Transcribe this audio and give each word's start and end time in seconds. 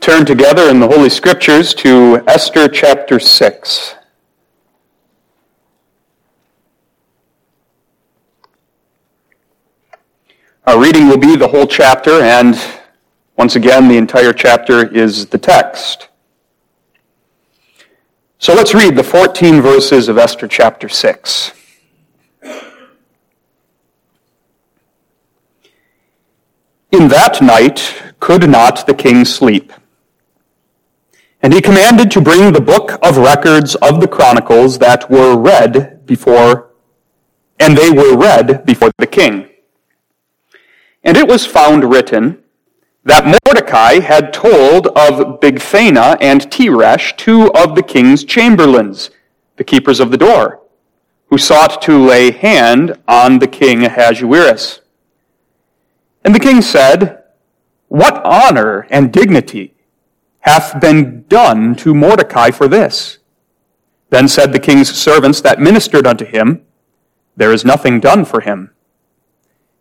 turn 0.00 0.24
together 0.24 0.70
in 0.70 0.80
the 0.80 0.88
Holy 0.88 1.10
Scriptures 1.10 1.74
to 1.74 2.22
Esther 2.26 2.68
chapter 2.68 3.20
6. 3.20 3.94
Our 10.66 10.80
reading 10.80 11.08
will 11.08 11.18
be 11.18 11.36
the 11.36 11.48
whole 11.48 11.66
chapter, 11.66 12.22
and 12.22 12.58
once 13.36 13.56
again, 13.56 13.88
the 13.88 13.98
entire 13.98 14.32
chapter 14.32 14.86
is 14.86 15.26
the 15.26 15.36
text. 15.36 16.08
So 18.38 18.54
let's 18.54 18.72
read 18.72 18.96
the 18.96 19.04
14 19.04 19.60
verses 19.60 20.08
of 20.08 20.16
Esther 20.16 20.48
chapter 20.48 20.88
6. 20.88 21.52
In 26.90 27.08
that 27.08 27.42
night 27.42 27.94
could 28.18 28.48
not 28.48 28.86
the 28.86 28.94
king 28.94 29.26
sleep. 29.26 29.74
And 31.42 31.54
he 31.54 31.60
commanded 31.60 32.10
to 32.10 32.20
bring 32.20 32.52
the 32.52 32.60
book 32.60 32.98
of 33.02 33.16
records 33.16 33.74
of 33.76 34.00
the 34.00 34.08
chronicles 34.08 34.78
that 34.78 35.10
were 35.10 35.36
read 35.36 36.04
before, 36.04 36.70
and 37.58 37.76
they 37.76 37.90
were 37.90 38.16
read 38.16 38.66
before 38.66 38.90
the 38.98 39.06
king. 39.06 39.48
And 41.02 41.16
it 41.16 41.26
was 41.26 41.46
found 41.46 41.90
written 41.90 42.42
that 43.04 43.24
Mordecai 43.24 44.00
had 44.00 44.34
told 44.34 44.88
of 44.88 45.40
Bigthana 45.40 46.18
and 46.20 46.42
Teresh, 46.42 47.16
two 47.16 47.50
of 47.54 47.74
the 47.74 47.82
king's 47.82 48.24
chamberlains, 48.24 49.10
the 49.56 49.64
keepers 49.64 50.00
of 50.00 50.10
the 50.10 50.18
door, 50.18 50.60
who 51.30 51.38
sought 51.38 51.80
to 51.82 52.04
lay 52.04 52.32
hand 52.32 52.98
on 53.08 53.38
the 53.38 53.46
king 53.46 53.84
Ahasuerus. 53.84 54.80
And 56.22 56.34
the 56.34 56.40
king 56.40 56.60
said, 56.60 57.24
What 57.88 58.22
honor 58.24 58.86
and 58.90 59.10
dignity 59.10 59.74
hath 60.40 60.80
been 60.80 61.24
done 61.28 61.74
to 61.76 61.94
Mordecai 61.94 62.50
for 62.50 62.68
this? 62.68 63.18
Then 64.10 64.26
said 64.28 64.52
the 64.52 64.58
king's 64.58 64.92
servants 64.92 65.40
that 65.40 65.60
ministered 65.60 66.06
unto 66.06 66.24
him, 66.24 66.64
There 67.36 67.52
is 67.52 67.64
nothing 67.64 68.00
done 68.00 68.24
for 68.24 68.40
him. 68.40 68.72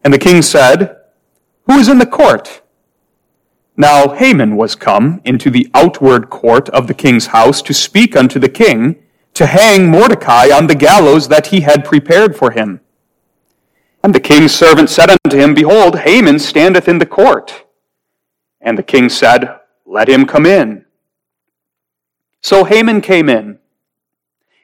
And 0.03 0.14
the 0.14 0.19
king 0.19 0.42
said, 0.42 0.97
Who 1.64 1.78
is 1.80 1.89
in 1.89 1.97
the 1.97 2.06
court? 2.06 2.61
Now 3.75 4.09
Haman 4.09 4.56
was 4.56 4.75
come 4.75 5.22
into 5.23 5.50
the 5.50 5.69
outward 5.73 6.30
court 6.30 6.69
of 6.69 6.88
the 6.88 6.94
king's 6.94 7.28
house 7.28 7.62
to 7.64 7.73
speak 7.73 8.16
unto 8.16 8.38
the 8.38 8.50
king, 8.50 9.02
to 9.36 9.45
hang 9.45 9.89
Mordecai 9.89 10.50
on 10.52 10.67
the 10.67 10.75
gallows 10.75 11.30
that 11.30 11.47
he 11.47 11.62
had 11.62 11.86
prepared 11.86 12.36
for 12.36 12.52
him. 12.52 12.81
And 14.03 14.14
the 14.14 14.19
king's 14.19 14.53
servant 14.53 14.89
said 14.89 15.09
unto 15.09 15.38
him, 15.38 15.53
Behold, 15.53 16.00
Haman 16.00 16.39
standeth 16.39 16.88
in 16.88 17.00
the 17.00 17.06
court. 17.06 17.66
And 18.62 18.78
the 18.78 18.84
king 18.84 19.09
said, 19.09 19.59
let 19.90 20.08
him 20.08 20.26
come 20.26 20.45
in. 20.45 20.86
So 22.42 22.64
Haman 22.64 23.02
came 23.02 23.28
in. 23.28 23.58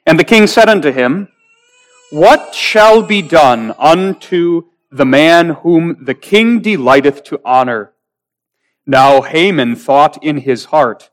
And 0.06 0.20
the 0.20 0.24
king 0.24 0.46
said 0.46 0.70
unto 0.70 0.92
him, 0.92 1.30
What 2.12 2.54
shall 2.54 3.02
be 3.02 3.24
done 3.24 3.74
unto 3.80 4.66
the 4.92 5.06
man 5.06 5.50
whom 5.50 6.06
the 6.06 6.14
king 6.14 6.62
delighteth 6.62 7.24
to 7.26 7.42
honor? 7.44 7.94
Now 8.86 9.24
Haman 9.24 9.76
thought 9.76 10.24
in 10.24 10.38
his 10.38 10.66
heart, 10.66 11.10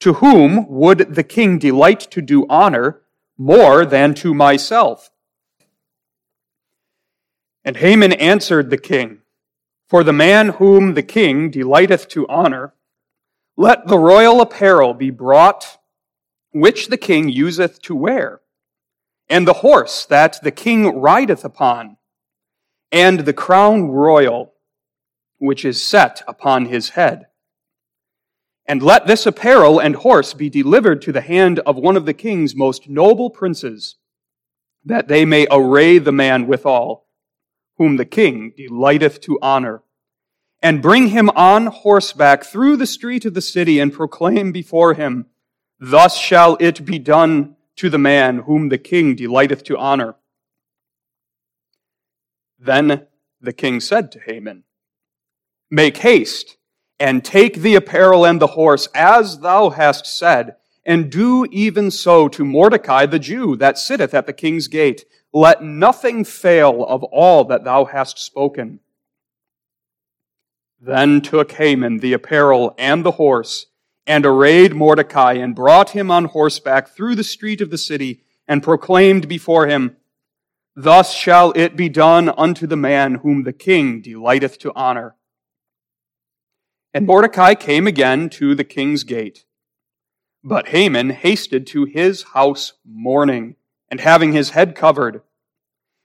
To 0.00 0.14
whom 0.14 0.66
would 0.68 1.14
the 1.14 1.22
king 1.22 1.58
delight 1.58 2.00
to 2.12 2.22
do 2.22 2.46
honor 2.48 3.02
more 3.36 3.84
than 3.84 4.14
to 4.14 4.32
myself? 4.32 5.10
And 7.62 7.76
Haman 7.76 8.14
answered 8.14 8.70
the 8.70 8.78
king, 8.78 9.18
For 9.86 10.02
the 10.02 10.14
man 10.14 10.48
whom 10.60 10.94
the 10.94 11.02
king 11.02 11.50
delighteth 11.50 12.08
to 12.08 12.26
honor, 12.28 12.72
let 13.60 13.88
the 13.88 13.98
royal 13.98 14.40
apparel 14.40 14.94
be 14.94 15.10
brought 15.10 15.78
which 16.52 16.86
the 16.86 16.96
king 16.96 17.28
useth 17.28 17.82
to 17.82 17.92
wear, 17.92 18.40
and 19.28 19.48
the 19.48 19.64
horse 19.64 20.06
that 20.06 20.38
the 20.44 20.52
king 20.52 21.00
rideth 21.00 21.44
upon, 21.44 21.96
and 22.92 23.20
the 23.20 23.32
crown 23.32 23.88
royal 23.88 24.54
which 25.38 25.64
is 25.64 25.82
set 25.82 26.22
upon 26.28 26.66
his 26.66 26.90
head. 26.90 27.26
And 28.64 28.80
let 28.80 29.08
this 29.08 29.26
apparel 29.26 29.80
and 29.80 29.96
horse 29.96 30.34
be 30.34 30.48
delivered 30.48 31.02
to 31.02 31.12
the 31.12 31.20
hand 31.20 31.58
of 31.60 31.76
one 31.76 31.96
of 31.96 32.06
the 32.06 32.14
king's 32.14 32.54
most 32.54 32.88
noble 32.88 33.28
princes, 33.28 33.96
that 34.84 35.08
they 35.08 35.24
may 35.24 35.48
array 35.50 35.98
the 35.98 36.12
man 36.12 36.46
withal, 36.46 37.06
whom 37.76 37.96
the 37.96 38.04
king 38.04 38.52
delighteth 38.56 39.20
to 39.22 39.36
honor 39.42 39.82
and 40.62 40.82
bring 40.82 41.08
him 41.08 41.30
on 41.30 41.66
horseback 41.66 42.44
through 42.44 42.76
the 42.76 42.86
street 42.86 43.24
of 43.24 43.34
the 43.34 43.40
city 43.40 43.78
and 43.78 43.92
proclaim 43.92 44.52
before 44.52 44.94
him, 44.94 45.26
Thus 45.80 46.18
shall 46.18 46.56
it 46.58 46.84
be 46.84 46.98
done 46.98 47.56
to 47.76 47.88
the 47.88 47.98
man 47.98 48.38
whom 48.38 48.68
the 48.68 48.78
king 48.78 49.14
delighteth 49.14 49.62
to 49.64 49.78
honor. 49.78 50.16
Then 52.58 53.06
the 53.40 53.52
king 53.52 53.78
said 53.78 54.10
to 54.12 54.20
Haman, 54.20 54.64
Make 55.70 55.98
haste 55.98 56.56
and 56.98 57.24
take 57.24 57.56
the 57.56 57.76
apparel 57.76 58.26
and 58.26 58.40
the 58.40 58.48
horse 58.48 58.88
as 58.94 59.40
thou 59.40 59.70
hast 59.70 60.06
said, 60.06 60.56
and 60.84 61.12
do 61.12 61.46
even 61.52 61.90
so 61.90 62.26
to 62.28 62.44
Mordecai 62.44 63.06
the 63.06 63.18
Jew 63.18 63.54
that 63.56 63.78
sitteth 63.78 64.14
at 64.14 64.26
the 64.26 64.32
king's 64.32 64.66
gate. 64.66 65.04
Let 65.32 65.62
nothing 65.62 66.24
fail 66.24 66.84
of 66.84 67.04
all 67.04 67.44
that 67.44 67.62
thou 67.62 67.84
hast 67.84 68.18
spoken. 68.18 68.80
Then 70.80 71.20
took 71.20 71.52
Haman 71.52 71.98
the 71.98 72.12
apparel 72.12 72.74
and 72.78 73.04
the 73.04 73.12
horse, 73.12 73.66
and 74.06 74.24
arrayed 74.24 74.74
Mordecai, 74.74 75.34
and 75.34 75.54
brought 75.54 75.90
him 75.90 76.10
on 76.10 76.26
horseback 76.26 76.88
through 76.88 77.16
the 77.16 77.24
street 77.24 77.60
of 77.60 77.70
the 77.70 77.78
city, 77.78 78.22
and 78.46 78.62
proclaimed 78.62 79.28
before 79.28 79.66
him, 79.66 79.96
Thus 80.76 81.12
shall 81.12 81.52
it 81.56 81.76
be 81.76 81.88
done 81.88 82.28
unto 82.28 82.66
the 82.66 82.76
man 82.76 83.16
whom 83.16 83.42
the 83.42 83.52
king 83.52 84.00
delighteth 84.00 84.58
to 84.60 84.72
honor. 84.76 85.16
And 86.94 87.04
Mordecai 87.06 87.54
came 87.54 87.88
again 87.88 88.30
to 88.30 88.54
the 88.54 88.64
king's 88.64 89.02
gate. 89.02 89.44
But 90.44 90.68
Haman 90.68 91.10
hasted 91.10 91.66
to 91.68 91.84
his 91.84 92.22
house 92.22 92.74
mourning, 92.84 93.56
and 93.90 94.00
having 94.00 94.32
his 94.32 94.50
head 94.50 94.76
covered. 94.76 95.22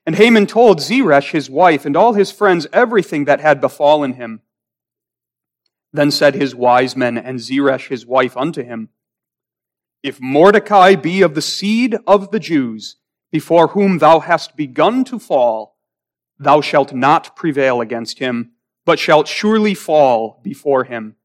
And 0.06 0.16
Haman 0.16 0.48
told 0.48 0.82
Zeresh 0.82 1.32
his 1.32 1.50
wife 1.50 1.86
and 1.86 1.96
all 1.96 2.14
his 2.14 2.32
friends 2.32 2.66
everything 2.74 3.26
that 3.26 3.40
had 3.40 3.62
befallen 3.62 4.14
him. 4.14 4.42
Then 5.94 6.10
said 6.10 6.34
his 6.34 6.56
wise 6.56 6.96
men 6.96 7.18
and 7.18 7.40
Zeresh 7.40 7.88
his 7.88 8.06
wife 8.06 8.36
unto 8.36 8.64
him, 8.64 8.90
If 10.02 10.20
Mordecai 10.20 10.96
be 10.96 11.22
of 11.22 11.36
the 11.36 11.42
seed 11.42 11.96
of 12.08 12.32
the 12.32 12.40
Jews, 12.40 12.98
before 13.32 13.70
whom 13.70 14.00
thou 14.00 14.20
hast 14.20 14.58
begun 14.58 15.04
to 15.06 15.20
fall, 15.20 15.78
thou 16.40 16.62
shalt 16.62 16.94
not 16.94 17.36
prevail 17.36 17.80
against 17.80 18.20
him, 18.20 18.52
but 18.86 19.00
shalt 19.00 19.28
surely 19.28 19.76
fall 19.76 20.42
before 20.44 20.84
him. 20.84 21.16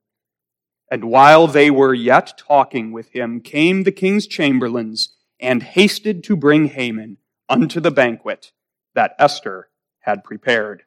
And 0.91 1.05
while 1.05 1.47
they 1.47 1.71
were 1.71 1.95
yet 1.95 2.39
talking 2.39 2.93
with 2.93 3.11
him, 3.11 3.41
came 3.41 3.83
the 3.83 3.93
king's 3.93 4.27
chamberlains 4.27 5.15
and 5.41 5.62
hasted 5.62 6.25
to 6.25 6.37
bring 6.37 6.67
Haman 6.67 7.19
unto 7.49 7.81
the 7.81 7.91
banquet 7.91 8.53
that 8.95 9.15
Esther 9.19 9.69
had 10.01 10.25
prepared. 10.25 10.84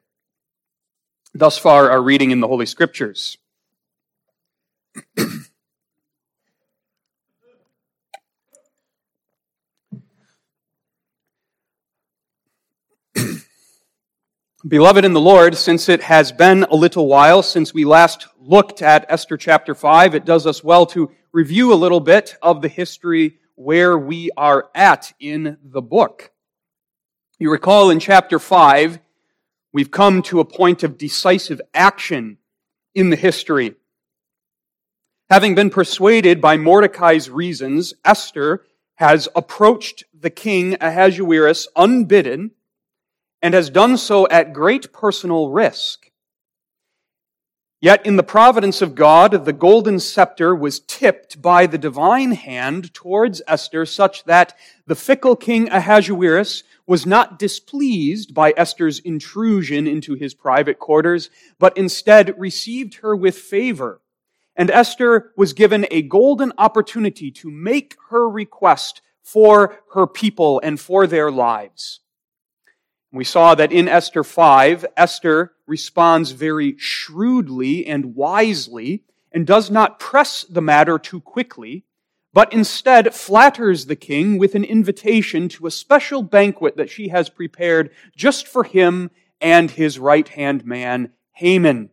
Thus 1.34 1.56
far, 1.56 1.90
our 1.90 2.02
reading 2.02 2.30
in 2.30 2.40
the 2.40 2.48
Holy 2.48 2.66
Scriptures. 2.66 3.38
Beloved 14.68 15.04
in 15.04 15.12
the 15.12 15.20
Lord, 15.20 15.56
since 15.56 15.88
it 15.88 16.02
has 16.02 16.30
been 16.30 16.64
a 16.64 16.74
little 16.74 17.06
while 17.06 17.42
since 17.42 17.72
we 17.72 17.84
last 17.84 18.28
looked 18.38 18.82
at 18.82 19.06
Esther 19.08 19.36
chapter 19.36 19.74
5, 19.74 20.14
it 20.14 20.24
does 20.24 20.46
us 20.46 20.62
well 20.62 20.86
to 20.86 21.10
review 21.32 21.72
a 21.72 21.74
little 21.74 22.00
bit 22.00 22.36
of 22.42 22.60
the 22.60 22.68
history 22.68 23.38
where 23.54 23.96
we 23.98 24.30
are 24.36 24.68
at 24.74 25.12
in 25.18 25.56
the 25.64 25.82
book. 25.82 26.32
You 27.38 27.50
recall 27.50 27.90
in 27.90 27.98
chapter 27.98 28.38
5, 28.38 29.00
we've 29.72 29.90
come 29.90 30.22
to 30.22 30.40
a 30.40 30.44
point 30.44 30.82
of 30.82 30.98
decisive 30.98 31.62
action 31.72 32.36
in 32.94 33.08
the 33.10 33.16
history 33.16 33.74
Having 35.32 35.54
been 35.54 35.70
persuaded 35.70 36.42
by 36.42 36.58
Mordecai's 36.58 37.30
reasons, 37.30 37.94
Esther 38.04 38.66
has 38.96 39.30
approached 39.34 40.04
the 40.12 40.28
king 40.28 40.76
Ahasuerus 40.78 41.68
unbidden 41.74 42.50
and 43.40 43.54
has 43.54 43.70
done 43.70 43.96
so 43.96 44.28
at 44.28 44.52
great 44.52 44.92
personal 44.92 45.48
risk. 45.48 46.10
Yet 47.80 48.04
in 48.04 48.16
the 48.16 48.22
providence 48.22 48.82
of 48.82 48.94
God, 48.94 49.46
the 49.46 49.54
golden 49.54 50.00
scepter 50.00 50.54
was 50.54 50.80
tipped 50.80 51.40
by 51.40 51.66
the 51.66 51.78
divine 51.78 52.32
hand 52.32 52.92
towards 52.92 53.40
Esther 53.48 53.86
such 53.86 54.24
that 54.24 54.54
the 54.86 54.94
fickle 54.94 55.34
king 55.34 55.66
Ahasuerus 55.70 56.62
was 56.86 57.06
not 57.06 57.38
displeased 57.38 58.34
by 58.34 58.52
Esther's 58.54 58.98
intrusion 58.98 59.86
into 59.86 60.12
his 60.12 60.34
private 60.34 60.78
quarters, 60.78 61.30
but 61.58 61.74
instead 61.78 62.38
received 62.38 62.96
her 62.96 63.16
with 63.16 63.38
favor 63.38 64.01
and 64.56 64.70
Esther 64.70 65.32
was 65.36 65.52
given 65.52 65.86
a 65.90 66.02
golden 66.02 66.52
opportunity 66.58 67.30
to 67.30 67.50
make 67.50 67.96
her 68.10 68.28
request 68.28 69.00
for 69.22 69.78
her 69.94 70.06
people 70.06 70.60
and 70.62 70.78
for 70.78 71.06
their 71.06 71.30
lives. 71.30 72.00
We 73.12 73.24
saw 73.24 73.54
that 73.54 73.72
in 73.72 73.88
Esther 73.88 74.24
5, 74.24 74.86
Esther 74.96 75.52
responds 75.66 76.32
very 76.32 76.76
shrewdly 76.78 77.86
and 77.86 78.14
wisely 78.14 79.04
and 79.30 79.46
does 79.46 79.70
not 79.70 80.00
press 80.00 80.44
the 80.44 80.62
matter 80.62 80.98
too 80.98 81.20
quickly, 81.20 81.84
but 82.32 82.52
instead 82.52 83.14
flatters 83.14 83.86
the 83.86 83.96
king 83.96 84.38
with 84.38 84.54
an 84.54 84.64
invitation 84.64 85.48
to 85.50 85.66
a 85.66 85.70
special 85.70 86.22
banquet 86.22 86.76
that 86.76 86.90
she 86.90 87.08
has 87.08 87.28
prepared 87.28 87.90
just 88.16 88.46
for 88.46 88.64
him 88.64 89.10
and 89.40 89.70
his 89.70 89.98
right 89.98 90.28
hand 90.28 90.64
man, 90.64 91.12
Haman. 91.32 91.90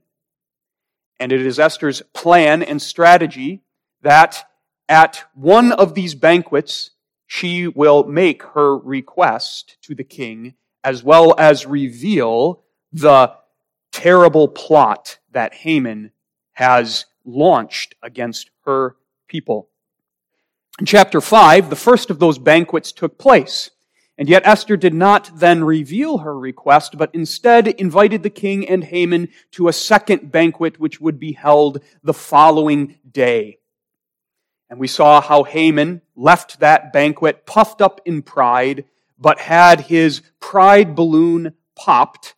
And 1.20 1.32
it 1.32 1.46
is 1.46 1.60
Esther's 1.60 2.02
plan 2.14 2.64
and 2.64 2.82
strategy 2.82 3.64
that 4.02 4.50
at 4.88 5.26
one 5.34 5.72
of 5.72 5.94
these 5.94 6.16
banquets, 6.16 6.92
she 7.28 7.68
will 7.68 8.06
make 8.06 8.42
her 8.42 8.78
request 8.78 9.78
to 9.84 9.94
the 9.94 10.04
king 10.04 10.56
as 10.84 11.04
well 11.04 11.36
as 11.38 11.66
reveal 11.66 12.64
the 12.92 13.34
terrible 13.92 14.48
plot 14.48 15.20
that 15.32 15.54
Haman 15.54 16.12
has 16.54 17.06
launched 17.26 17.96
against 18.02 18.50
her 18.66 18.96
people. 19.28 19.70
In 20.80 20.86
chapter 20.86 21.22
5, 21.22 21.70
the 21.70 21.76
first 21.76 22.10
of 22.10 22.20
those 22.20 22.40
banquets 22.40 22.92
took 22.92 23.18
place. 23.18 23.70
And 24.20 24.28
yet 24.28 24.46
Esther 24.46 24.76
did 24.76 24.94
not 24.94 25.32
then 25.34 25.64
reveal 25.64 26.18
her 26.18 26.38
request, 26.38 26.98
but 26.98 27.10
instead 27.16 27.70
invited 27.70 28.22
the 28.22 28.30
king 28.30 28.68
and 28.68 28.84
Haman 28.84 29.30
to 29.52 29.70
a 29.70 29.74
second 29.74 30.30
banquet 30.30 30.78
which 30.78 31.00
would 31.00 31.22
be 31.22 31.32
held 31.32 31.82
the 32.04 32.14
following 32.14 33.00
day. 33.10 33.60
And 34.70 34.78
we 34.78 34.88
saw 34.88 35.22
how 35.22 35.44
Haman 35.44 36.02
left 36.18 36.60
that 36.60 36.92
banquet 36.92 37.46
puffed 37.46 37.82
up 37.82 38.02
in 38.04 38.22
pride, 38.22 38.84
but 39.18 39.40
had 39.40 39.80
his 39.80 40.22
pride 40.42 40.96
balloon 40.96 41.54
popped 41.78 42.36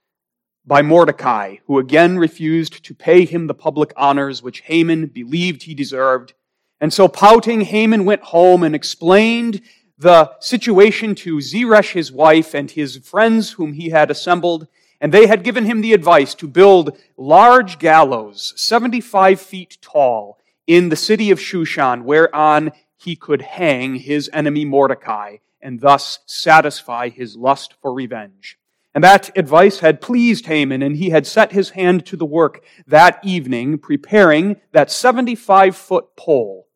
by 0.63 0.83
Mordecai, 0.83 1.55
who 1.65 1.79
again 1.79 2.19
refused 2.19 2.85
to 2.85 2.93
pay 2.93 3.25
him 3.25 3.47
the 3.47 3.55
public 3.55 3.91
honors 3.97 4.43
which 4.43 4.61
Haman 4.61 5.07
believed 5.07 5.63
he 5.63 5.73
deserved. 5.73 6.35
And 6.79 6.93
so 6.93 7.07
pouting, 7.07 7.61
Haman 7.61 8.05
went 8.05 8.21
home 8.21 8.61
and 8.63 8.75
explained 8.75 9.61
the 10.01 10.31
situation 10.39 11.13
to 11.13 11.39
Zeresh, 11.39 11.93
his 11.93 12.11
wife, 12.11 12.55
and 12.55 12.69
his 12.69 12.97
friends 12.97 13.51
whom 13.51 13.73
he 13.73 13.89
had 13.89 14.09
assembled. 14.09 14.67
And 14.99 15.11
they 15.11 15.27
had 15.27 15.43
given 15.43 15.65
him 15.65 15.81
the 15.81 15.93
advice 15.93 16.33
to 16.35 16.47
build 16.47 16.97
large 17.17 17.77
gallows, 17.77 18.53
75 18.55 19.39
feet 19.39 19.77
tall, 19.81 20.39
in 20.65 20.89
the 20.89 20.95
city 20.95 21.29
of 21.31 21.39
Shushan, 21.39 22.03
whereon 22.03 22.71
he 22.97 23.15
could 23.15 23.41
hang 23.41 23.95
his 23.95 24.29
enemy 24.33 24.65
Mordecai 24.65 25.37
and 25.61 25.81
thus 25.81 26.19
satisfy 26.25 27.09
his 27.09 27.35
lust 27.35 27.75
for 27.81 27.93
revenge. 27.93 28.57
And 28.95 29.03
that 29.03 29.35
advice 29.37 29.79
had 29.79 30.01
pleased 30.01 30.47
Haman, 30.47 30.81
and 30.81 30.97
he 30.97 31.11
had 31.11 31.27
set 31.27 31.51
his 31.51 31.71
hand 31.71 32.05
to 32.07 32.17
the 32.17 32.25
work 32.25 32.63
that 32.87 33.19
evening, 33.23 33.77
preparing 33.77 34.59
that 34.71 34.91
75 34.91 35.75
foot 35.75 36.15
pole. 36.17 36.67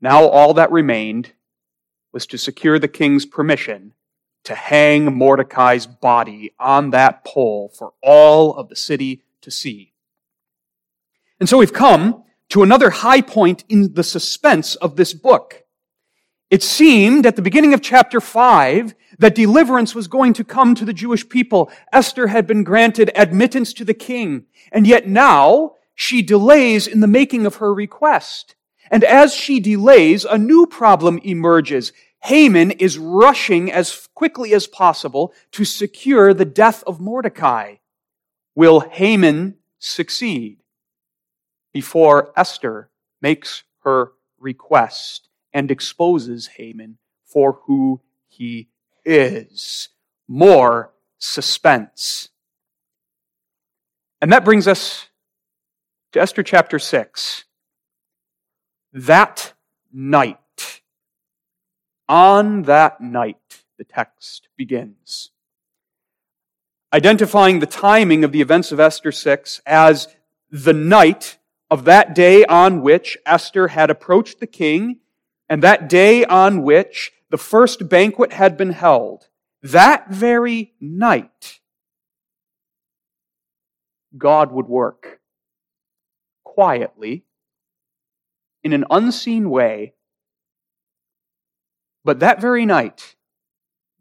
Now 0.00 0.26
all 0.26 0.54
that 0.54 0.72
remained 0.72 1.32
was 2.12 2.26
to 2.28 2.38
secure 2.38 2.78
the 2.78 2.88
king's 2.88 3.26
permission 3.26 3.92
to 4.44 4.54
hang 4.54 5.12
Mordecai's 5.16 5.86
body 5.86 6.52
on 6.58 6.90
that 6.90 7.24
pole 7.24 7.72
for 7.76 7.92
all 8.02 8.54
of 8.54 8.68
the 8.68 8.76
city 8.76 9.22
to 9.42 9.50
see. 9.50 9.92
And 11.40 11.48
so 11.48 11.58
we've 11.58 11.72
come 11.72 12.24
to 12.50 12.62
another 12.62 12.90
high 12.90 13.20
point 13.20 13.64
in 13.68 13.94
the 13.94 14.04
suspense 14.04 14.76
of 14.76 14.96
this 14.96 15.12
book. 15.12 15.64
It 16.48 16.62
seemed 16.62 17.26
at 17.26 17.34
the 17.34 17.42
beginning 17.42 17.74
of 17.74 17.82
chapter 17.82 18.20
5 18.20 18.94
that 19.18 19.34
deliverance 19.34 19.94
was 19.94 20.06
going 20.06 20.32
to 20.34 20.44
come 20.44 20.74
to 20.76 20.84
the 20.84 20.92
Jewish 20.92 21.28
people. 21.28 21.70
Esther 21.92 22.28
had 22.28 22.46
been 22.46 22.62
granted 22.62 23.10
admittance 23.16 23.72
to 23.74 23.84
the 23.84 23.94
king, 23.94 24.46
and 24.70 24.86
yet 24.86 25.08
now 25.08 25.74
she 25.94 26.22
delays 26.22 26.86
in 26.86 27.00
the 27.00 27.06
making 27.06 27.46
of 27.46 27.56
her 27.56 27.74
request. 27.74 28.55
And 28.90 29.04
as 29.04 29.34
she 29.34 29.60
delays, 29.60 30.24
a 30.24 30.38
new 30.38 30.66
problem 30.66 31.18
emerges. 31.18 31.92
Haman 32.20 32.72
is 32.72 32.98
rushing 32.98 33.70
as 33.70 34.08
quickly 34.14 34.52
as 34.54 34.66
possible 34.66 35.32
to 35.52 35.64
secure 35.64 36.34
the 36.34 36.44
death 36.44 36.82
of 36.86 37.00
Mordecai. 37.00 37.76
Will 38.54 38.80
Haman 38.80 39.56
succeed 39.78 40.58
before 41.72 42.32
Esther 42.36 42.90
makes 43.20 43.64
her 43.84 44.12
request 44.38 45.28
and 45.52 45.70
exposes 45.70 46.46
Haman 46.46 46.98
for 47.24 47.60
who 47.64 48.00
he 48.28 48.68
is. 49.04 49.88
More 50.28 50.92
suspense. 51.18 52.28
And 54.20 54.32
that 54.32 54.44
brings 54.44 54.66
us 54.66 55.06
to 56.12 56.20
Esther 56.20 56.42
chapter 56.42 56.78
6. 56.78 57.45
That 58.92 59.52
night, 59.92 60.82
on 62.08 62.62
that 62.62 63.00
night, 63.00 63.64
the 63.78 63.84
text 63.84 64.48
begins. 64.56 65.30
Identifying 66.92 67.58
the 67.58 67.66
timing 67.66 68.24
of 68.24 68.32
the 68.32 68.40
events 68.40 68.72
of 68.72 68.80
Esther 68.80 69.12
6 69.12 69.60
as 69.66 70.08
the 70.50 70.72
night 70.72 71.38
of 71.70 71.84
that 71.84 72.14
day 72.14 72.44
on 72.44 72.80
which 72.80 73.18
Esther 73.26 73.68
had 73.68 73.90
approached 73.90 74.40
the 74.40 74.46
king 74.46 75.00
and 75.48 75.62
that 75.62 75.88
day 75.88 76.24
on 76.24 76.62
which 76.62 77.12
the 77.30 77.38
first 77.38 77.88
banquet 77.88 78.32
had 78.32 78.56
been 78.56 78.70
held, 78.70 79.28
that 79.62 80.08
very 80.10 80.72
night, 80.80 81.60
God 84.16 84.52
would 84.52 84.66
work 84.66 85.20
quietly 86.44 87.25
in 88.66 88.72
an 88.72 88.84
unseen 88.90 89.48
way. 89.48 89.94
But 92.04 92.18
that 92.18 92.40
very 92.40 92.66
night, 92.66 93.14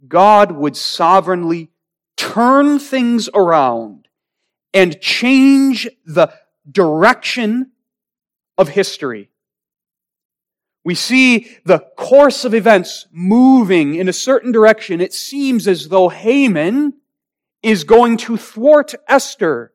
God 0.07 0.51
would 0.51 0.75
sovereignly 0.75 1.69
turn 2.17 2.79
things 2.79 3.29
around 3.35 4.07
and 4.73 4.99
change 4.99 5.87
the 6.03 6.33
direction 6.69 7.73
of 8.57 8.69
history. 8.69 9.29
We 10.83 10.95
see 10.95 11.57
the 11.63 11.79
course 11.95 12.43
of 12.43 12.55
events 12.55 13.05
moving 13.11 13.93
in 13.93 14.09
a 14.09 14.13
certain 14.13 14.51
direction. 14.51 14.99
It 14.99 15.13
seems 15.13 15.67
as 15.67 15.89
though 15.89 16.09
Haman 16.09 16.95
is 17.61 17.83
going 17.83 18.17
to 18.17 18.35
thwart 18.35 18.95
Esther. 19.07 19.73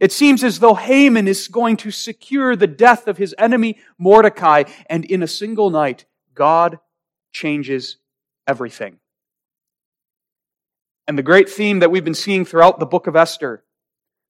It 0.00 0.12
seems 0.12 0.42
as 0.42 0.58
though 0.58 0.74
Haman 0.74 1.28
is 1.28 1.46
going 1.46 1.76
to 1.78 1.90
secure 1.90 2.56
the 2.56 2.66
death 2.66 3.06
of 3.06 3.18
his 3.18 3.34
enemy 3.38 3.78
Mordecai. 3.98 4.64
And 4.86 5.04
in 5.04 5.22
a 5.22 5.28
single 5.28 5.68
night, 5.68 6.06
God 6.34 6.78
changes 7.32 7.98
everything. 8.46 8.98
And 11.06 11.18
the 11.18 11.22
great 11.22 11.50
theme 11.50 11.80
that 11.80 11.90
we've 11.90 12.04
been 12.04 12.14
seeing 12.14 12.44
throughout 12.44 12.80
the 12.80 12.86
book 12.86 13.06
of 13.06 13.14
Esther 13.14 13.62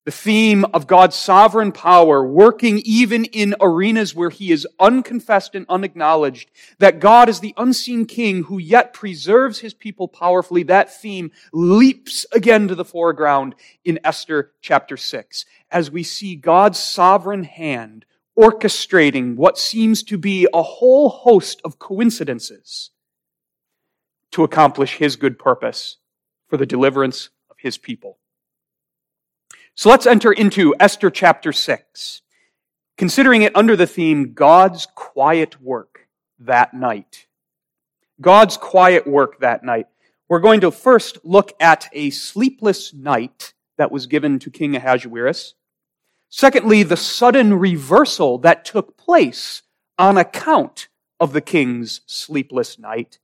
the 0.05 0.11
theme 0.11 0.65
of 0.73 0.87
God's 0.87 1.15
sovereign 1.15 1.73
power 1.73 2.25
working 2.25 2.79
even 2.85 3.27
in 3.27 3.55
arenas 3.61 4.15
where 4.15 4.31
he 4.31 4.51
is 4.51 4.67
unconfessed 4.79 5.55
and 5.55 5.67
unacknowledged, 5.69 6.51
that 6.79 7.01
God 7.01 7.29
is 7.29 7.41
the 7.41 7.53
unseen 7.57 8.07
king 8.07 8.45
who 8.45 8.59
yet 8.59 8.95
preserves 8.95 9.59
his 9.59 9.75
people 9.75 10.09
powerfully, 10.09 10.63
that 10.65 10.93
theme 10.93 11.31
leaps 11.53 12.25
again 12.33 12.67
to 12.69 12.75
the 12.75 12.85
foreground 12.85 13.55
in 13.85 13.99
Esther 14.03 14.53
chapter 14.63 14.97
6 14.97 15.45
as 15.71 15.91
we 15.91 16.03
see 16.03 16.35
God's 16.35 16.79
sovereign 16.79 17.45
hand 17.45 18.07
orchestrating 18.39 19.37
what 19.37 19.59
seems 19.59 20.03
to 20.05 20.17
be 20.17 20.49
a 20.55 20.63
whole 20.63 21.11
host 21.11 21.61
of 21.63 21.79
coincidences 21.79 22.91
to 24.31 24.45
accomplish 24.45 24.97
his 24.97 25.17
good 25.17 25.39
purpose 25.39 25.99
for 26.49 26.57
the 26.57 26.65
deliverance 26.65 27.29
of 27.51 27.57
his 27.59 27.77
people. 27.77 28.19
So 29.75 29.89
let's 29.89 30.07
enter 30.07 30.33
into 30.33 30.75
Esther 30.79 31.11
chapter 31.11 31.53
6, 31.53 32.23
considering 32.99 33.43
it 33.43 33.57
under 33.57 33.77
the 33.77 33.87
theme 33.87 34.35
God's 34.35 34.87
quiet 34.95 35.61
work 35.61 36.09
that 36.39 36.75
night. 36.75 37.27
God's 38.21 38.57
quiet 38.57 39.07
work 39.07 39.41
that 39.41 39.65
night. 39.65 39.87
We're 40.29 40.41
going 40.41 40.61
to 40.61 40.71
first 40.71 41.19
look 41.25 41.53
at 41.61 41.89
a 41.93 42.11
sleepless 42.11 42.93
night 42.93 43.55
that 43.79 43.91
was 43.91 44.07
given 44.07 44.39
to 44.41 44.51
King 44.51 44.77
Ahasuerus. 44.77 45.55
Secondly, 46.29 46.83
the 46.83 46.97
sudden 46.97 47.55
reversal 47.55 48.39
that 48.39 48.65
took 48.65 48.97
place 48.97 49.63
on 49.99 50.19
account 50.19 50.89
of 51.19 51.33
the 51.33 51.41
king's 51.41 52.03
sleepless 52.07 52.79
night. 52.79 53.19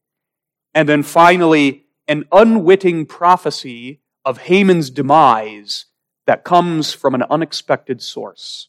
And 0.75 0.89
then 0.89 1.03
finally, 1.03 1.87
an 2.09 2.25
unwitting 2.33 3.07
prophecy 3.07 4.01
of 4.25 4.39
Haman's 4.39 4.91
demise 4.91 5.87
that 6.27 6.45
comes 6.45 6.93
from 6.93 7.15
an 7.15 7.23
unexpected 7.31 8.03
source. 8.03 8.69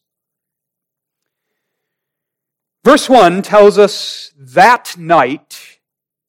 Verse 2.83 3.09
1 3.09 3.41
tells 3.41 3.77
us 3.77 4.31
that 4.37 4.95
night 4.97 5.79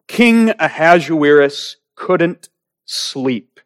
King 0.09 0.51
Ahasuerus 0.59 1.77
couldn't 1.95 2.49
sleep. 2.85 3.61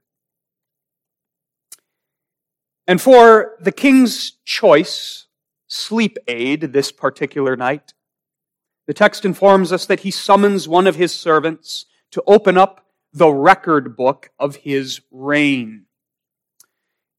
And 2.86 3.00
for 3.00 3.56
the 3.60 3.72
king's 3.72 4.32
choice 4.44 5.26
sleep 5.68 6.18
aid 6.28 6.72
this 6.72 6.92
particular 6.92 7.56
night, 7.56 7.94
the 8.86 8.92
text 8.92 9.24
informs 9.24 9.72
us 9.72 9.86
that 9.86 10.00
he 10.00 10.10
summons 10.10 10.68
one 10.68 10.86
of 10.86 10.96
his 10.96 11.14
servants 11.14 11.86
to 12.10 12.22
open 12.26 12.58
up 12.58 12.84
the 13.12 13.30
record 13.30 13.96
book 13.96 14.30
of 14.38 14.56
his 14.56 15.00
reign 15.10 15.86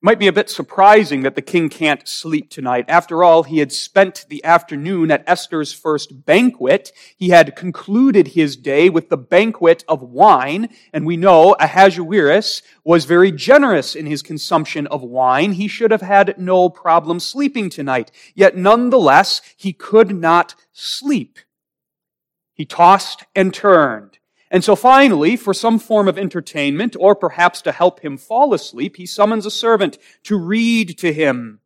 might 0.03 0.19
be 0.19 0.27
a 0.27 0.33
bit 0.33 0.49
surprising 0.49 1.21
that 1.21 1.35
the 1.35 1.41
king 1.41 1.69
can't 1.69 2.09
sleep 2.09 2.49
tonight. 2.49 2.83
After 2.89 3.23
all, 3.23 3.43
he 3.43 3.59
had 3.59 3.71
spent 3.71 4.25
the 4.27 4.43
afternoon 4.43 5.09
at 5.09 5.23
Esther's 5.25 5.71
first 5.71 6.25
banquet. 6.25 6.91
He 7.15 7.29
had 7.29 7.55
concluded 7.55 8.27
his 8.27 8.57
day 8.57 8.89
with 8.89 9.07
the 9.07 9.15
banquet 9.15 9.85
of 9.87 10.01
wine, 10.01 10.67
and 10.91 11.05
we 11.05 11.15
know 11.15 11.55
Ahasuerus 11.57 12.61
was 12.83 13.05
very 13.05 13.31
generous 13.31 13.95
in 13.95 14.05
his 14.05 14.21
consumption 14.21 14.87
of 14.87 15.01
wine. 15.01 15.53
He 15.53 15.69
should 15.69 15.91
have 15.91 16.01
had 16.01 16.37
no 16.37 16.69
problem 16.69 17.21
sleeping 17.21 17.69
tonight. 17.69 18.11
Yet 18.35 18.57
nonetheless, 18.57 19.39
he 19.55 19.71
could 19.71 20.13
not 20.13 20.53
sleep. 20.73 21.39
He 22.53 22.65
tossed 22.65 23.23
and 23.33 23.53
turned. 23.53 24.19
And 24.53 24.63
so 24.63 24.75
finally, 24.75 25.35
for 25.35 25.51
some 25.51 25.79
form 25.79 26.07
of 26.07 26.19
entertainment, 26.19 26.95
or 26.99 27.15
perhaps 27.15 27.63
to 27.63 27.71
help 27.71 28.01
him 28.01 28.17
fall 28.17 28.53
asleep, 28.53 28.97
he 28.97 29.07
summons 29.07 29.47
a 29.47 29.51
servant 29.51 29.97
to 30.25 30.37
read 30.37 30.95
to 30.99 31.11
him. 31.11 31.59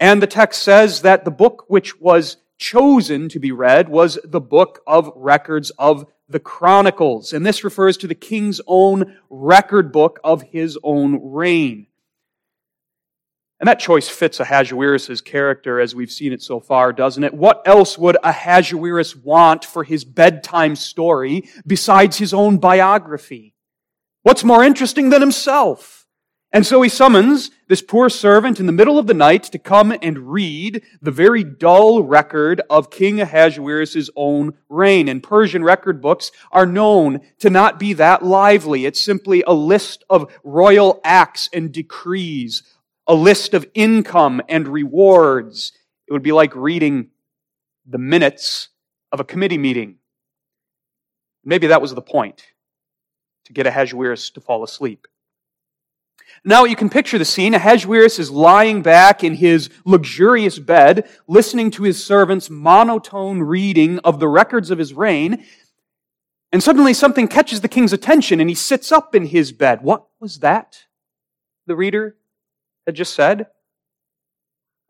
And 0.00 0.22
the 0.22 0.26
text 0.26 0.62
says 0.62 1.02
that 1.02 1.26
the 1.26 1.30
book 1.30 1.66
which 1.68 2.00
was 2.00 2.38
chosen 2.56 3.28
to 3.28 3.38
be 3.38 3.52
read 3.52 3.90
was 3.90 4.18
the 4.24 4.40
book 4.40 4.80
of 4.86 5.12
records 5.14 5.68
of 5.78 6.06
the 6.26 6.40
Chronicles. 6.40 7.34
And 7.34 7.44
this 7.44 7.62
refers 7.62 7.98
to 7.98 8.06
the 8.06 8.14
king's 8.14 8.62
own 8.66 9.18
record 9.28 9.92
book 9.92 10.18
of 10.24 10.40
his 10.40 10.78
own 10.82 11.20
reign. 11.22 11.86
And 13.58 13.68
that 13.68 13.80
choice 13.80 14.08
fits 14.08 14.38
Ahasuerus' 14.38 15.22
character 15.22 15.80
as 15.80 15.94
we've 15.94 16.10
seen 16.10 16.32
it 16.32 16.42
so 16.42 16.60
far, 16.60 16.92
doesn't 16.92 17.24
it? 17.24 17.32
What 17.32 17.62
else 17.64 17.96
would 17.96 18.18
Ahasuerus 18.22 19.16
want 19.16 19.64
for 19.64 19.82
his 19.82 20.04
bedtime 20.04 20.76
story 20.76 21.48
besides 21.66 22.18
his 22.18 22.34
own 22.34 22.58
biography? 22.58 23.54
What's 24.22 24.44
more 24.44 24.62
interesting 24.62 25.08
than 25.08 25.22
himself? 25.22 26.06
And 26.52 26.64
so 26.66 26.80
he 26.80 26.88
summons 26.88 27.50
this 27.68 27.82
poor 27.82 28.08
servant 28.08 28.60
in 28.60 28.66
the 28.66 28.72
middle 28.72 28.98
of 28.98 29.06
the 29.06 29.14
night 29.14 29.42
to 29.44 29.58
come 29.58 29.94
and 30.00 30.32
read 30.32 30.82
the 31.02 31.10
very 31.10 31.42
dull 31.42 32.02
record 32.02 32.62
of 32.70 32.90
King 32.90 33.20
Ahasuerus' 33.20 34.08
own 34.16 34.54
reign. 34.68 35.08
And 35.08 35.22
Persian 35.22 35.64
record 35.64 36.00
books 36.00 36.30
are 36.52 36.66
known 36.66 37.20
to 37.40 37.50
not 37.50 37.78
be 37.78 37.92
that 37.94 38.22
lively. 38.22 38.86
It's 38.86 39.00
simply 39.00 39.42
a 39.46 39.52
list 39.52 40.04
of 40.08 40.32
royal 40.44 41.00
acts 41.04 41.48
and 41.52 41.72
decrees 41.72 42.62
a 43.06 43.14
list 43.14 43.54
of 43.54 43.66
income 43.74 44.42
and 44.48 44.66
rewards. 44.68 45.72
It 46.08 46.12
would 46.12 46.22
be 46.22 46.32
like 46.32 46.54
reading 46.54 47.10
the 47.86 47.98
minutes 47.98 48.68
of 49.12 49.20
a 49.20 49.24
committee 49.24 49.58
meeting. 49.58 49.96
Maybe 51.44 51.68
that 51.68 51.80
was 51.80 51.94
the 51.94 52.02
point, 52.02 52.44
to 53.44 53.52
get 53.52 53.66
Ahasuerus 53.66 54.30
to 54.30 54.40
fall 54.40 54.64
asleep. 54.64 55.06
Now 56.44 56.64
you 56.64 56.76
can 56.76 56.90
picture 56.90 57.18
the 57.18 57.24
scene. 57.24 57.54
Ahasuerus 57.54 58.18
is 58.18 58.30
lying 58.30 58.82
back 58.82 59.22
in 59.22 59.34
his 59.34 59.70
luxurious 59.84 60.58
bed, 60.58 61.08
listening 61.26 61.70
to 61.72 61.84
his 61.84 62.04
servant's 62.04 62.50
monotone 62.50 63.42
reading 63.42 63.98
of 64.00 64.20
the 64.20 64.28
records 64.28 64.70
of 64.70 64.78
his 64.78 64.92
reign. 64.92 65.44
And 66.52 66.62
suddenly 66.62 66.94
something 66.94 67.28
catches 67.28 67.60
the 67.60 67.68
king's 67.68 67.92
attention 67.92 68.40
and 68.40 68.48
he 68.48 68.54
sits 68.54 68.92
up 68.92 69.14
in 69.14 69.26
his 69.26 69.52
bed. 69.52 69.82
What 69.82 70.06
was 70.20 70.40
that? 70.40 70.84
The 71.66 71.76
reader 71.76 72.16
had 72.86 72.94
just 72.94 73.14
said? 73.14 73.46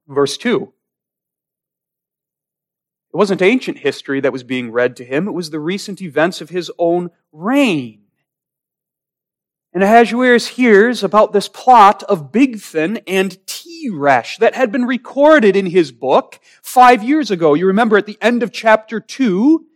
Verse 0.06 0.36
2. 0.36 0.72
It 3.12 3.16
wasn't 3.16 3.42
ancient 3.42 3.78
history 3.78 4.20
that 4.20 4.32
was 4.32 4.44
being 4.44 4.70
read 4.70 4.96
to 4.96 5.04
him, 5.04 5.26
it 5.26 5.32
was 5.32 5.50
the 5.50 5.60
recent 5.60 6.02
events 6.02 6.40
of 6.40 6.50
his 6.50 6.70
own 6.78 7.10
reign. 7.32 8.02
And 9.72 9.82
Ahasuerus 9.82 10.48
hears 10.48 11.04
about 11.04 11.34
this 11.34 11.48
plot 11.48 12.02
of 12.04 12.32
Bigthan 12.32 13.02
and 13.06 13.36
Teresh 13.46 14.38
that 14.38 14.54
had 14.54 14.72
been 14.72 14.86
recorded 14.86 15.54
in 15.54 15.66
his 15.66 15.92
book 15.92 16.40
five 16.62 17.04
years 17.04 17.30
ago. 17.30 17.52
You 17.52 17.66
remember 17.66 17.98
at 17.98 18.06
the 18.06 18.16
end 18.22 18.42
of 18.42 18.52
chapter 18.52 19.00
2, 19.00 19.66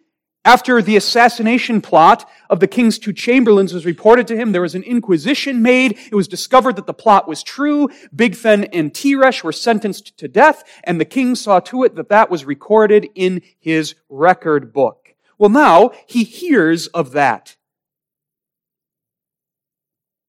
after 0.44 0.80
the 0.80 0.96
assassination 0.96 1.82
plot 1.82 2.28
of 2.48 2.60
the 2.60 2.66
king's 2.66 2.98
two 2.98 3.12
chamberlains 3.12 3.74
was 3.74 3.84
reported 3.84 4.26
to 4.28 4.36
him, 4.36 4.52
there 4.52 4.62
was 4.62 4.74
an 4.74 4.82
inquisition 4.84 5.60
made. 5.60 5.98
It 6.10 6.14
was 6.14 6.28
discovered 6.28 6.76
that 6.76 6.86
the 6.86 6.94
plot 6.94 7.28
was 7.28 7.42
true. 7.42 7.88
Bigthan 8.14 8.68
and 8.72 8.92
Teresh 8.92 9.44
were 9.44 9.52
sentenced 9.52 10.16
to 10.16 10.28
death, 10.28 10.64
and 10.84 10.98
the 10.98 11.04
king 11.04 11.34
saw 11.34 11.60
to 11.60 11.84
it 11.84 11.94
that 11.96 12.08
that 12.08 12.30
was 12.30 12.46
recorded 12.46 13.08
in 13.14 13.42
his 13.58 13.94
record 14.08 14.72
book. 14.72 15.14
Well, 15.36 15.50
now 15.50 15.92
he 16.06 16.24
hears 16.24 16.86
of 16.88 17.12
that. 17.12 17.56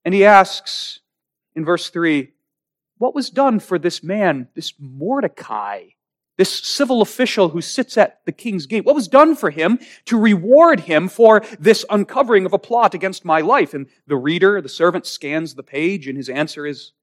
And 0.04 0.14
he 0.14 0.26
asks 0.26 1.00
in 1.56 1.64
verse 1.64 1.90
3, 1.90 2.32
what 2.98 3.16
was 3.16 3.30
done 3.30 3.60
for 3.60 3.80
this 3.80 4.04
man, 4.04 4.50
this 4.56 4.74
Mordecai? 4.78 5.90
This 6.42 6.64
civil 6.64 7.04
official 7.04 7.50
who 7.50 7.62
sits 7.62 8.00
at 8.00 8.26
the 8.26 8.32
king's 8.32 8.66
gate, 8.66 8.84
what 8.84 8.96
was 8.96 9.08
done 9.08 9.36
for 9.36 9.52
him 9.52 9.78
to 10.06 10.18
reward 10.18 10.80
him 10.80 11.08
for 11.08 11.44
this 11.60 11.86
uncovering 11.88 12.48
of 12.48 12.54
a 12.54 12.58
plot 12.58 12.96
against 12.96 13.24
my 13.24 13.42
life? 13.42 13.76
And 13.76 13.86
the 14.08 14.16
reader, 14.18 14.60
the 14.60 14.68
servant, 14.68 15.06
scans 15.06 15.54
the 15.54 15.62
page, 15.62 16.08
and 16.08 16.18
his 16.18 16.30
answer 16.30 16.66
is 16.66 16.94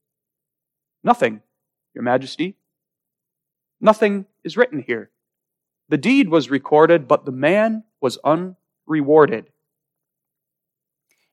nothing, 1.05 1.41
Your 1.95 2.03
Majesty. 2.03 2.57
Nothing 3.81 4.27
is 4.43 4.57
written 4.57 4.83
here. 4.85 5.13
The 5.89 5.99
deed 5.99 6.31
was 6.31 6.51
recorded, 6.51 7.07
but 7.07 7.25
the 7.25 7.31
man 7.31 7.85
was 8.01 8.19
unrewarded. 8.25 9.53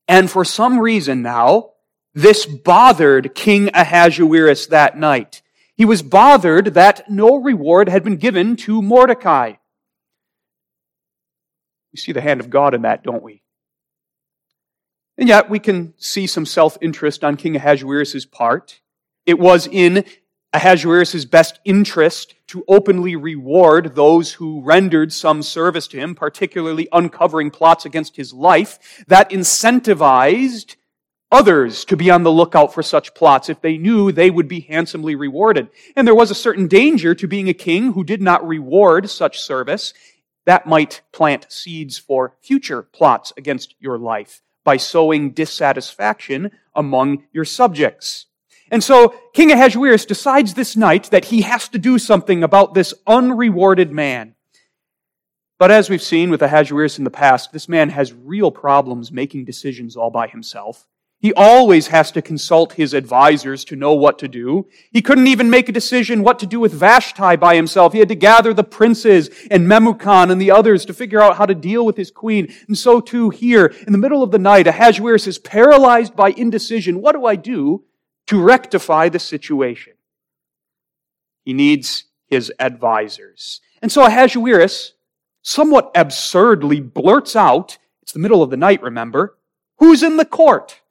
And 0.07 0.29
for 0.29 0.45
some 0.45 0.77
reason 0.77 1.24
now, 1.24 1.71
this 2.13 2.45
bothered 2.45 3.33
King 3.33 3.71
Ahasuerus 3.74 4.67
that 4.67 4.95
night. 4.95 5.41
He 5.75 5.86
was 5.86 6.01
bothered 6.01 6.74
that 6.74 7.10
no 7.10 7.36
reward 7.36 7.89
had 7.89 8.03
been 8.03 8.17
given 8.17 8.55
to 8.58 8.82
Mordecai. 8.82 9.53
We 11.91 11.98
see 11.98 12.12
the 12.12 12.22
hand 12.22 12.39
of 12.39 12.50
God 12.50 12.74
in 12.74 12.84
that, 12.84 13.03
don't 13.03 13.24
we? 13.24 13.41
And 15.17 15.29
yet 15.29 15.50
we 15.50 15.60
can 15.60 15.94
see 15.98 16.27
some 16.27 16.46
self-interest 16.46 17.24
on 17.24 17.38
King 17.38 17.55
Ahasuerus' 17.55 18.25
part. 18.25 18.82
It 19.25 19.39
was 19.39 19.67
in 19.67 20.03
Ahasuerus' 20.53 21.25
best 21.25 21.60
interest 21.65 22.36
to 22.48 22.63
openly 22.67 23.15
reward 23.15 23.96
those 23.96 24.34
who 24.34 24.62
rendered 24.62 25.12
some 25.12 25.41
service 25.41 25.88
to 25.88 25.98
him, 25.98 26.15
particularly 26.15 26.88
uncovering 26.94 27.51
plots 27.51 27.86
against 27.86 28.15
his 28.15 28.34
life, 28.34 29.03
that 29.08 29.29
incentivized 29.29 30.75
others 31.32 31.86
to 31.86 31.98
be 31.98 32.10
on 32.10 32.24
the 32.24 32.32
lookout 32.32 32.74
for 32.74 32.84
such 32.84 33.13
plots 33.13 33.50
if 33.50 33.62
they 33.62 33.77
knew 33.77 34.12
they 34.12 34.29
would 34.29 34.48
be 34.48 34.62
handsomely 34.62 35.15
rewarded. 35.15 35.67
And 35.96 36.08
there 36.08 36.15
was 36.15 36.32
a 36.32 36.36
certain 36.36 36.67
danger 36.67 37.15
to 37.15 37.27
being 37.27 37.50
a 37.50 37.53
king 37.53 37.94
who 37.94 38.03
did 38.03 38.22
not 38.22 38.48
reward 38.48 39.10
such 39.10 39.39
service. 39.39 39.94
That 40.46 40.67
might 40.67 41.01
plant 41.12 41.48
seeds 41.50 41.98
for 41.98 42.36
future 42.41 42.84
plots 42.84 43.34
against 43.38 43.75
your 43.79 43.98
life 43.98 44.41
by 44.63 44.77
sowing 44.77 45.32
dissatisfaction 45.32 46.51
among 46.75 47.24
your 47.34 47.46
subjects. 47.46 48.27
And 48.72 48.84
so 48.84 49.15
King 49.34 49.51
Ahasuerus 49.51 50.05
decides 50.05 50.53
this 50.53 50.75
night 50.75 51.12
that 51.12 51.25
he 51.25 51.41
has 51.41 51.70
to 51.70 51.77
do 51.77 52.00
something 52.00 52.44
about 52.44 52.74
this 52.74 52.94
unrewarded 53.05 53.91
man. 53.91 54.36
But 55.58 55.72
as 55.72 55.89
we've 55.89 56.01
seen 56.01 56.29
with 56.29 56.41
Ahasuerus 56.41 56.98
in 56.98 57.03
the 57.03 57.12
past, 57.12 57.53
this 57.53 57.70
man 57.70 57.89
has 57.89 58.12
real 58.12 58.51
problems 58.51 59.12
making 59.12 59.46
decisions 59.46 59.96
all 59.96 60.10
by 60.10 60.27
himself. 60.27 60.88
He 61.25 61.34
always 61.34 61.88
has 61.88 62.12
to 62.12 62.22
consult 62.22 62.74
his 62.74 62.94
advisors 62.94 63.65
to 63.65 63.75
know 63.75 63.96
what 63.96 64.20
to 64.20 64.27
do. 64.27 64.67
He 64.91 65.01
couldn't 65.01 65.25
even 65.25 65.50
make 65.50 65.67
a 65.67 65.72
decision 65.72 66.22
what 66.22 66.38
to 66.38 66.46
do 66.46 66.60
with 66.60 66.72
Vashti 66.72 67.36
by 67.36 67.55
himself. 67.55 67.94
He 67.94 67.98
had 67.98 68.10
to 68.10 68.15
gather 68.15 68.53
the 68.53 68.63
princes 68.63 69.32
and 69.50 69.65
Memucan 69.65 70.32
and 70.32 70.39
the 70.39 70.51
others 70.51 70.86
to 70.86 70.94
figure 70.94 71.20
out 71.20 71.38
how 71.38 71.48
to 71.48 71.55
deal 71.55 71.84
with 71.84 71.98
his 71.98 72.12
queen. 72.12 72.53
And 72.67 72.77
so 72.77 73.01
too 73.01 73.32
here, 73.32 73.74
in 73.88 73.91
the 73.91 73.98
middle 73.98 74.22
of 74.22 74.29
the 74.29 74.38
night, 74.38 74.67
Ahasuerus 74.67 75.25
is 75.25 75.39
paralyzed 75.39 76.15
by 76.15 76.29
indecision. 76.29 77.01
What 77.01 77.13
do 77.13 77.25
I 77.25 77.38
do 77.38 77.86
to 78.27 78.39
rectify 78.39 79.10
the 79.10 79.17
situation? 79.17 79.94
He 81.44 81.53
needs 81.53 82.03
his 82.27 82.53
advisors. 82.60 83.62
And 83.82 83.91
so 83.91 84.05
Ahasuerus, 84.05 84.94
somewhat 85.41 85.89
absurdly, 85.96 86.82
blurts 86.82 87.36
out, 87.36 87.79
it's 88.03 88.13
the 88.13 88.20
middle 88.20 88.44
of 88.44 88.51
the 88.51 88.58
night, 88.58 88.84
remember, 88.84 89.39
who's 89.79 90.03
in 90.03 90.17
the 90.17 90.25
court? 90.25 90.82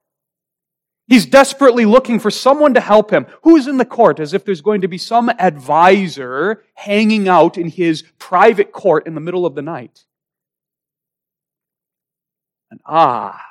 He's 1.07 1.27
desperately 1.27 1.85
looking 1.85 2.19
for 2.19 2.31
someone 2.31 2.75
to 2.75 2.81
help 2.81 3.11
him. 3.11 3.27
Who's 3.43 3.67
in 3.67 3.77
the 3.77 3.85
court? 3.85 4.21
As 4.21 4.33
if 4.33 4.45
there's 4.45 4.63
going 4.63 4.81
to 4.81 4.89
be 4.89 4.97
some 4.97 5.29
advisor 5.39 6.65
hanging 6.75 7.29
out 7.29 7.59
in 7.59 7.69
his 7.69 8.05
private 8.19 8.73
court 8.73 9.07
in 9.07 9.15
the 9.15 9.21
middle 9.21 9.45
of 9.45 9.55
the 9.55 9.63
night. 9.63 10.07
And 12.71 12.81
ah, 12.87 13.45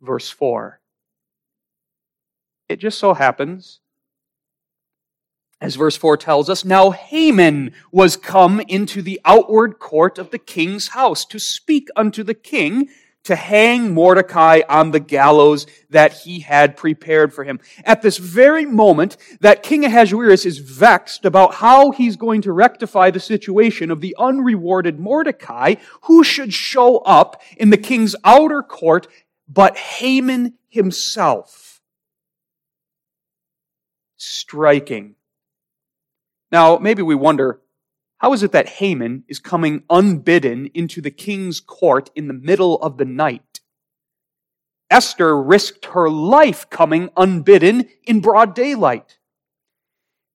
verse 0.00 0.30
4. 0.30 0.80
It 2.68 2.76
just 2.76 2.98
so 2.98 3.14
happens, 3.14 3.80
as 5.60 5.74
verse 5.74 5.96
4 5.96 6.16
tells 6.16 6.48
us, 6.48 6.64
now 6.64 6.90
Haman 6.90 7.74
was 7.90 8.16
come 8.16 8.60
into 8.60 9.02
the 9.02 9.20
outward 9.24 9.78
court 9.78 10.18
of 10.18 10.30
the 10.30 10.38
king's 10.38 10.88
house 10.88 11.24
to 11.26 11.38
speak 11.38 11.88
unto 11.96 12.22
the 12.22 12.34
king 12.34 12.88
to 13.24 13.36
hang 13.36 13.94
Mordecai 13.94 14.62
on 14.68 14.90
the 14.90 15.00
gallows 15.00 15.66
that 15.90 16.12
he 16.12 16.40
had 16.40 16.76
prepared 16.76 17.32
for 17.32 17.44
him. 17.44 17.60
At 17.84 18.02
this 18.02 18.18
very 18.18 18.66
moment 18.66 19.16
that 19.40 19.62
King 19.62 19.84
Ahasuerus 19.84 20.44
is 20.44 20.58
vexed 20.58 21.24
about 21.24 21.54
how 21.54 21.92
he's 21.92 22.16
going 22.16 22.42
to 22.42 22.52
rectify 22.52 23.10
the 23.10 23.20
situation 23.20 23.90
of 23.90 24.00
the 24.00 24.16
unrewarded 24.18 24.98
Mordecai, 24.98 25.76
who 26.02 26.24
should 26.24 26.52
show 26.52 26.98
up 26.98 27.40
in 27.56 27.70
the 27.70 27.76
king's 27.76 28.16
outer 28.24 28.62
court 28.62 29.06
but 29.48 29.76
Haman 29.76 30.54
himself. 30.68 31.80
Striking. 34.16 35.14
Now, 36.50 36.76
maybe 36.76 37.02
we 37.02 37.14
wonder, 37.14 37.61
how 38.22 38.32
is 38.32 38.44
it 38.44 38.52
that 38.52 38.68
Haman 38.68 39.24
is 39.26 39.40
coming 39.40 39.82
unbidden 39.90 40.70
into 40.74 41.00
the 41.00 41.10
king's 41.10 41.58
court 41.58 42.08
in 42.14 42.28
the 42.28 42.32
middle 42.32 42.76
of 42.76 42.96
the 42.96 43.04
night? 43.04 43.60
Esther 44.88 45.42
risked 45.42 45.86
her 45.86 46.08
life 46.08 46.70
coming 46.70 47.10
unbidden 47.16 47.88
in 48.04 48.20
broad 48.20 48.54
daylight. 48.54 49.18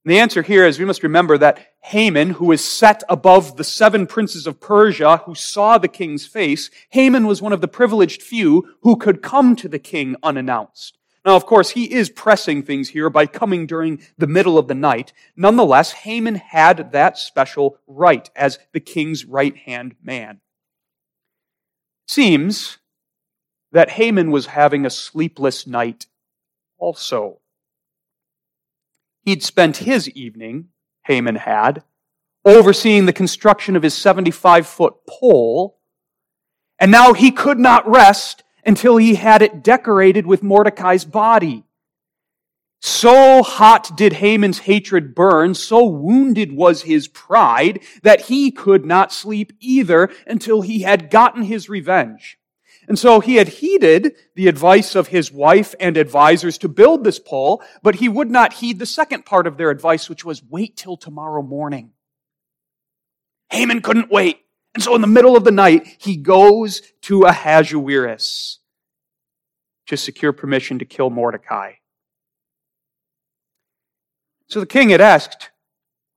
The 0.03 0.19
answer 0.19 0.41
here 0.41 0.65
is 0.65 0.79
we 0.79 0.85
must 0.85 1.01
remember 1.01 1.37
that 1.37 1.65
Haman, 1.79 2.31
who 2.31 2.51
is 2.51 2.61
set 2.63 3.03
above 3.07 3.55
the 3.55 3.63
seven 3.63 4.05
princes 4.05 4.47
of 4.47 4.59
Persia 4.59 5.17
who 5.25 5.33
saw 5.33 5.77
the 5.77 5.87
king's 5.87 6.25
face, 6.25 6.69
Haman 6.89 7.25
was 7.25 7.41
one 7.41 7.53
of 7.53 7.61
the 7.61 7.69
privileged 7.69 8.21
few 8.21 8.75
who 8.81 8.97
could 8.97 9.21
come 9.21 9.55
to 9.55 9.69
the 9.69 9.79
king 9.79 10.17
unannounced. 10.21 10.97
Now, 11.27 11.35
of 11.35 11.45
course, 11.45 11.71
he 11.71 11.93
is 11.93 12.09
pressing 12.09 12.63
things 12.63 12.87
here 12.87 13.09
by 13.09 13.25
coming 13.25 13.67
during 13.67 13.99
the 14.17 14.27
middle 14.27 14.57
of 14.57 14.69
the 14.69 14.73
night. 14.73 15.11
Nonetheless, 15.35 15.91
Haman 15.91 16.35
had 16.35 16.93
that 16.93 17.17
special 17.17 17.79
right 17.85 18.29
as 18.33 18.59
the 18.71 18.79
king's 18.79 19.25
right 19.25 19.57
hand 19.57 19.95
man. 20.01 20.39
Seems 22.07 22.77
that 23.73 23.89
Haman 23.89 24.31
was 24.31 24.45
having 24.45 24.85
a 24.85 24.89
sleepless 24.89 25.67
night 25.67 26.05
also. 26.77 27.39
He'd 29.25 29.43
spent 29.43 29.77
his 29.77 30.07
evening, 30.11 30.69
Haman 31.07 31.35
had, 31.35 31.83
overseeing 32.45 33.05
the 33.05 33.11
construction 33.11 33.75
of 33.75 33.83
his 33.83 33.93
75 33.93 34.65
foot 34.65 34.93
pole, 35.05 35.77
and 36.79 36.89
now 36.89 37.11
he 37.11 37.31
could 37.31 37.59
not 37.59 37.85
rest 37.85 38.43
until 38.67 38.97
he 38.97 39.15
had 39.15 39.41
it 39.41 39.63
decorated 39.63 40.27
with 40.27 40.43
Mordecai's 40.43 41.05
body. 41.05 41.63
So 42.81 43.41
hot 43.41 43.97
did 43.97 44.13
Haman's 44.13 44.59
hatred 44.59 45.15
burn, 45.15 45.55
so 45.55 45.85
wounded 45.85 46.51
was 46.51 46.83
his 46.83 47.07
pride, 47.07 47.79
that 48.03 48.25
he 48.25 48.51
could 48.51 48.85
not 48.85 49.11
sleep 49.11 49.53
either 49.59 50.11
until 50.27 50.61
he 50.61 50.81
had 50.81 51.09
gotten 51.09 51.43
his 51.43 51.69
revenge. 51.69 52.37
And 52.87 52.99
so 52.99 53.19
he 53.19 53.35
had 53.35 53.47
heeded 53.47 54.15
the 54.35 54.47
advice 54.47 54.95
of 54.95 55.07
his 55.07 55.31
wife 55.31 55.73
and 55.79 55.97
advisors 55.97 56.57
to 56.59 56.69
build 56.69 57.03
this 57.03 57.19
pole, 57.19 57.63
but 57.81 57.95
he 57.95 58.07
would 58.07 58.29
not 58.29 58.53
heed 58.53 58.79
the 58.79 58.85
second 58.85 59.25
part 59.25 59.47
of 59.47 59.57
their 59.57 59.71
advice, 59.71 60.09
which 60.09 60.23
was 60.23 60.43
wait 60.43 60.77
till 60.77 60.97
tomorrow 60.97 61.41
morning. 61.41 61.91
Haman 63.49 63.81
couldn't 63.81 64.11
wait. 64.11 64.39
And 64.73 64.83
so 64.83 64.93
in 64.93 65.01
the 65.01 65.07
middle 65.07 65.35
of 65.35 65.43
the 65.43 65.51
night, 65.51 65.97
he 65.97 66.15
goes 66.15 66.81
to 67.01 67.23
Ahasuerus 67.23 68.56
to 69.87 69.97
secure 69.97 70.33
permission 70.33 70.79
to 70.79 70.85
kill 70.85 71.09
Mordecai. 71.09 71.73
So 74.47 74.59
the 74.59 74.65
king 74.65 74.89
had 74.89 75.01
asked, 75.01 75.51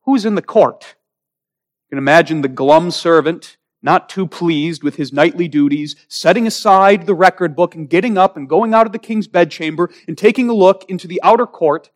Who's 0.04 0.24
in 0.24 0.35
the 0.35 0.42
court? 0.42 0.96
You 1.85 1.96
can 1.96 1.98
imagine 1.98 2.42
the 2.42 2.48
glum 2.48 2.90
servant, 2.90 3.56
not 3.83 4.09
too 4.09 4.26
pleased 4.26 4.83
with 4.83 4.96
his 4.96 5.12
nightly 5.12 5.48
duties, 5.48 5.96
setting 6.09 6.46
aside 6.46 7.06
the 7.06 7.14
record 7.14 7.56
book 7.56 7.74
and 7.74 7.88
getting 7.88 8.16
up 8.18 8.37
and 8.37 8.48
going 8.48 8.74
out 8.74 8.87
of 8.87 8.92
the 8.92 8.98
king's 8.98 9.26
bedchamber 9.26 9.90
and 10.06 10.16
taking 10.16 10.48
a 10.48 10.54
look 10.54 10.85
into 10.88 11.09
the 11.09 11.20
outer 11.22 11.46
court. 11.46 11.90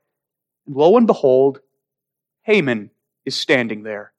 And 0.67 0.75
lo 0.75 0.97
and 0.97 1.07
behold, 1.07 1.61
Haman 2.43 2.91
is 3.25 3.37
standing 3.37 3.83
there. 3.83 4.13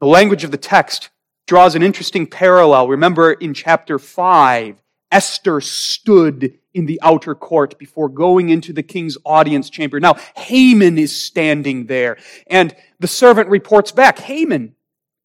The 0.00 0.06
language 0.06 0.42
of 0.44 0.50
the 0.50 0.56
text 0.56 1.10
draws 1.46 1.74
an 1.74 1.82
interesting 1.82 2.26
parallel. 2.26 2.88
Remember 2.88 3.32
in 3.32 3.54
chapter 3.54 3.98
5, 3.98 4.81
Esther 5.12 5.60
stood 5.60 6.58
in 6.74 6.86
the 6.86 6.98
outer 7.02 7.34
court 7.34 7.78
before 7.78 8.08
going 8.08 8.48
into 8.48 8.72
the 8.72 8.82
king's 8.82 9.18
audience 9.24 9.70
chamber. 9.70 10.00
Now, 10.00 10.16
Haman 10.36 10.98
is 10.98 11.14
standing 11.14 11.86
there, 11.86 12.16
and 12.48 12.74
the 12.98 13.06
servant 13.06 13.48
reports 13.50 13.92
back, 13.92 14.18
Haman, 14.18 14.74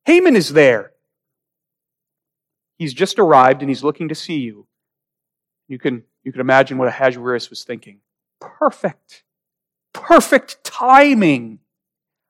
Haman 0.06 0.36
is 0.36 0.54
there. 0.54 0.92
He's 2.78 2.94
just 2.94 3.18
arrived 3.18 3.62
and 3.62 3.70
he's 3.70 3.84
looking 3.84 4.10
to 4.10 4.16
see 4.16 4.38
you. 4.38 4.68
You 5.68 5.80
can, 5.80 6.04
you 6.24 6.32
can 6.32 6.42
imagine 6.42 6.78
what 6.78 6.88
Ahasuerus 6.88 7.50
was 7.50 7.64
thinking. 7.64 8.00
Perfect. 8.40 9.24
Perfect 9.94 10.64
timing. 10.64 11.60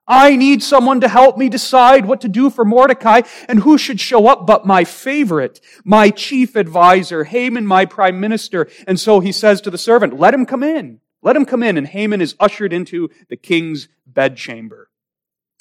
I 0.08 0.38
need 0.38 0.63
someone 0.63 1.02
to 1.02 1.08
help 1.10 1.38
me 1.38 1.50
decide 1.50 2.06
what 2.06 2.22
to 2.22 2.30
do 2.30 2.50
for 2.50 2.63
Mordecai, 2.63 3.24
and 3.50 3.60
who 3.60 3.78
should 3.78 4.00
show 4.00 4.28
up 4.28 4.48
but 4.48 4.65
my 4.65 4.86
favorite, 4.86 5.60
my 5.84 6.10
chief 6.10 6.56
advisor, 6.56 7.26
Haman, 7.26 7.67
my 7.67 7.86
prime 7.86 8.20
minister. 8.20 8.70
And 8.88 9.00
so 9.00 9.20
he 9.20 9.32
says 9.34 9.60
to 9.62 9.70
the 9.70 9.78
servant, 9.78 10.17
let 10.17 10.34
him 10.34 10.46
come 10.46 10.63
in. 10.63 11.02
Let 11.22 11.36
him 11.36 11.46
come 11.46 11.62
in. 11.62 11.78
And 11.78 11.88
Haman 11.88 12.22
is 12.22 12.36
ushered 12.39 12.72
into 12.72 13.10
the 13.28 13.36
king's 13.36 13.89
bedchamber. 14.06 14.89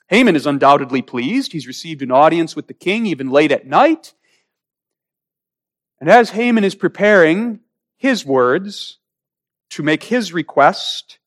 Haman 0.08 0.36
is 0.36 0.46
undoubtedly 0.46 1.02
pleased. 1.02 1.52
He's 1.52 1.66
received 1.66 2.02
an 2.02 2.12
audience 2.12 2.54
with 2.54 2.68
the 2.68 2.74
king 2.74 3.06
even 3.06 3.30
late 3.30 3.50
at 3.50 3.66
night. 3.66 4.14
And 6.00 6.08
as 6.08 6.30
Haman 6.30 6.62
is 6.62 6.76
preparing 6.76 7.60
his 7.96 8.24
words 8.24 8.98
to 9.70 9.82
make 9.82 10.04
his 10.04 10.32
request 10.32 11.18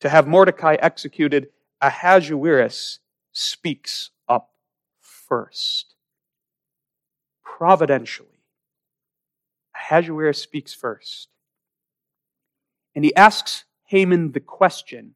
to 0.00 0.08
have 0.08 0.26
Mordecai 0.26 0.74
executed, 0.80 1.50
Ahasuerus 1.80 3.00
speaks 3.32 4.10
up 4.28 4.50
first. 5.00 5.94
Providentially, 7.44 8.42
Ahasuerus 9.74 10.40
speaks 10.40 10.74
first. 10.74 11.28
And 12.94 13.04
he 13.04 13.14
asks 13.14 13.64
Haman 13.84 14.32
the 14.32 14.40
question, 14.40 15.14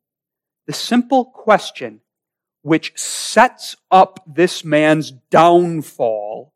the 0.67 0.73
simple 0.73 1.25
question 1.25 2.01
which 2.63 2.93
sets 2.99 3.75
up 3.91 4.23
this 4.27 4.65
man's 4.65 5.11
downfall 5.11 6.53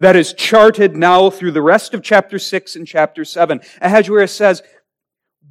that 0.00 0.16
is 0.16 0.32
charted 0.32 0.96
now 0.96 1.30
through 1.30 1.52
the 1.52 1.62
rest 1.62 1.94
of 1.94 2.02
chapter 2.02 2.38
6 2.38 2.76
and 2.76 2.86
chapter 2.86 3.24
7. 3.24 3.60
Ahasuerus 3.80 4.32
says, 4.32 4.62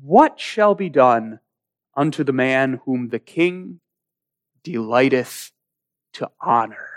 What 0.02 0.39
shall 0.39 0.76
be 0.76 0.89
done 0.89 1.39
unto 1.95 2.23
the 2.23 2.34
man 2.34 2.81
whom 2.86 3.10
the 3.10 3.19
king 3.19 3.79
delighteth 4.63 5.51
to 6.13 6.29
honor. 6.41 6.94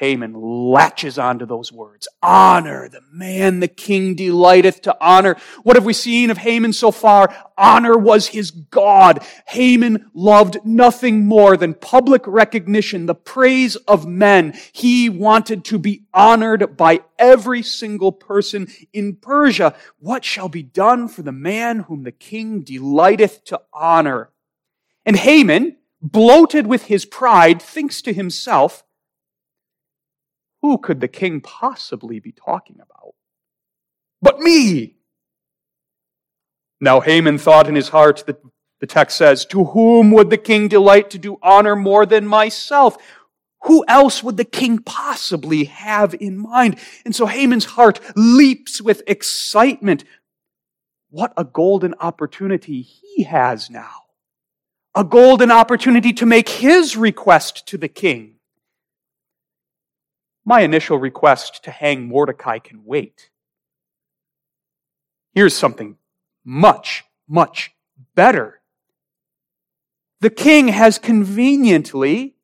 Haman 0.00 0.32
latches 0.32 1.18
onto 1.18 1.44
those 1.44 1.70
words. 1.70 2.08
Honor, 2.22 2.88
the 2.88 3.02
man 3.12 3.60
the 3.60 3.68
king 3.68 4.14
delighteth 4.14 4.80
to 4.82 4.96
honor. 4.98 5.36
What 5.62 5.76
have 5.76 5.84
we 5.84 5.92
seen 5.92 6.30
of 6.30 6.38
Haman 6.38 6.72
so 6.72 6.90
far? 6.90 7.34
Honor 7.58 7.98
was 7.98 8.28
his 8.28 8.50
God. 8.50 9.22
Haman 9.46 10.10
loved 10.14 10.56
nothing 10.64 11.26
more 11.26 11.58
than 11.58 11.74
public 11.74 12.26
recognition, 12.26 13.04
the 13.04 13.14
praise 13.14 13.76
of 13.76 14.06
men. 14.06 14.54
He 14.72 15.10
wanted 15.10 15.66
to 15.66 15.78
be 15.78 16.06
honored 16.14 16.78
by 16.78 17.00
every 17.18 17.62
single 17.62 18.10
person 18.10 18.68
in 18.94 19.16
Persia. 19.16 19.74
What 19.98 20.24
shall 20.24 20.48
be 20.48 20.62
done 20.62 21.08
for 21.08 21.20
the 21.20 21.30
man 21.30 21.80
whom 21.80 22.04
the 22.04 22.12
king 22.12 22.62
delighteth 22.62 23.44
to 23.44 23.60
honor? 23.70 24.30
And 25.04 25.16
Haman, 25.16 25.76
bloated 26.00 26.66
with 26.66 26.84
his 26.84 27.04
pride, 27.04 27.60
thinks 27.60 28.00
to 28.00 28.14
himself, 28.14 28.82
who 30.62 30.78
could 30.78 31.00
the 31.00 31.08
king 31.08 31.40
possibly 31.40 32.20
be 32.20 32.32
talking 32.32 32.76
about? 32.76 33.14
But 34.22 34.38
me! 34.40 34.96
Now 36.80 37.00
Haman 37.00 37.38
thought 37.38 37.68
in 37.68 37.74
his 37.74 37.88
heart 37.88 38.24
that 38.26 38.42
the 38.80 38.86
text 38.86 39.16
says, 39.16 39.44
To 39.46 39.64
whom 39.64 40.10
would 40.12 40.30
the 40.30 40.38
king 40.38 40.68
delight 40.68 41.10
to 41.10 41.18
do 41.18 41.38
honor 41.42 41.76
more 41.76 42.06
than 42.06 42.26
myself? 42.26 42.96
Who 43.64 43.84
else 43.86 44.22
would 44.22 44.38
the 44.38 44.44
king 44.44 44.78
possibly 44.78 45.64
have 45.64 46.14
in 46.14 46.38
mind? 46.38 46.78
And 47.04 47.14
so 47.14 47.26
Haman's 47.26 47.66
heart 47.66 48.00
leaps 48.16 48.80
with 48.80 49.02
excitement. 49.06 50.04
What 51.10 51.34
a 51.36 51.44
golden 51.44 51.94
opportunity 52.00 52.80
he 52.80 53.24
has 53.24 53.68
now. 53.68 53.90
A 54.94 55.04
golden 55.04 55.50
opportunity 55.50 56.12
to 56.14 56.26
make 56.26 56.48
his 56.48 56.96
request 56.96 57.66
to 57.68 57.76
the 57.76 57.88
king. 57.88 58.39
My 60.44 60.60
initial 60.60 60.98
request 60.98 61.64
to 61.64 61.70
hang 61.70 62.08
Mordecai 62.08 62.58
can 62.58 62.84
wait. 62.84 63.30
Here's 65.32 65.56
something 65.56 65.96
much, 66.44 67.04
much 67.28 67.72
better. 68.14 68.60
The 70.20 70.30
king 70.30 70.68
has 70.68 70.98
conveniently 70.98 72.36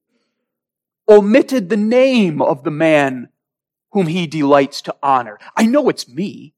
omitted 1.09 1.69
the 1.69 1.77
name 1.77 2.41
of 2.43 2.65
the 2.65 2.71
man 2.71 3.29
whom 3.93 4.07
he 4.09 4.27
delights 4.27 4.83
to 4.83 4.95
honor. 5.03 5.39
I 5.57 5.67
know 5.67 5.89
it's 5.89 6.09
me, 6.09 6.55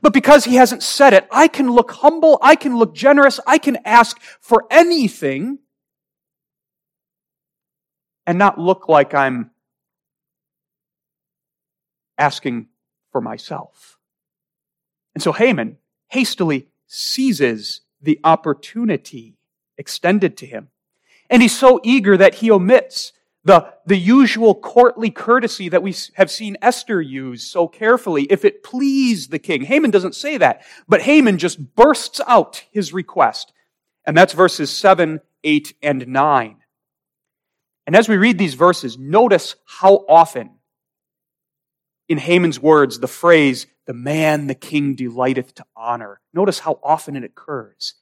but 0.00 0.12
because 0.12 0.44
he 0.44 0.56
hasn't 0.56 0.82
said 0.82 1.12
it, 1.12 1.28
I 1.30 1.48
can 1.48 1.70
look 1.70 1.92
humble, 1.92 2.38
I 2.42 2.56
can 2.56 2.76
look 2.76 2.94
generous, 2.94 3.38
I 3.46 3.58
can 3.58 3.78
ask 3.84 4.20
for 4.40 4.64
anything 4.70 5.58
and 8.26 8.38
not 8.38 8.58
look 8.58 8.88
like 8.88 9.14
I'm 9.14 9.51
asking 12.18 12.68
for 13.10 13.20
myself. 13.20 13.98
And 15.14 15.22
so 15.22 15.32
Haman 15.32 15.78
hastily 16.08 16.68
seizes 16.86 17.82
the 18.00 18.20
opportunity 18.24 19.36
extended 19.78 20.36
to 20.38 20.46
him. 20.46 20.68
And 21.30 21.40
he's 21.40 21.56
so 21.56 21.80
eager 21.82 22.16
that 22.16 22.36
he 22.36 22.50
omits 22.50 23.12
the, 23.44 23.72
the 23.86 23.96
usual 23.96 24.54
courtly 24.54 25.10
courtesy 25.10 25.68
that 25.70 25.82
we 25.82 25.94
have 26.14 26.30
seen 26.30 26.56
Esther 26.62 27.00
use 27.00 27.42
so 27.42 27.66
carefully, 27.66 28.24
if 28.24 28.44
it 28.44 28.62
please 28.62 29.28
the 29.28 29.38
king. 29.38 29.62
Haman 29.62 29.90
doesn't 29.90 30.14
say 30.14 30.36
that, 30.38 30.64
but 30.86 31.02
Haman 31.02 31.38
just 31.38 31.74
bursts 31.74 32.20
out 32.26 32.64
his 32.70 32.92
request. 32.92 33.52
And 34.04 34.16
that's 34.16 34.32
verses 34.32 34.70
7, 34.70 35.20
8, 35.42 35.74
and 35.82 36.06
9. 36.06 36.56
And 37.86 37.96
as 37.96 38.08
we 38.08 38.16
read 38.16 38.38
these 38.38 38.54
verses, 38.54 38.96
notice 38.96 39.56
how 39.64 40.04
often 40.08 40.50
in 42.12 42.18
Haman's 42.18 42.60
words 42.60 42.98
the 42.98 43.08
phrase, 43.08 43.66
the 43.86 43.94
man 43.94 44.46
the 44.46 44.54
king 44.54 44.94
delighteth 44.94 45.54
to 45.54 45.64
honor. 45.74 46.20
Notice 46.32 46.60
how 46.60 46.78
often 46.82 47.16
it 47.16 47.24
occurs. 47.24 47.94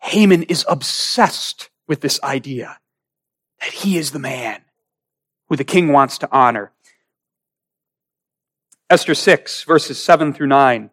Haman 0.00 0.42
is 0.44 0.64
obsessed 0.68 1.70
with 1.86 2.00
this 2.00 2.20
idea 2.22 2.78
that 3.60 3.72
he 3.72 3.96
is 3.96 4.10
the 4.10 4.18
man 4.18 4.62
who 5.48 5.56
the 5.56 5.64
king 5.64 5.92
wants 5.92 6.18
to 6.18 6.28
honor. 6.32 6.72
Esther 8.88 9.14
6, 9.14 9.62
verses 9.64 10.02
7 10.02 10.32
through 10.32 10.48
9. 10.48 10.90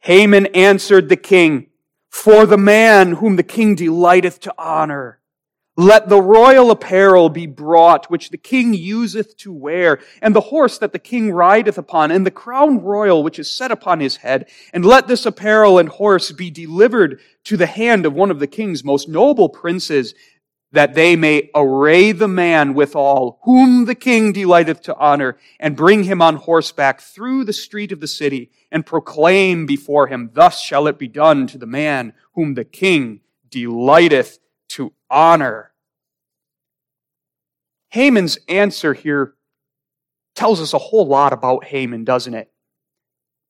Haman 0.00 0.46
answered 0.46 1.08
the 1.08 1.16
king, 1.16 1.66
For 2.10 2.46
the 2.46 2.58
man 2.58 3.14
whom 3.14 3.36
the 3.36 3.42
king 3.42 3.74
delighteth 3.74 4.38
to 4.40 4.54
honor. 4.56 5.18
Let 5.76 6.10
the 6.10 6.20
royal 6.20 6.70
apparel 6.70 7.30
be 7.30 7.46
brought, 7.46 8.10
which 8.10 8.28
the 8.28 8.36
king 8.36 8.74
useth 8.74 9.38
to 9.38 9.50
wear, 9.50 10.00
and 10.20 10.36
the 10.36 10.40
horse 10.42 10.76
that 10.76 10.92
the 10.92 10.98
king 10.98 11.32
rideth 11.32 11.78
upon, 11.78 12.10
and 12.10 12.26
the 12.26 12.30
crown 12.30 12.82
royal 12.82 13.22
which 13.22 13.38
is 13.38 13.50
set 13.50 13.70
upon 13.70 14.00
his 14.00 14.16
head. 14.16 14.50
And 14.74 14.84
let 14.84 15.08
this 15.08 15.24
apparel 15.24 15.78
and 15.78 15.88
horse 15.88 16.30
be 16.30 16.50
delivered 16.50 17.20
to 17.44 17.56
the 17.56 17.66
hand 17.66 18.04
of 18.04 18.12
one 18.12 18.30
of 18.30 18.38
the 18.38 18.46
king's 18.46 18.84
most 18.84 19.08
noble 19.08 19.48
princes, 19.48 20.14
that 20.72 20.94
they 20.94 21.16
may 21.16 21.50
array 21.54 22.12
the 22.12 22.28
man 22.28 22.74
withal, 22.74 23.40
whom 23.44 23.86
the 23.86 23.94
king 23.94 24.32
delighteth 24.32 24.82
to 24.82 24.96
honor, 24.96 25.38
and 25.58 25.74
bring 25.74 26.04
him 26.04 26.20
on 26.20 26.36
horseback 26.36 27.00
through 27.00 27.44
the 27.44 27.52
street 27.52 27.92
of 27.92 28.00
the 28.00 28.06
city, 28.06 28.50
and 28.70 28.84
proclaim 28.84 29.64
before 29.64 30.08
him, 30.08 30.30
Thus 30.34 30.60
shall 30.60 30.86
it 30.86 30.98
be 30.98 31.08
done 31.08 31.46
to 31.46 31.56
the 31.56 31.66
man 31.66 32.12
whom 32.34 32.54
the 32.54 32.64
king 32.64 33.20
delighteth 33.50 34.38
to 34.68 34.92
honor. 35.12 35.72
Haman's 37.90 38.38
answer 38.48 38.94
here 38.94 39.34
tells 40.34 40.60
us 40.60 40.72
a 40.72 40.78
whole 40.78 41.06
lot 41.06 41.32
about 41.32 41.64
Haman, 41.64 42.04
doesn't 42.04 42.34
it? 42.34 42.50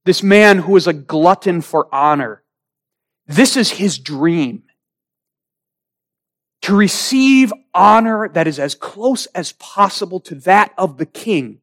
This 0.05 0.23
man 0.23 0.59
who 0.59 0.77
is 0.77 0.89
a 0.89 0.93
glutton 0.93 1.61
for 1.61 1.89
honor. 1.95 2.43
This 3.27 3.57
is 3.57 3.71
his 3.71 3.99
dream 3.99 4.65
to 6.63 6.77
receive 6.77 7.53
honor 7.73 8.29
that 8.29 8.49
is 8.49 8.59
as 8.59 8.75
close 8.75 9.27
as 9.27 9.53
possible 9.53 10.21
to 10.21 10.35
that 10.35 10.73
of 10.77 10.99
the 10.99 11.07
king. 11.07 11.61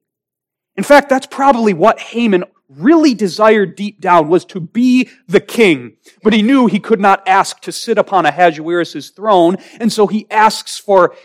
In 0.75 0.83
fact, 0.83 1.09
that's 1.09 1.27
probably 1.27 1.73
what 1.73 1.99
Haman 1.99 2.45
really 2.69 3.13
desired 3.13 3.75
deep 3.75 3.99
down 3.99 4.29
was 4.29 4.45
to 4.45 4.59
be 4.59 5.09
the 5.27 5.39
king. 5.39 5.97
But 6.23 6.33
he 6.33 6.41
knew 6.41 6.67
he 6.67 6.79
could 6.79 6.99
not 6.99 7.27
ask 7.27 7.59
to 7.61 7.71
sit 7.71 7.97
upon 7.97 8.25
Ahasuerus' 8.25 9.09
throne, 9.09 9.57
and 9.79 9.91
so 9.91 10.07
he 10.07 10.27
asks 10.29 10.77
for 10.77 11.15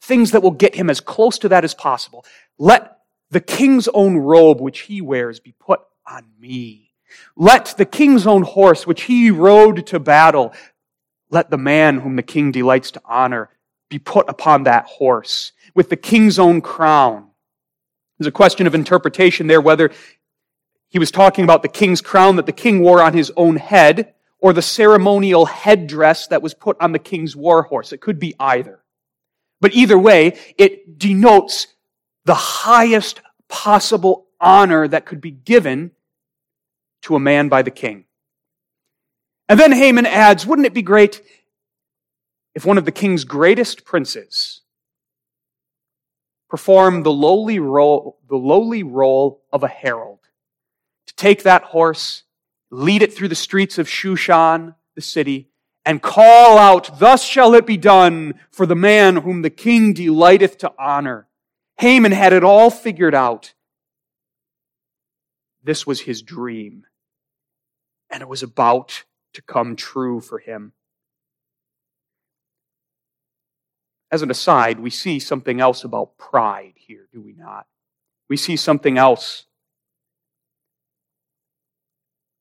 things 0.00 0.30
that 0.30 0.42
will 0.42 0.50
get 0.52 0.74
him 0.74 0.88
as 0.88 1.00
close 1.00 1.38
to 1.40 1.48
that 1.50 1.64
as 1.64 1.74
possible. 1.74 2.24
Let 2.58 2.98
the 3.30 3.40
king's 3.40 3.88
own 3.88 4.16
robe, 4.16 4.60
which 4.60 4.80
he 4.80 5.00
wears, 5.00 5.40
be 5.40 5.52
put 5.52 5.80
on 6.06 6.24
me. 6.38 6.92
Let 7.36 7.74
the 7.76 7.84
king's 7.84 8.26
own 8.26 8.42
horse, 8.42 8.86
which 8.86 9.02
he 9.02 9.30
rode 9.30 9.86
to 9.88 10.00
battle, 10.00 10.54
let 11.30 11.50
the 11.50 11.58
man 11.58 11.98
whom 12.00 12.16
the 12.16 12.22
king 12.22 12.52
delights 12.52 12.92
to 12.92 13.02
honor 13.04 13.50
be 13.88 13.98
put 13.98 14.28
upon 14.28 14.64
that 14.64 14.86
horse 14.86 15.52
with 15.74 15.90
the 15.90 15.96
king's 15.96 16.38
own 16.38 16.60
crown. 16.60 17.28
There's 18.18 18.28
a 18.28 18.32
question 18.32 18.66
of 18.66 18.74
interpretation 18.74 19.46
there 19.46 19.60
whether 19.60 19.90
he 20.88 20.98
was 20.98 21.10
talking 21.10 21.44
about 21.44 21.62
the 21.62 21.68
king's 21.68 22.00
crown 22.00 22.36
that 22.36 22.46
the 22.46 22.52
king 22.52 22.80
wore 22.80 23.02
on 23.02 23.12
his 23.12 23.32
own 23.36 23.56
head 23.56 24.14
or 24.38 24.52
the 24.52 24.62
ceremonial 24.62 25.46
headdress 25.46 26.28
that 26.28 26.42
was 26.42 26.54
put 26.54 26.76
on 26.80 26.92
the 26.92 26.98
king's 26.98 27.34
war 27.34 27.62
horse. 27.62 27.92
It 27.92 28.00
could 28.00 28.18
be 28.18 28.34
either. 28.38 28.80
But 29.60 29.74
either 29.74 29.98
way, 29.98 30.38
it 30.58 30.98
denotes 30.98 31.66
the 32.24 32.34
highest 32.34 33.20
possible 33.48 34.26
honor 34.40 34.86
that 34.86 35.06
could 35.06 35.20
be 35.20 35.30
given 35.30 35.92
to 37.02 37.16
a 37.16 37.20
man 37.20 37.48
by 37.48 37.62
the 37.62 37.70
king. 37.70 38.04
And 39.48 39.58
then 39.58 39.72
Haman 39.72 40.06
adds, 40.06 40.46
wouldn't 40.46 40.66
it 40.66 40.74
be 40.74 40.82
great 40.82 41.22
if 42.54 42.64
one 42.64 42.78
of 42.78 42.84
the 42.84 42.92
king's 42.92 43.24
greatest 43.24 43.84
princes 43.84 44.62
performed 46.48 47.04
the 47.04 47.12
lowly 47.12 47.58
role, 47.58 48.18
the 48.28 48.36
lowly 48.36 48.82
role 48.82 49.42
of 49.52 49.62
a 49.62 49.68
herald? 49.68 50.20
To 51.06 51.14
take 51.14 51.42
that 51.42 51.62
horse, 51.62 52.24
lead 52.70 53.02
it 53.02 53.14
through 53.14 53.28
the 53.28 53.34
streets 53.34 53.78
of 53.78 53.88
Shushan, 53.88 54.74
the 54.94 55.00
city, 55.00 55.50
and 55.84 56.02
call 56.02 56.58
out, 56.58 56.98
Thus 56.98 57.24
shall 57.24 57.54
it 57.54 57.64
be 57.64 57.76
done 57.76 58.40
for 58.50 58.66
the 58.66 58.74
man 58.74 59.16
whom 59.16 59.42
the 59.42 59.50
king 59.50 59.92
delighteth 59.92 60.58
to 60.58 60.72
honor. 60.78 61.28
Haman 61.78 62.12
had 62.12 62.32
it 62.32 62.42
all 62.42 62.70
figured 62.70 63.14
out. 63.14 63.54
This 65.62 65.86
was 65.86 66.00
his 66.00 66.22
dream. 66.22 66.86
And 68.10 68.22
it 68.22 68.28
was 68.28 68.42
about 68.42 69.04
to 69.34 69.42
come 69.42 69.76
true 69.76 70.20
for 70.20 70.38
him. 70.38 70.72
As 74.16 74.22
an 74.22 74.30
aside, 74.30 74.80
we 74.80 74.88
see 74.88 75.18
something 75.18 75.60
else 75.60 75.84
about 75.84 76.16
pride 76.16 76.72
here, 76.76 77.06
do 77.12 77.20
we 77.20 77.34
not? 77.34 77.66
We 78.30 78.38
see 78.38 78.56
something 78.56 78.96
else 78.96 79.44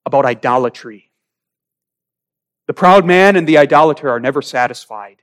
about 0.05 0.23
idolatry. 0.23 1.11
The 2.67 2.73
proud 2.73 3.05
man 3.05 3.35
and 3.35 3.45
the 3.45 3.57
idolater 3.57 4.09
are 4.09 4.21
never 4.21 4.41
satisfied. 4.41 5.17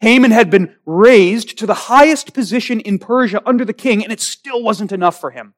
Haman 0.00 0.32
had 0.32 0.50
been 0.50 0.76
raised 0.84 1.56
to 1.56 1.66
the 1.66 1.72
highest 1.72 2.34
position 2.34 2.80
in 2.80 2.98
Persia 2.98 3.40
under 3.46 3.64
the 3.64 3.72
king, 3.72 4.04
and 4.04 4.12
it 4.12 4.20
still 4.20 4.62
wasn't 4.62 4.92
enough 4.92 5.18
for 5.18 5.30
him. 5.30 5.54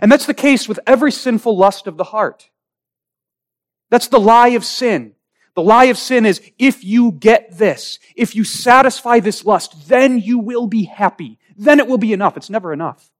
And 0.00 0.10
that's 0.10 0.24
the 0.24 0.32
case 0.32 0.66
with 0.66 0.80
every 0.86 1.12
sinful 1.12 1.54
lust 1.54 1.86
of 1.86 1.98
the 1.98 2.04
heart. 2.04 2.48
That's 3.90 4.08
the 4.08 4.18
lie 4.18 4.56
of 4.56 4.64
sin. 4.64 5.12
The 5.54 5.62
lie 5.62 5.84
of 5.84 5.98
sin 5.98 6.26
is 6.26 6.40
if 6.58 6.82
you 6.82 7.12
get 7.12 7.56
this, 7.56 7.98
if 8.16 8.34
you 8.34 8.44
satisfy 8.44 9.20
this 9.20 9.44
lust, 9.44 9.88
then 9.88 10.18
you 10.18 10.38
will 10.38 10.66
be 10.66 10.84
happy. 10.84 11.38
Then 11.56 11.78
it 11.78 11.86
will 11.86 11.98
be 11.98 12.12
enough. 12.12 12.36
It's 12.36 12.50
never 12.50 12.72
enough. 12.72 13.10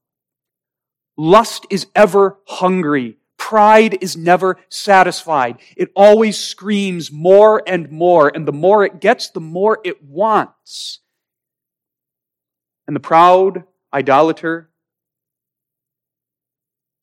Lust 1.16 1.66
is 1.70 1.86
ever 1.94 2.38
hungry. 2.46 3.18
Pride 3.38 3.98
is 4.00 4.16
never 4.16 4.58
satisfied. 4.68 5.58
It 5.76 5.92
always 5.94 6.38
screams 6.38 7.12
more 7.12 7.62
and 7.66 7.90
more, 7.90 8.32
and 8.34 8.48
the 8.48 8.52
more 8.52 8.84
it 8.84 9.00
gets, 9.00 9.30
the 9.30 9.40
more 9.40 9.78
it 9.84 10.02
wants. 10.02 11.00
And 12.86 12.96
the 12.96 13.00
proud 13.00 13.64
idolater 13.92 14.70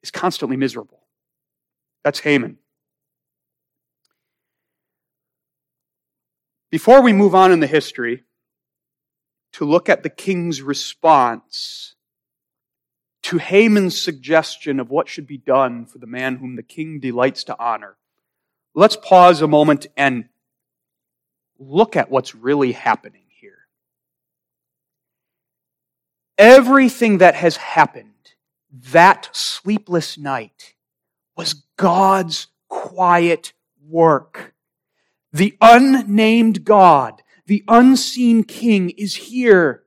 is 0.04 0.12
constantly 0.12 0.58
miserable. 0.58 1.00
That's 2.04 2.20
Haman. 2.20 2.58
Before 6.72 7.02
we 7.02 7.12
move 7.12 7.36
on 7.36 7.52
in 7.52 7.60
the 7.60 7.68
history, 7.68 8.24
to 9.54 9.66
look 9.66 9.90
at 9.90 10.04
the 10.04 10.10
king's 10.10 10.62
response 10.62 11.96
to 13.24 13.38
Haman's 13.38 14.02
suggestion 14.02 14.80
of 14.80 14.90
what 14.90 15.10
should 15.10 15.28
be 15.28 15.38
done 15.38 15.86
for 15.86 15.98
the 16.00 16.08
man 16.08 16.38
whom 16.38 16.56
the 16.56 16.64
king 16.64 17.00
delights 17.00 17.44
to 17.44 17.60
honor. 17.60 17.98
Let's 18.74 18.96
pause 18.96 19.42
a 19.42 19.48
moment 19.48 19.88
and 19.98 20.30
look 21.60 21.98
at 21.98 22.10
what's 22.10 22.34
really 22.34 22.72
happening 22.72 23.26
here. 23.28 23.68
Everything 26.38 27.18
that 27.18 27.36
has 27.36 27.58
happened 27.58 28.08
that 28.72 29.30
sleepless 29.34 30.18
night 30.18 30.74
was 31.36 31.66
God's 31.76 32.48
quiet 32.70 33.52
work. 33.86 34.51
The 35.34 35.58
unnamed 35.62 36.66
God, 36.66 37.24
the 37.46 37.64
unseen 37.68 38.44
King 38.44 38.90
is 38.92 39.16
here. 39.16 39.84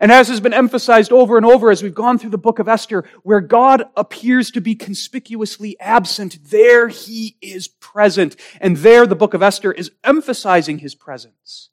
And 0.00 0.12
as 0.12 0.28
has 0.28 0.40
been 0.40 0.54
emphasized 0.54 1.12
over 1.12 1.36
and 1.36 1.44
over 1.44 1.70
as 1.70 1.82
we've 1.82 1.94
gone 1.94 2.18
through 2.18 2.30
the 2.30 2.38
book 2.38 2.58
of 2.58 2.68
Esther, 2.68 3.04
where 3.22 3.40
God 3.40 3.84
appears 3.96 4.50
to 4.52 4.60
be 4.60 4.74
conspicuously 4.74 5.78
absent, 5.80 6.38
there 6.50 6.88
he 6.88 7.36
is 7.42 7.66
present. 7.68 8.36
And 8.60 8.76
there 8.78 9.06
the 9.06 9.16
book 9.16 9.34
of 9.34 9.42
Esther 9.42 9.72
is 9.72 9.90
emphasizing 10.04 10.78
his 10.78 10.94
presence. 10.94 11.70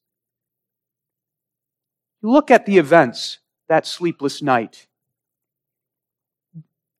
Look 2.23 2.49
at 2.49 2.65
the 2.65 2.79
events 2.79 3.37
that 3.69 3.85
sleepless 3.85 4.41
night. 4.41 4.87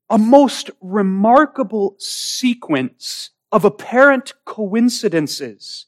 A 0.08 0.20
most 0.20 0.70
remarkable 0.80 1.96
sequence 1.98 3.32
of 3.52 3.66
apparent 3.66 4.34
coincidences. 4.46 5.88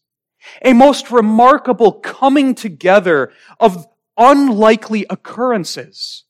A 0.63 0.73
most 0.73 1.11
remarkable 1.11 1.93
coming 1.93 2.55
together 2.55 3.31
of 3.59 3.87
unlikely 4.17 5.05
occurrences. 5.09 6.23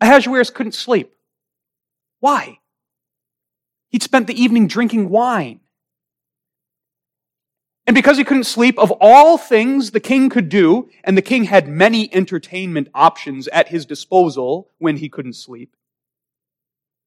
Ahasuerus 0.00 0.50
couldn't 0.50 0.72
sleep. 0.72 1.12
Why? 2.20 2.58
He'd 3.90 4.02
spent 4.02 4.26
the 4.26 4.40
evening 4.40 4.66
drinking 4.66 5.08
wine. 5.08 5.60
And 7.86 7.94
because 7.94 8.18
he 8.18 8.24
couldn't 8.24 8.44
sleep, 8.44 8.78
of 8.78 8.92
all 9.00 9.36
things 9.36 9.90
the 9.90 10.00
king 10.00 10.28
could 10.28 10.48
do, 10.48 10.88
and 11.02 11.16
the 11.16 11.22
king 11.22 11.44
had 11.44 11.66
many 11.66 12.12
entertainment 12.14 12.88
options 12.94 13.48
at 13.48 13.68
his 13.68 13.84
disposal 13.84 14.70
when 14.78 14.98
he 14.98 15.08
couldn't 15.08 15.32
sleep, 15.32 15.74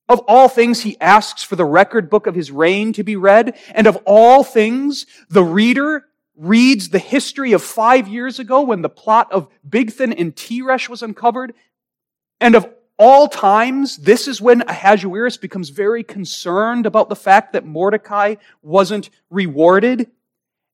of 0.09 0.19
all 0.27 0.49
things, 0.49 0.81
he 0.81 0.99
asks 0.99 1.43
for 1.43 1.55
the 1.55 1.65
record 1.65 2.09
book 2.09 2.27
of 2.27 2.35
his 2.35 2.51
reign 2.51 2.93
to 2.93 3.03
be 3.03 3.15
read, 3.15 3.57
and 3.73 3.87
of 3.87 3.97
all 4.05 4.43
things, 4.43 5.05
the 5.29 5.43
reader 5.43 6.05
reads 6.35 6.89
the 6.89 6.99
history 6.99 7.53
of 7.53 7.61
five 7.61 8.07
years 8.07 8.39
ago 8.39 8.61
when 8.61 8.81
the 8.81 8.89
plot 8.89 9.31
of 9.31 9.47
Bigthan 9.67 10.13
and 10.17 10.35
Teresh 10.35 10.89
was 10.89 11.03
uncovered. 11.03 11.53
And 12.41 12.55
of 12.55 12.67
all 12.97 13.27
times, 13.27 13.97
this 13.97 14.27
is 14.27 14.41
when 14.41 14.61
Ahasuerus 14.63 15.37
becomes 15.37 15.69
very 15.69 16.03
concerned 16.03 16.85
about 16.85 17.09
the 17.09 17.15
fact 17.15 17.53
that 17.53 17.65
Mordecai 17.65 18.35
wasn't 18.61 19.09
rewarded. 19.29 20.09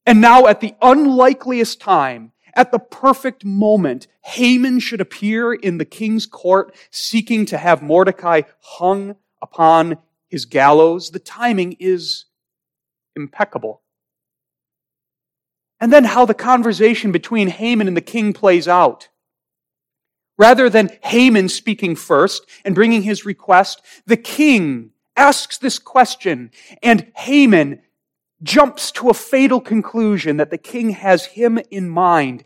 And 0.05 0.21
now 0.21 0.47
at 0.47 0.59
the 0.59 0.75
unlikeliest 0.81 1.79
time, 1.79 2.31
at 2.53 2.71
the 2.71 2.79
perfect 2.79 3.45
moment, 3.45 4.07
Haman 4.21 4.79
should 4.79 5.01
appear 5.01 5.53
in 5.53 5.77
the 5.77 5.85
king's 5.85 6.25
court 6.25 6.75
seeking 6.91 7.45
to 7.47 7.57
have 7.57 7.81
Mordecai 7.81 8.41
hung 8.61 9.15
upon 9.41 9.97
his 10.27 10.45
gallows. 10.45 11.11
The 11.11 11.19
timing 11.19 11.75
is 11.79 12.25
impeccable. 13.15 13.81
And 15.79 15.93
then 15.93 16.03
how 16.03 16.25
the 16.25 16.33
conversation 16.33 17.11
between 17.11 17.47
Haman 17.47 17.87
and 17.87 17.95
the 17.95 18.01
king 18.01 18.33
plays 18.33 18.67
out. 18.67 19.09
Rather 20.37 20.69
than 20.69 20.91
Haman 21.03 21.49
speaking 21.49 21.95
first 21.95 22.45
and 22.63 22.75
bringing 22.75 23.03
his 23.03 23.25
request, 23.25 23.81
the 24.05 24.17
king 24.17 24.91
asks 25.15 25.57
this 25.57 25.79
question, 25.79 26.51
and 26.81 27.11
Haman 27.15 27.81
jumps 28.41 28.91
to 28.91 29.09
a 29.09 29.13
fatal 29.13 29.59
conclusion 29.59 30.37
that 30.37 30.49
the 30.49 30.57
king 30.57 30.91
has 30.91 31.25
him 31.25 31.59
in 31.69 31.89
mind. 31.89 32.43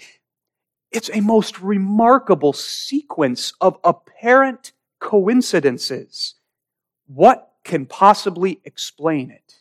It's 0.92 1.10
a 1.14 1.22
most 1.22 1.60
remarkable 1.60 2.54
sequence 2.54 3.54
of 3.62 3.78
apparent 3.84 4.72
coincidences. 5.00 6.36
What 7.08 7.52
can 7.64 7.86
possibly 7.86 8.60
explain 8.64 9.32
it? 9.32 9.56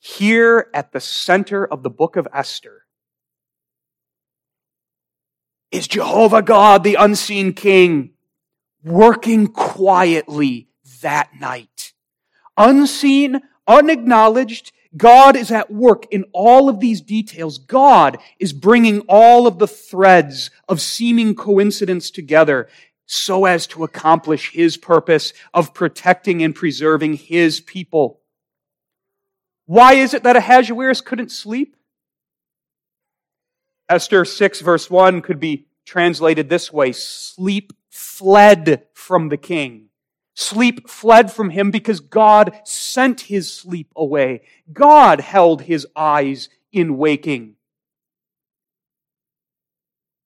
Here 0.00 0.68
at 0.74 0.92
the 0.92 1.00
center 1.00 1.64
of 1.66 1.82
the 1.82 1.90
book 1.90 2.16
of 2.16 2.28
Esther 2.32 2.82
is 5.70 5.88
Jehovah 5.88 6.42
God, 6.42 6.84
the 6.84 6.96
unseen 6.96 7.52
king, 7.54 8.10
working 8.84 9.46
quietly 9.46 10.68
that 11.00 11.30
night. 11.40 11.93
Unseen, 12.56 13.40
unacknowledged, 13.66 14.72
God 14.96 15.36
is 15.36 15.50
at 15.50 15.72
work 15.72 16.06
in 16.12 16.24
all 16.32 16.68
of 16.68 16.78
these 16.78 17.00
details. 17.00 17.58
God 17.58 18.18
is 18.38 18.52
bringing 18.52 19.00
all 19.08 19.46
of 19.46 19.58
the 19.58 19.66
threads 19.66 20.50
of 20.68 20.80
seeming 20.80 21.34
coincidence 21.34 22.10
together 22.10 22.68
so 23.06 23.44
as 23.44 23.66
to 23.68 23.84
accomplish 23.84 24.52
His 24.52 24.76
purpose 24.76 25.32
of 25.52 25.74
protecting 25.74 26.42
and 26.42 26.54
preserving 26.54 27.14
His 27.14 27.60
people. 27.60 28.20
Why 29.66 29.94
is 29.94 30.14
it 30.14 30.22
that 30.22 30.36
Ahasuerus 30.36 31.00
couldn't 31.00 31.30
sleep? 31.30 31.76
Esther 33.88 34.24
6 34.24 34.60
verse 34.60 34.88
1 34.88 35.22
could 35.22 35.40
be 35.40 35.66
translated 35.84 36.48
this 36.48 36.72
way. 36.72 36.92
Sleep 36.92 37.72
fled 37.90 38.86
from 38.94 39.28
the 39.28 39.36
king. 39.36 39.83
Sleep 40.34 40.88
fled 40.88 41.32
from 41.32 41.50
him 41.50 41.70
because 41.70 42.00
God 42.00 42.60
sent 42.64 43.22
his 43.22 43.52
sleep 43.52 43.92
away. 43.94 44.42
God 44.72 45.20
held 45.20 45.62
his 45.62 45.86
eyes 45.94 46.48
in 46.72 46.96
waking. 46.96 47.54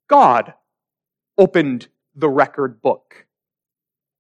God 0.08 0.54
opened 1.36 1.88
the 2.14 2.30
record 2.30 2.80
book 2.80 3.26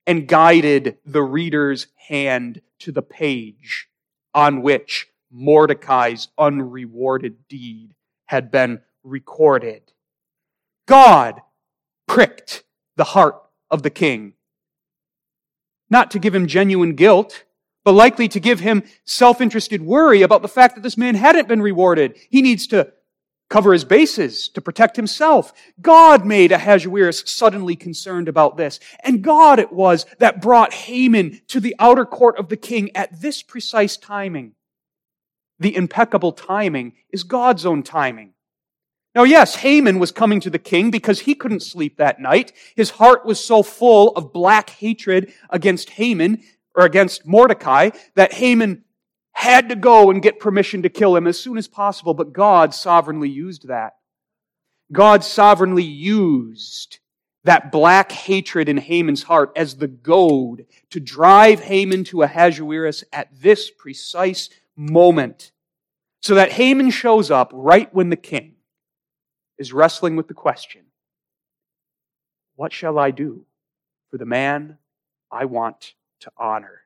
and 0.06 0.28
guided 0.28 0.98
the 1.04 1.22
reader's 1.22 1.86
hand 2.08 2.60
to 2.80 2.92
the 2.92 3.02
page 3.02 3.88
on 4.34 4.62
which 4.62 5.08
Mordecai's 5.30 6.28
unrewarded 6.38 7.48
deed 7.48 7.94
had 8.26 8.50
been 8.50 8.80
recorded. 9.02 9.92
God 10.86 11.40
pricked 12.06 12.62
the 12.96 13.04
heart 13.04 13.42
of 13.70 13.82
the 13.82 13.90
king. 13.90 14.34
Not 15.90 16.10
to 16.12 16.18
give 16.18 16.34
him 16.34 16.46
genuine 16.46 16.94
guilt, 16.94 17.44
but 17.84 17.92
likely 17.92 18.28
to 18.28 18.40
give 18.40 18.60
him 18.60 18.82
self-interested 19.04 19.80
worry 19.80 20.22
about 20.22 20.42
the 20.42 20.48
fact 20.48 20.74
that 20.74 20.82
this 20.82 20.98
man 20.98 21.14
hadn't 21.14 21.48
been 21.48 21.62
rewarded. 21.62 22.16
He 22.30 22.42
needs 22.42 22.66
to 22.68 22.92
cover 23.48 23.72
his 23.72 23.84
bases 23.84 24.48
to 24.50 24.60
protect 24.60 24.96
himself. 24.96 25.52
God 25.80 26.26
made 26.26 26.52
Ahasuerus 26.52 27.22
suddenly 27.26 27.76
concerned 27.76 28.28
about 28.28 28.56
this. 28.56 28.78
And 29.02 29.22
God 29.22 29.58
it 29.58 29.72
was 29.72 30.04
that 30.18 30.42
brought 30.42 30.74
Haman 30.74 31.40
to 31.48 31.60
the 31.60 31.74
outer 31.78 32.04
court 32.04 32.38
of 32.38 32.50
the 32.50 32.58
king 32.58 32.94
at 32.94 33.20
this 33.20 33.42
precise 33.42 33.96
timing. 33.96 34.52
The 35.58 35.74
impeccable 35.74 36.32
timing 36.32 36.92
is 37.10 37.22
God's 37.22 37.64
own 37.64 37.82
timing. 37.82 38.34
Now, 39.14 39.24
yes, 39.24 39.56
Haman 39.56 39.98
was 39.98 40.12
coming 40.12 40.40
to 40.40 40.50
the 40.50 40.58
king 40.58 40.90
because 40.90 41.20
he 41.20 41.34
couldn't 41.34 41.62
sleep 41.62 41.96
that 41.96 42.20
night. 42.20 42.52
His 42.76 42.90
heart 42.90 43.24
was 43.24 43.42
so 43.42 43.62
full 43.62 44.10
of 44.10 44.32
black 44.32 44.70
hatred 44.70 45.32
against 45.50 45.90
Haman 45.90 46.42
or 46.74 46.84
against 46.84 47.26
Mordecai 47.26 47.90
that 48.14 48.34
Haman 48.34 48.84
had 49.32 49.68
to 49.70 49.76
go 49.76 50.10
and 50.10 50.22
get 50.22 50.40
permission 50.40 50.82
to 50.82 50.88
kill 50.88 51.16
him 51.16 51.26
as 51.26 51.38
soon 51.38 51.56
as 51.56 51.68
possible, 51.68 52.12
but 52.12 52.32
God 52.32 52.74
sovereignly 52.74 53.28
used 53.28 53.68
that. 53.68 53.94
God 54.92 55.24
sovereignly 55.24 55.84
used 55.84 56.98
that 57.44 57.72
black 57.72 58.12
hatred 58.12 58.68
in 58.68 58.76
Haman's 58.76 59.22
heart 59.22 59.52
as 59.56 59.76
the 59.76 59.88
goad 59.88 60.66
to 60.90 61.00
drive 61.00 61.60
Haman 61.60 62.04
to 62.04 62.22
Ahasuerus 62.22 63.04
at 63.12 63.28
this 63.32 63.70
precise 63.70 64.50
moment. 64.76 65.52
So 66.20 66.34
that 66.34 66.52
Haman 66.52 66.90
shows 66.90 67.30
up 67.30 67.50
right 67.54 67.92
when 67.94 68.10
the 68.10 68.16
king 68.16 68.56
is 69.58 69.72
wrestling 69.72 70.16
with 70.16 70.28
the 70.28 70.34
question, 70.34 70.82
what 72.56 72.72
shall 72.72 72.98
I 72.98 73.10
do 73.10 73.44
for 74.10 74.18
the 74.18 74.26
man 74.26 74.78
I 75.30 75.44
want 75.44 75.94
to 76.20 76.32
honor? 76.36 76.82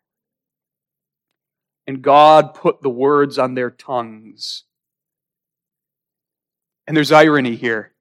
and 1.87 2.03
God 2.03 2.55
put 2.55 2.83
the 2.83 2.91
words 2.91 3.39
on 3.39 3.55
their 3.55 3.71
tongues. 3.71 4.65
And 6.87 6.97
there's 6.97 7.13
irony 7.13 7.57
here. 7.57 7.93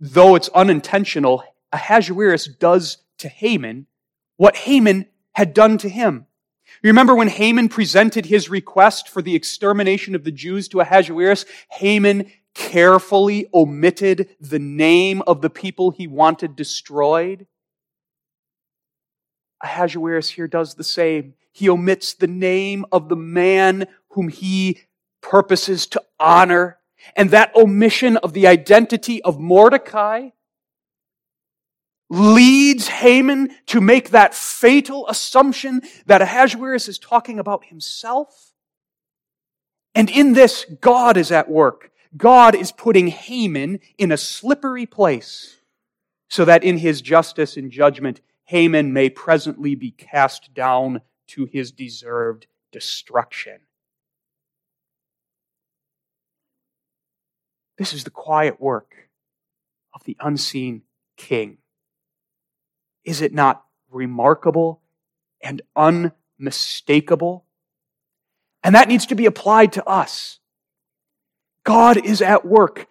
Though 0.00 0.34
it's 0.34 0.48
unintentional, 0.48 1.44
Ahasuerus 1.72 2.46
does 2.46 2.98
to 3.18 3.28
Haman 3.28 3.86
what 4.36 4.56
Haman 4.56 5.06
had 5.32 5.54
done 5.54 5.78
to 5.78 5.88
him. 5.88 6.26
Remember 6.82 7.14
when 7.14 7.28
Haman 7.28 7.68
presented 7.68 8.26
his 8.26 8.48
request 8.48 9.08
for 9.08 9.22
the 9.22 9.36
extermination 9.36 10.14
of 10.14 10.24
the 10.24 10.32
Jews 10.32 10.68
to 10.68 10.80
Ahasuerus? 10.80 11.44
Haman 11.70 12.32
carefully 12.54 13.46
omitted 13.54 14.28
the 14.40 14.58
name 14.58 15.22
of 15.26 15.40
the 15.40 15.50
people 15.50 15.90
he 15.90 16.06
wanted 16.06 16.56
destroyed? 16.56 17.46
Ahasuerus 19.62 20.28
here 20.28 20.48
does 20.48 20.74
the 20.74 20.84
same. 20.84 21.34
He 21.52 21.68
omits 21.68 22.14
the 22.14 22.26
name 22.26 22.84
of 22.90 23.08
the 23.08 23.16
man 23.16 23.86
whom 24.10 24.28
he 24.28 24.80
purposes 25.20 25.86
to 25.88 26.02
honor. 26.18 26.78
And 27.16 27.30
that 27.30 27.54
omission 27.54 28.16
of 28.18 28.32
the 28.32 28.46
identity 28.46 29.22
of 29.22 29.38
Mordecai 29.38 30.30
leads 32.10 32.88
Haman 32.88 33.50
to 33.66 33.80
make 33.80 34.10
that 34.10 34.34
fatal 34.34 35.08
assumption 35.08 35.80
that 36.06 36.20
Ahasuerus 36.20 36.86
is 36.86 36.98
talking 36.98 37.38
about 37.38 37.64
himself. 37.64 38.52
And 39.94 40.10
in 40.10 40.34
this, 40.34 40.66
God 40.80 41.16
is 41.16 41.32
at 41.32 41.48
work. 41.48 41.90
God 42.16 42.54
is 42.54 42.72
putting 42.72 43.08
Haman 43.08 43.80
in 43.96 44.12
a 44.12 44.16
slippery 44.16 44.86
place 44.86 45.60
so 46.28 46.44
that 46.44 46.64
in 46.64 46.78
his 46.78 47.00
justice 47.00 47.56
and 47.56 47.70
judgment, 47.70 48.20
Haman 48.44 48.92
may 48.92 49.08
presently 49.08 49.74
be 49.74 49.90
cast 49.90 50.52
down 50.54 51.00
to 51.28 51.46
his 51.46 51.72
deserved 51.72 52.46
destruction. 52.70 53.60
This 57.78 57.92
is 57.92 58.04
the 58.04 58.10
quiet 58.10 58.60
work 58.60 59.08
of 59.94 60.04
the 60.04 60.16
unseen 60.20 60.82
king. 61.16 61.58
Is 63.04 63.20
it 63.20 63.32
not 63.32 63.64
remarkable 63.90 64.80
and 65.42 65.62
unmistakable? 65.74 67.44
And 68.62 68.74
that 68.74 68.88
needs 68.88 69.06
to 69.06 69.14
be 69.14 69.26
applied 69.26 69.72
to 69.72 69.84
us. 69.86 70.38
God 71.64 72.04
is 72.04 72.22
at 72.22 72.44
work 72.44 72.86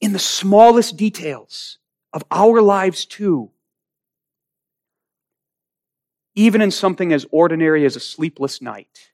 in 0.00 0.12
the 0.12 0.18
smallest 0.18 0.96
details 0.96 1.78
of 2.12 2.24
our 2.30 2.62
lives 2.62 3.04
too. 3.04 3.50
Even 6.34 6.62
in 6.62 6.70
something 6.70 7.12
as 7.12 7.26
ordinary 7.30 7.84
as 7.84 7.96
a 7.96 8.00
sleepless 8.00 8.62
night. 8.62 9.10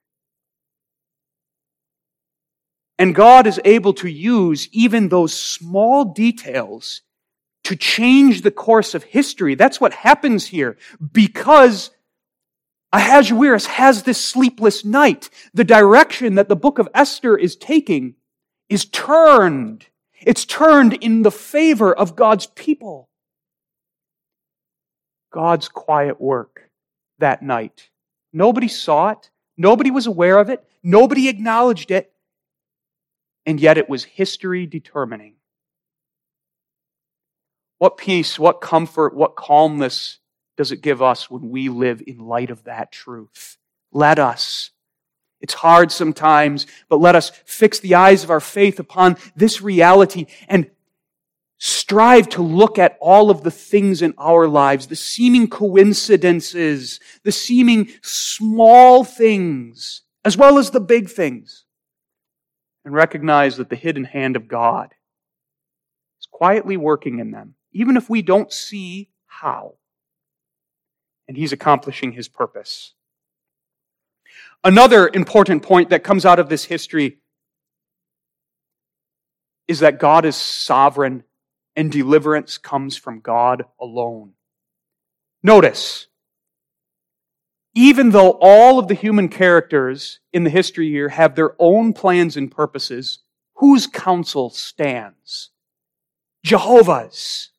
And 2.99 3.15
God 3.15 3.47
is 3.47 3.61
able 3.65 3.93
to 3.95 4.09
use 4.09 4.69
even 4.73 5.09
those 5.09 5.35
small 5.35 6.05
details 6.05 7.03
to 7.65 7.77
change 7.77 8.43
the 8.43 8.51
course 8.51 8.95
of 8.95 9.03
history. 9.03 9.55
That's 9.55 9.81
what 9.81 9.93
happens 9.93 10.47
here 10.47 10.79
because 11.13 11.91
Ahasuerus 12.93 13.67
has 13.67 14.03
this 14.05 14.23
sleepless 14.23 14.85
night. 14.85 15.29
The 15.53 15.65
direction 15.65 16.37
that 16.37 16.49
the 16.49 16.57
book 16.57 16.79
of 16.79 16.89
Esther 16.95 17.37
is 17.37 17.57
taking 17.57 18.15
is 18.69 18.85
turned. 18.85 19.87
It's 20.23 20.45
turned 20.45 20.95
in 20.95 21.23
the 21.23 21.31
favor 21.31 21.93
of 21.93 22.17
God's 22.17 22.47
people. 22.47 23.09
God's 25.33 25.69
quiet 25.69 26.21
work 26.21 26.71
that 27.19 27.43
night. 27.43 27.91
Nobody 28.33 28.69
saw 28.69 29.11
it. 29.11 29.31
Nobody 29.57 29.91
was 29.91 30.07
aware 30.07 30.39
of 30.39 30.49
it. 30.49 30.65
Nobody 30.83 31.29
acknowledged 31.29 31.91
it. 31.91 32.13
And 33.45 33.61
yet 33.61 33.79
it 33.79 33.89
was 33.89 34.05
history 34.05 34.67
determining. 34.67 35.35
What 37.79 37.97
peace, 37.97 38.39
what 38.39 38.61
comfort, 38.61 39.15
what 39.15 39.37
calmness 39.37 40.19
does 40.57 40.73
it 40.73 40.83
give 40.83 41.03
us 41.03 41.31
when 41.31 41.51
we 41.51 41.69
live 41.69 42.03
in 42.07 42.19
light 42.19 42.51
of 42.51 42.65
that 42.65 42.93
truth? 42.93 43.59
Let 43.93 44.19
us. 44.19 44.71
It's 45.41 45.55
hard 45.55 45.93
sometimes, 45.93 46.67
but 46.89 47.01
let 47.01 47.15
us 47.15 47.31
fix 47.45 47.79
the 47.79 47.95
eyes 47.95 48.25
of 48.25 48.31
our 48.31 48.41
faith 48.41 48.81
upon 48.81 49.17
this 49.35 49.61
reality 49.61 50.27
and 50.49 50.71
strive 51.59 52.29
to 52.31 52.43
look 52.43 52.79
at 52.79 52.97
all 53.01 53.31
of 53.31 53.43
the 53.43 53.51
things 53.51 54.03
in 54.03 54.15
our 54.19 54.49
lives, 54.49 54.87
the 54.87 54.97
seeming 54.97 55.49
coincidences, 55.49 57.01
the 57.23 57.33
seeming 57.33 57.89
small 58.03 59.05
things, 59.05 60.03
as 60.25 60.37
well 60.37 60.59
as 60.59 60.71
the 60.71 60.81
big 60.81 61.09
things, 61.09 61.65
and 62.85 62.95
recognize 62.95 63.57
that 63.57 63.71
the 63.71 63.77
hidden 63.77 64.05
hand 64.05 64.37
of 64.37 64.49
God 64.49 64.95
is 66.21 66.27
quietly 66.31 66.77
working 66.77 67.19
in 67.19 67.31
them 67.31 67.57
even 67.77 67.99
if 67.99 68.09
we 68.09 68.23
don't 68.23 68.51
see 68.51 69.11
how. 69.27 69.75
And 71.29 71.37
he's 71.37 71.53
accomplishing 71.53 72.13
his 72.13 72.29
purpose. 72.29 72.95
Another 74.63 75.09
important 75.13 75.63
point 75.63 75.91
that 75.91 76.05
comes 76.05 76.25
out 76.25 76.39
of 76.39 76.49
this 76.49 76.65
history 76.65 77.19
is 79.69 79.81
that 79.81 79.99
God 79.99 80.25
is 80.25 80.37
sovereign 80.37 81.25
and 81.75 81.93
deliverance 81.93 82.59
comes 82.59 82.97
from 82.97 83.21
God 83.21 83.65
alone. 83.81 84.33
Notice, 85.43 86.07
even 87.75 88.11
though 88.11 88.39
all 88.41 88.79
of 88.79 88.89
the 88.89 88.95
human 88.95 89.29
characters 89.29 90.21
in 90.33 90.45
the 90.45 90.51
history 90.51 90.89
here 90.89 91.11
have 91.11 91.35
their 91.35 91.55
own 91.59 91.93
plans 91.93 92.37
and 92.37 92.51
purposes, 92.51 93.19
whose 93.57 93.87
counsel 93.87 94.51
stands? 94.51 95.51
Jehovah's. 96.43 97.51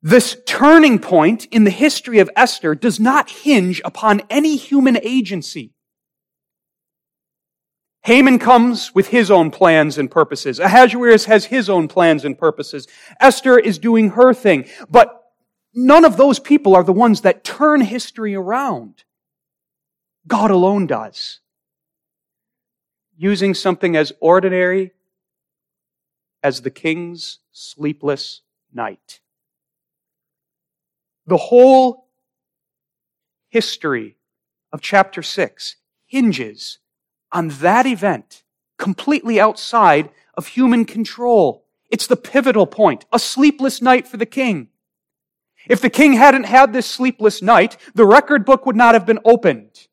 This 0.00 0.36
turning 0.46 1.00
point 1.00 1.46
in 1.46 1.64
the 1.64 1.70
history 1.70 2.20
of 2.20 2.30
Esther 2.36 2.74
does 2.74 3.00
not 3.00 3.30
hinge 3.30 3.82
upon 3.84 4.22
any 4.30 4.56
human 4.56 4.96
agency. 5.02 5.72
Haman 8.02 8.38
comes 8.38 8.94
with 8.94 9.08
his 9.08 9.30
own 9.30 9.50
plans 9.50 9.98
and 9.98 10.10
purposes. 10.10 10.60
Ahasuerus 10.60 11.24
has 11.24 11.46
his 11.46 11.68
own 11.68 11.88
plans 11.88 12.24
and 12.24 12.38
purposes. 12.38 12.86
Esther 13.20 13.58
is 13.58 13.78
doing 13.78 14.10
her 14.10 14.32
thing. 14.32 14.66
But 14.88 15.32
none 15.74 16.04
of 16.04 16.16
those 16.16 16.38
people 16.38 16.76
are 16.76 16.84
the 16.84 16.92
ones 16.92 17.22
that 17.22 17.44
turn 17.44 17.80
history 17.80 18.34
around. 18.34 19.02
God 20.26 20.50
alone 20.50 20.86
does. 20.86 21.40
Using 23.16 23.52
something 23.52 23.96
as 23.96 24.12
ordinary 24.20 24.92
as 26.42 26.62
the 26.62 26.70
king's 26.70 27.40
sleepless 27.50 28.42
night. 28.72 29.20
The 31.28 31.36
whole 31.36 32.08
history 33.50 34.16
of 34.72 34.80
chapter 34.80 35.22
6 35.22 35.76
hinges 36.06 36.78
on 37.30 37.48
that 37.48 37.84
event 37.84 38.44
completely 38.78 39.38
outside 39.38 40.08
of 40.32 40.46
human 40.46 40.86
control. 40.86 41.66
It's 41.90 42.06
the 42.06 42.16
pivotal 42.16 42.66
point, 42.66 43.04
a 43.12 43.18
sleepless 43.18 43.82
night 43.82 44.08
for 44.08 44.16
the 44.16 44.24
king. 44.24 44.68
If 45.68 45.82
the 45.82 45.90
king 45.90 46.14
hadn't 46.14 46.44
had 46.44 46.72
this 46.72 46.86
sleepless 46.86 47.42
night, 47.42 47.76
the 47.94 48.06
record 48.06 48.46
book 48.46 48.64
would 48.64 48.76
not 48.76 48.94
have 48.94 49.04
been 49.04 49.20
opened. 49.22 49.86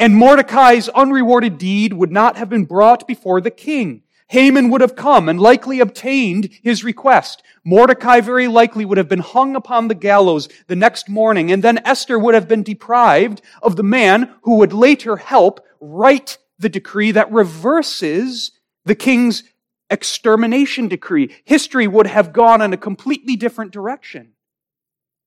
And 0.00 0.16
Mordecai's 0.16 0.88
unrewarded 0.88 1.58
deed 1.58 1.92
would 1.92 2.10
not 2.10 2.36
have 2.36 2.48
been 2.48 2.64
brought 2.64 3.06
before 3.06 3.40
the 3.40 3.52
king. 3.52 4.02
Haman 4.30 4.70
would 4.70 4.80
have 4.80 4.94
come 4.94 5.28
and 5.28 5.40
likely 5.40 5.80
obtained 5.80 6.50
his 6.62 6.84
request. 6.84 7.42
Mordecai 7.64 8.20
very 8.20 8.46
likely 8.46 8.84
would 8.84 8.96
have 8.96 9.08
been 9.08 9.18
hung 9.18 9.56
upon 9.56 9.88
the 9.88 9.94
gallows 9.94 10.48
the 10.68 10.76
next 10.76 11.08
morning, 11.08 11.50
and 11.50 11.64
then 11.64 11.80
Esther 11.84 12.16
would 12.16 12.34
have 12.34 12.46
been 12.46 12.62
deprived 12.62 13.42
of 13.60 13.74
the 13.74 13.82
man 13.82 14.32
who 14.42 14.54
would 14.58 14.72
later 14.72 15.16
help 15.16 15.66
write 15.80 16.38
the 16.60 16.68
decree 16.68 17.10
that 17.10 17.32
reverses 17.32 18.52
the 18.84 18.94
king's 18.94 19.42
extermination 19.90 20.86
decree. 20.86 21.34
History 21.44 21.88
would 21.88 22.06
have 22.06 22.32
gone 22.32 22.62
in 22.62 22.72
a 22.72 22.76
completely 22.76 23.34
different 23.34 23.72
direction 23.72 24.34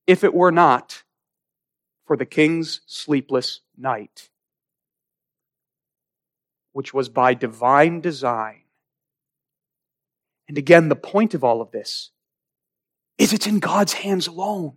if 0.07 0.23
it 0.23 0.33
were 0.33 0.51
not 0.51 1.03
for 2.05 2.15
the 2.15 2.25
king's 2.25 2.79
sleepless 2.87 3.59
night, 3.77 4.29
which 6.71 6.93
was 6.93 7.09
by 7.09 7.33
divine 7.33 7.99
design 7.99 8.62
and 10.47 10.57
again, 10.57 10.89
the 10.89 10.95
point 10.95 11.33
of 11.33 11.43
all 11.43 11.61
of 11.61 11.71
this 11.71 12.11
is 13.17 13.33
it's 13.33 13.47
in 13.47 13.59
God's 13.59 13.93
hands 13.93 14.27
alone. 14.27 14.73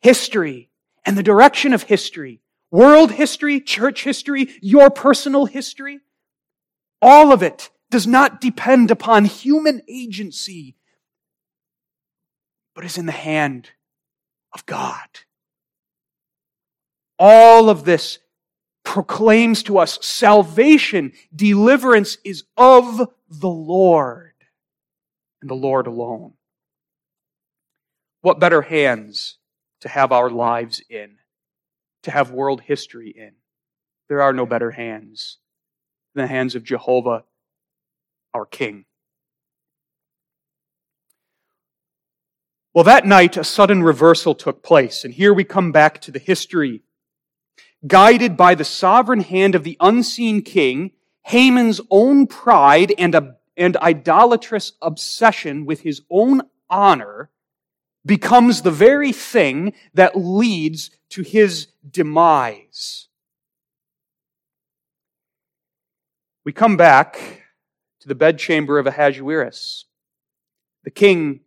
History 0.00 0.70
and 1.04 1.16
the 1.16 1.22
direction 1.22 1.72
of 1.72 1.84
history, 1.84 2.40
world 2.70 3.12
history, 3.12 3.60
church 3.60 4.04
history, 4.04 4.48
your 4.60 4.90
personal 4.90 5.46
history, 5.46 6.00
all 7.02 7.32
of 7.32 7.42
it 7.42 7.70
does 7.90 8.06
not 8.06 8.40
depend 8.40 8.90
upon 8.90 9.24
human 9.24 9.82
agency, 9.88 10.76
but 12.74 12.84
is 12.84 12.98
in 12.98 13.06
the 13.06 13.12
hand 13.12 13.70
of 14.52 14.64
God. 14.66 15.08
All 17.18 17.68
of 17.68 17.84
this 17.84 18.18
proclaims 18.84 19.62
to 19.64 19.78
us 19.78 19.98
salvation, 20.04 21.12
deliverance 21.34 22.18
is 22.24 22.44
of 22.56 23.08
the 23.40 23.48
Lord 23.48 24.32
and 25.40 25.50
the 25.50 25.54
Lord 25.54 25.86
alone. 25.86 26.34
What 28.20 28.40
better 28.40 28.62
hands 28.62 29.38
to 29.80 29.88
have 29.88 30.12
our 30.12 30.30
lives 30.30 30.82
in, 30.88 31.16
to 32.02 32.10
have 32.10 32.30
world 32.30 32.62
history 32.62 33.10
in? 33.16 33.32
There 34.08 34.22
are 34.22 34.32
no 34.32 34.46
better 34.46 34.70
hands. 34.70 35.38
than 36.14 36.24
the 36.24 36.28
hands 36.28 36.54
of 36.54 36.64
Jehovah, 36.64 37.24
our 38.32 38.46
King. 38.46 38.84
Well, 42.72 42.84
that 42.84 43.06
night, 43.06 43.36
a 43.36 43.44
sudden 43.44 43.82
reversal 43.84 44.34
took 44.34 44.62
place, 44.62 45.04
and 45.04 45.14
here 45.14 45.32
we 45.32 45.44
come 45.44 45.70
back 45.70 46.00
to 46.02 46.10
the 46.10 46.18
history. 46.18 46.82
Guided 47.86 48.36
by 48.36 48.54
the 48.54 48.64
sovereign 48.64 49.20
hand 49.20 49.54
of 49.54 49.62
the 49.62 49.76
unseen 49.78 50.42
king, 50.42 50.90
Haman's 51.24 51.80
own 51.90 52.26
pride 52.26 52.92
and, 52.98 53.14
a, 53.14 53.36
and 53.56 53.76
idolatrous 53.78 54.72
obsession 54.80 55.64
with 55.64 55.80
his 55.80 56.02
own 56.10 56.42
honor 56.68 57.30
becomes 58.06 58.62
the 58.62 58.70
very 58.70 59.12
thing 59.12 59.72
that 59.94 60.16
leads 60.16 60.90
to 61.08 61.22
his 61.22 61.68
demise. 61.88 63.08
We 66.44 66.52
come 66.52 66.76
back 66.76 67.42
to 68.00 68.08
the 68.08 68.14
bedchamber 68.14 68.78
of 68.78 68.86
Ahasuerus. 68.86 69.86
The 70.84 70.90
king 70.90 71.40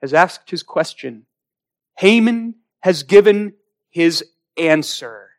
has 0.00 0.12
asked 0.12 0.50
his 0.50 0.64
question. 0.64 1.26
Haman 1.98 2.56
has 2.80 3.04
given 3.04 3.54
his 3.90 4.24
answer. 4.56 5.29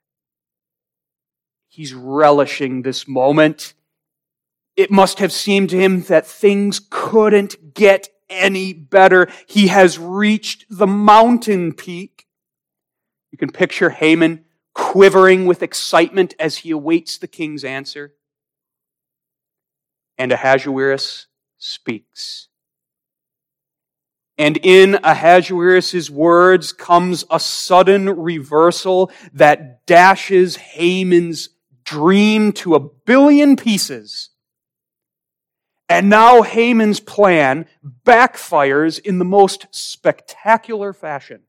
He's 1.71 1.93
relishing 1.93 2.81
this 2.81 3.07
moment. 3.07 3.75
It 4.75 4.91
must 4.91 5.19
have 5.19 5.31
seemed 5.31 5.69
to 5.69 5.77
him 5.79 6.01
that 6.03 6.27
things 6.27 6.81
couldn't 6.89 7.73
get 7.73 8.09
any 8.29 8.73
better. 8.73 9.29
He 9.47 9.67
has 9.67 9.97
reached 9.97 10.65
the 10.69 10.85
mountain 10.85 11.71
peak. 11.71 12.27
You 13.31 13.37
can 13.37 13.53
picture 13.53 13.89
Haman 13.89 14.43
quivering 14.73 15.45
with 15.45 15.63
excitement 15.63 16.35
as 16.37 16.57
he 16.57 16.71
awaits 16.71 17.17
the 17.17 17.27
king's 17.29 17.63
answer. 17.63 18.15
And 20.17 20.33
Ahasuerus 20.33 21.27
speaks. 21.57 22.49
And 24.37 24.57
in 24.57 24.99
Ahasuerus' 25.05 26.09
words 26.09 26.73
comes 26.73 27.23
a 27.29 27.39
sudden 27.39 28.09
reversal 28.09 29.09
that 29.31 29.85
dashes 29.85 30.57
Haman's 30.57 31.47
dream 31.83 32.51
to 32.53 32.75
a 32.75 32.79
billion 32.79 33.55
pieces. 33.55 34.29
And 35.89 36.09
now 36.09 36.41
Haman's 36.41 36.99
plan 36.99 37.65
backfires 38.05 38.99
in 38.99 39.19
the 39.19 39.25
most 39.25 39.67
spectacular 39.71 40.93
fashion. 40.93 41.41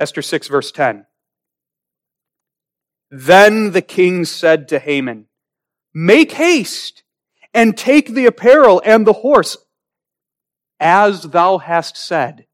Esther 0.00 0.22
6, 0.22 0.48
verse 0.48 0.70
10. 0.70 1.06
Then 3.10 3.72
the 3.72 3.82
king 3.82 4.24
said 4.24 4.68
to 4.68 4.78
Haman, 4.78 5.26
Make 5.92 6.32
haste 6.32 7.02
and 7.54 7.76
take 7.76 8.10
the 8.10 8.26
apparel 8.26 8.80
and 8.84 9.06
the 9.06 9.14
horse, 9.14 9.56
as 10.78 11.22
thou 11.22 11.58
hast 11.58 11.96
said 11.96 12.46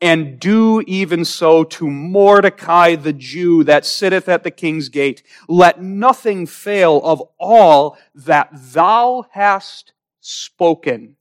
and 0.00 0.38
do 0.38 0.82
even 0.86 1.24
so 1.24 1.64
to 1.64 1.90
Mordecai 1.90 2.94
the 2.94 3.12
Jew 3.12 3.64
that 3.64 3.84
sitteth 3.84 4.28
at 4.28 4.44
the 4.44 4.50
king's 4.50 4.88
gate. 4.88 5.22
Let 5.48 5.82
nothing 5.82 6.46
fail 6.46 7.00
of 7.02 7.22
all 7.38 7.98
that 8.14 8.50
thou 8.52 9.26
hast 9.32 9.92
spoken. 10.20 11.16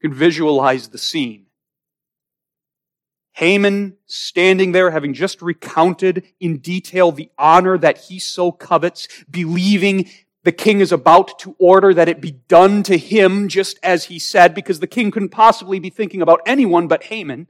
You 0.00 0.10
can 0.10 0.18
visualize 0.18 0.88
the 0.88 0.98
scene. 0.98 1.46
Haman 3.34 3.96
standing 4.06 4.72
there, 4.72 4.90
having 4.90 5.14
just 5.14 5.40
recounted 5.40 6.24
in 6.38 6.58
detail 6.58 7.12
the 7.12 7.30
honor 7.38 7.78
that 7.78 7.98
he 7.98 8.18
so 8.18 8.52
covets, 8.52 9.08
believing 9.30 10.10
the 10.44 10.52
king 10.52 10.80
is 10.80 10.90
about 10.90 11.38
to 11.40 11.54
order 11.58 11.94
that 11.94 12.08
it 12.08 12.20
be 12.20 12.32
done 12.32 12.82
to 12.84 12.98
him 12.98 13.48
just 13.48 13.78
as 13.82 14.04
he 14.04 14.18
said, 14.18 14.54
because 14.54 14.80
the 14.80 14.86
king 14.86 15.10
couldn't 15.10 15.28
possibly 15.28 15.78
be 15.78 15.90
thinking 15.90 16.20
about 16.20 16.40
anyone 16.46 16.88
but 16.88 17.04
Haman. 17.04 17.46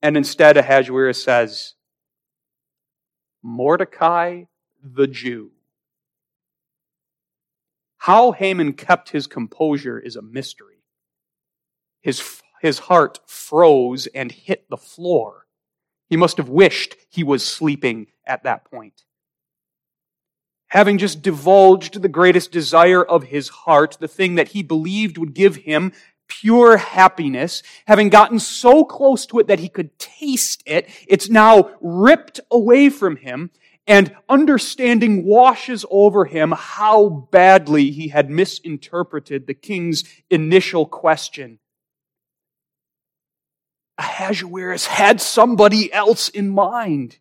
And 0.00 0.16
instead, 0.16 0.56
Ahasuerus 0.56 1.22
says, 1.22 1.74
Mordecai 3.42 4.44
the 4.82 5.06
Jew. 5.06 5.50
How 7.98 8.32
Haman 8.32 8.72
kept 8.72 9.10
his 9.10 9.26
composure 9.26 9.98
is 9.98 10.16
a 10.16 10.22
mystery. 10.22 10.82
His, 12.00 12.42
his 12.60 12.80
heart 12.80 13.20
froze 13.26 14.08
and 14.08 14.32
hit 14.32 14.68
the 14.70 14.76
floor. 14.76 15.46
He 16.08 16.16
must 16.16 16.38
have 16.38 16.48
wished 16.48 16.96
he 17.10 17.22
was 17.22 17.44
sleeping 17.44 18.08
at 18.26 18.42
that 18.42 18.64
point 18.64 19.04
having 20.72 20.96
just 20.96 21.20
divulged 21.20 22.00
the 22.00 22.08
greatest 22.08 22.50
desire 22.50 23.04
of 23.04 23.24
his 23.24 23.50
heart, 23.50 23.94
the 24.00 24.08
thing 24.08 24.36
that 24.36 24.48
he 24.48 24.62
believed 24.62 25.18
would 25.18 25.34
give 25.34 25.54
him 25.54 25.92
pure 26.28 26.78
happiness, 26.78 27.62
having 27.86 28.08
gotten 28.08 28.38
so 28.38 28.82
close 28.82 29.26
to 29.26 29.38
it 29.38 29.48
that 29.48 29.58
he 29.58 29.68
could 29.68 29.98
taste 29.98 30.62
it, 30.64 30.88
it's 31.06 31.28
now 31.28 31.70
ripped 31.82 32.40
away 32.50 32.88
from 32.88 33.16
him, 33.16 33.50
and 33.86 34.16
understanding 34.30 35.26
washes 35.26 35.84
over 35.90 36.24
him 36.24 36.54
how 36.56 37.28
badly 37.30 37.90
he 37.90 38.08
had 38.08 38.30
misinterpreted 38.30 39.46
the 39.46 39.52
king's 39.52 40.04
initial 40.30 40.86
question. 40.86 41.58
Ahasuerus 43.98 44.86
had 44.86 45.20
somebody 45.20 45.92
else 45.92 46.30
in 46.30 46.48
mind. 46.48 47.18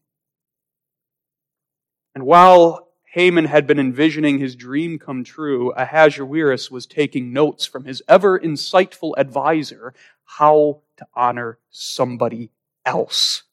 And 2.16 2.24
while 2.24 2.91
Haman 3.12 3.44
had 3.44 3.68
been 3.68 3.78
envisioning 3.78 4.40
his 4.40 4.56
dream 4.56 4.98
come 4.98 5.26
true, 5.26 5.74
Ahasuerus 5.74 6.72
was 6.72 6.86
taking 6.86 7.34
notes 7.34 7.66
from 7.66 7.84
his 7.84 8.02
ever 8.08 8.40
insightful 8.40 9.14
advisor 9.18 9.94
how 10.24 10.80
to 10.96 11.06
honor 11.14 11.60
somebody 11.72 12.52
else. 12.86 13.44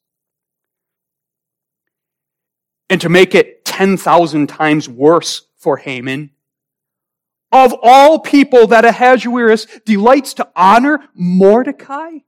And 2.89 3.01
to 3.01 3.09
make 3.09 3.35
it 3.35 3.65
10,000 3.65 4.47
times 4.47 4.87
worse 4.87 5.41
for 5.57 5.75
Haman, 5.75 6.29
of 7.51 7.75
all 7.83 8.19
people 8.19 8.67
that 8.67 8.85
Ahasuerus 8.85 9.67
delights 9.85 10.35
to 10.35 10.47
honor, 10.55 11.01
Mordecai? 11.13 12.19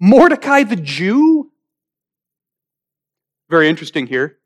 Mordecai 0.00 0.64
the 0.64 0.74
Jew? 0.74 1.52
Very 3.48 3.68
interesting 3.68 4.08
here 4.08 4.38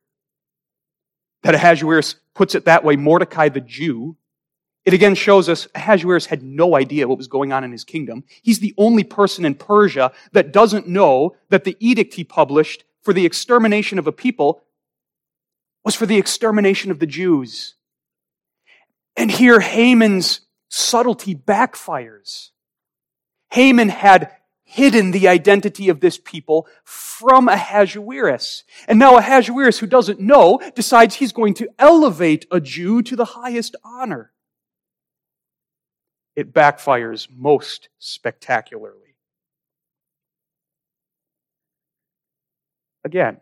that 1.42 1.54
Ahasuerus 1.54 2.16
puts 2.34 2.54
it 2.54 2.64
that 2.66 2.84
way, 2.84 2.96
Mordecai 2.96 3.48
the 3.48 3.60
Jew, 3.60 4.16
it 4.84 4.94
again 4.94 5.14
shows 5.14 5.48
us 5.48 5.68
Ahasuerus 5.74 6.26
had 6.26 6.42
no 6.42 6.74
idea 6.74 7.06
what 7.06 7.18
was 7.18 7.28
going 7.28 7.52
on 7.52 7.64
in 7.64 7.72
his 7.72 7.84
kingdom. 7.84 8.24
He's 8.42 8.60
the 8.60 8.74
only 8.78 9.04
person 9.04 9.44
in 9.44 9.54
Persia 9.54 10.12
that 10.32 10.52
doesn't 10.52 10.88
know 10.88 11.36
that 11.50 11.64
the 11.64 11.76
edict 11.80 12.14
he 12.14 12.24
published 12.24 12.84
for 13.02 13.12
the 13.12 13.26
extermination 13.26 13.98
of 13.98 14.06
a 14.06 14.12
people 14.12 14.62
was 15.84 15.94
for 15.94 16.06
the 16.06 16.18
extermination 16.18 16.90
of 16.90 16.98
the 16.98 17.06
Jews. 17.06 17.74
And 19.16 19.30
here 19.30 19.60
Haman's 19.60 20.40
subtlety 20.68 21.34
backfires. 21.34 22.50
Haman 23.50 23.88
had 23.88 24.30
hidden 24.70 25.10
the 25.10 25.26
identity 25.26 25.88
of 25.88 25.98
this 25.98 26.16
people 26.16 26.68
from 26.84 27.48
Ahasuerus. 27.48 28.62
And 28.86 29.00
now 29.00 29.16
Ahasuerus, 29.16 29.80
who 29.80 29.88
doesn't 29.88 30.20
know, 30.20 30.60
decides 30.76 31.16
he's 31.16 31.32
going 31.32 31.54
to 31.54 31.68
elevate 31.76 32.46
a 32.52 32.60
Jew 32.60 33.02
to 33.02 33.16
the 33.16 33.24
highest 33.24 33.74
honor. 33.82 34.30
It 36.36 36.52
backfires 36.52 37.26
most 37.28 37.88
spectacularly. 37.98 39.16
Again, 43.04 43.40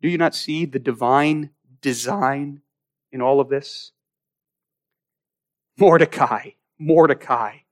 do 0.00 0.08
you 0.08 0.16
not 0.16 0.34
see 0.34 0.64
the 0.64 0.78
divine 0.78 1.50
design 1.82 2.62
in 3.12 3.20
all 3.20 3.38
of 3.38 3.50
this? 3.50 3.92
Mordecai, 5.76 6.52
Mordecai, 6.78 7.63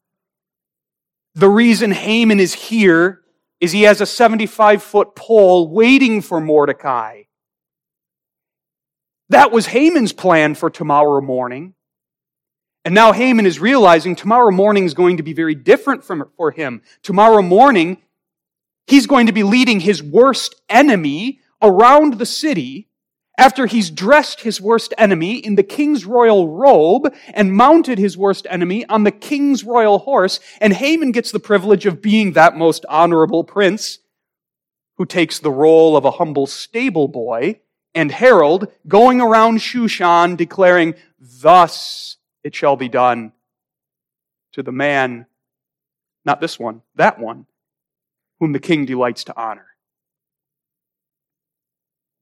the 1.35 1.49
reason 1.49 1.93
Haman 1.93 2.41
is 2.41 2.55
here 2.55 3.23
is 3.61 3.73
he 3.73 3.83
has 3.83 4.01
a 4.01 4.07
75 4.07 4.83
foot 4.83 5.15
pole 5.15 5.69
waiting 5.69 6.21
for 6.21 6.41
Mordecai. 6.41 7.23
That 9.29 9.51
was 9.51 9.67
Haman's 9.67 10.13
plan 10.13 10.55
for 10.55 10.69
tomorrow 10.69 11.21
morning. 11.21 11.75
And 12.85 12.95
now 12.95 13.13
Haman 13.13 13.47
is 13.47 13.61
realizing 13.61 14.17
tomorrow 14.17 14.51
morning 14.51 14.85
is 14.85 14.95
going 14.95 15.19
to 15.19 15.23
be 15.23 15.33
very 15.33 15.55
different 15.55 16.05
from, 16.05 16.29
for 16.37 16.51
him. 16.51 16.83
Tomorrow 17.03 17.43
morning, 17.43 18.03
he's 18.87 19.07
going 19.07 19.27
to 19.27 19.33
be 19.33 19.45
leading 19.45 19.81
his 19.81 20.03
worst 20.03 20.61
enemy 20.69 21.41
around 21.63 22.15
the 22.15 22.27
city 22.27 22.89
after 23.39 23.67
he's 23.67 23.91
dressed 23.91 24.43
his 24.43 24.61
worst 24.61 24.93
enemy 24.99 25.37
in 25.37 25.55
the 25.55 25.63
king's 25.63 26.05
royal 26.05 26.49
robe 26.49 27.13
and 27.33 27.55
mounted 27.55 27.99
his 27.99 28.17
worst 28.17 28.47
enemy 28.51 28.85
on 28.87 29.05
the 29.05 29.11
king's 29.11 29.65
royal 29.65 30.01
horse, 30.01 30.39
and 30.61 30.73
Haman 30.73 31.13
gets 31.13 31.33
the 31.33 31.41
privilege 31.41 31.87
of 31.87 32.03
being 32.03 32.33
that 32.33 32.57
most 32.57 32.85
honorable 32.89 33.43
prince 33.43 33.99
who 34.99 35.07
takes 35.07 35.39
the 35.39 35.51
role 35.51 35.97
of 35.97 36.05
a 36.05 36.13
humble 36.13 36.47
stable 36.47 37.09
boy, 37.09 37.59
and 37.95 38.11
herald 38.11 38.71
going 38.87 39.21
around 39.21 39.59
Shushan 39.59 40.37
declaring, 40.37 40.95
Thus 41.19 42.17
it 42.45 42.55
shall 42.55 42.77
be 42.77 42.89
done 42.89 43.33
to 44.53 44.63
the 44.63 44.73
man, 44.73 45.27
not 46.25 46.41
this 46.41 46.59
one, 46.59 46.83
that 46.95 47.19
one, 47.19 47.47
whom 48.41 48.53
the 48.53 48.61
king 48.61 48.85
delights 48.85 49.25
to 49.25 49.41
honor. 49.41 49.67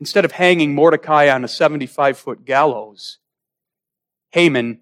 Instead 0.01 0.25
of 0.25 0.33
hanging 0.33 0.75
Mordecai 0.75 1.29
on 1.29 1.45
a 1.45 1.49
75 1.49 2.19
foot 2.19 2.45
gallows, 2.47 3.19
Haman 4.31 4.81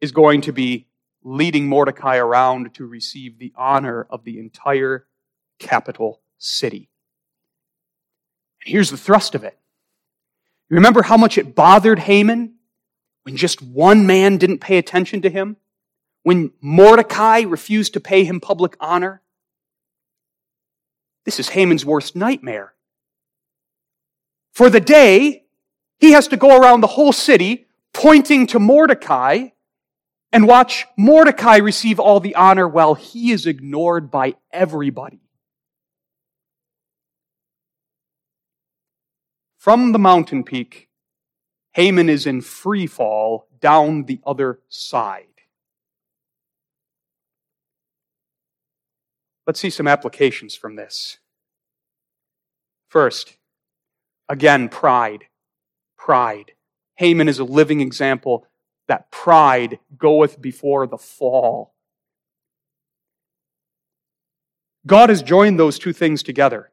is 0.00 0.12
going 0.12 0.42
to 0.42 0.52
be 0.52 0.86
leading 1.22 1.66
Mordecai 1.66 2.18
around 2.18 2.74
to 2.74 2.86
receive 2.86 3.38
the 3.38 3.52
honor 3.56 4.06
of 4.10 4.24
the 4.24 4.38
entire 4.38 5.06
capital 5.58 6.20
city. 6.36 6.90
And 8.62 8.72
here's 8.72 8.90
the 8.90 8.98
thrust 8.98 9.34
of 9.34 9.42
it. 9.42 9.58
You 10.68 10.74
remember 10.74 11.02
how 11.02 11.16
much 11.16 11.38
it 11.38 11.54
bothered 11.54 11.98
Haman 11.98 12.54
when 13.22 13.36
just 13.36 13.62
one 13.62 14.06
man 14.06 14.36
didn't 14.36 14.58
pay 14.58 14.76
attention 14.76 15.22
to 15.22 15.30
him? 15.30 15.56
When 16.22 16.52
Mordecai 16.60 17.40
refused 17.42 17.94
to 17.94 18.00
pay 18.00 18.24
him 18.24 18.40
public 18.40 18.76
honor? 18.80 19.22
This 21.24 21.40
is 21.40 21.50
Haman's 21.50 21.86
worst 21.86 22.14
nightmare. 22.14 22.73
For 24.54 24.70
the 24.70 24.80
day, 24.80 25.44
he 25.98 26.12
has 26.12 26.28
to 26.28 26.36
go 26.36 26.56
around 26.56 26.80
the 26.80 26.86
whole 26.86 27.12
city 27.12 27.66
pointing 27.92 28.46
to 28.48 28.58
Mordecai 28.58 29.48
and 30.32 30.46
watch 30.46 30.86
Mordecai 30.96 31.56
receive 31.56 31.98
all 31.98 32.20
the 32.20 32.34
honor 32.34 32.68
while 32.68 32.94
he 32.94 33.32
is 33.32 33.46
ignored 33.46 34.10
by 34.10 34.34
everybody. 34.52 35.20
From 39.58 39.92
the 39.92 39.98
mountain 39.98 40.44
peak, 40.44 40.88
Haman 41.72 42.08
is 42.08 42.26
in 42.26 42.40
free 42.40 42.86
fall 42.86 43.48
down 43.60 44.04
the 44.04 44.20
other 44.24 44.60
side. 44.68 45.26
Let's 49.46 49.58
see 49.58 49.70
some 49.70 49.88
applications 49.88 50.54
from 50.54 50.76
this. 50.76 51.18
First, 52.88 53.36
again, 54.28 54.68
pride. 54.68 55.24
Pride. 55.96 56.52
Haman 56.96 57.28
is 57.28 57.38
a 57.38 57.44
living 57.44 57.80
example 57.80 58.46
that 58.88 59.10
pride 59.10 59.78
goeth 59.96 60.40
before 60.40 60.86
the 60.86 60.98
fall. 60.98 61.74
God 64.86 65.08
has 65.08 65.22
joined 65.22 65.58
those 65.58 65.78
two 65.78 65.92
things 65.92 66.22
together 66.22 66.70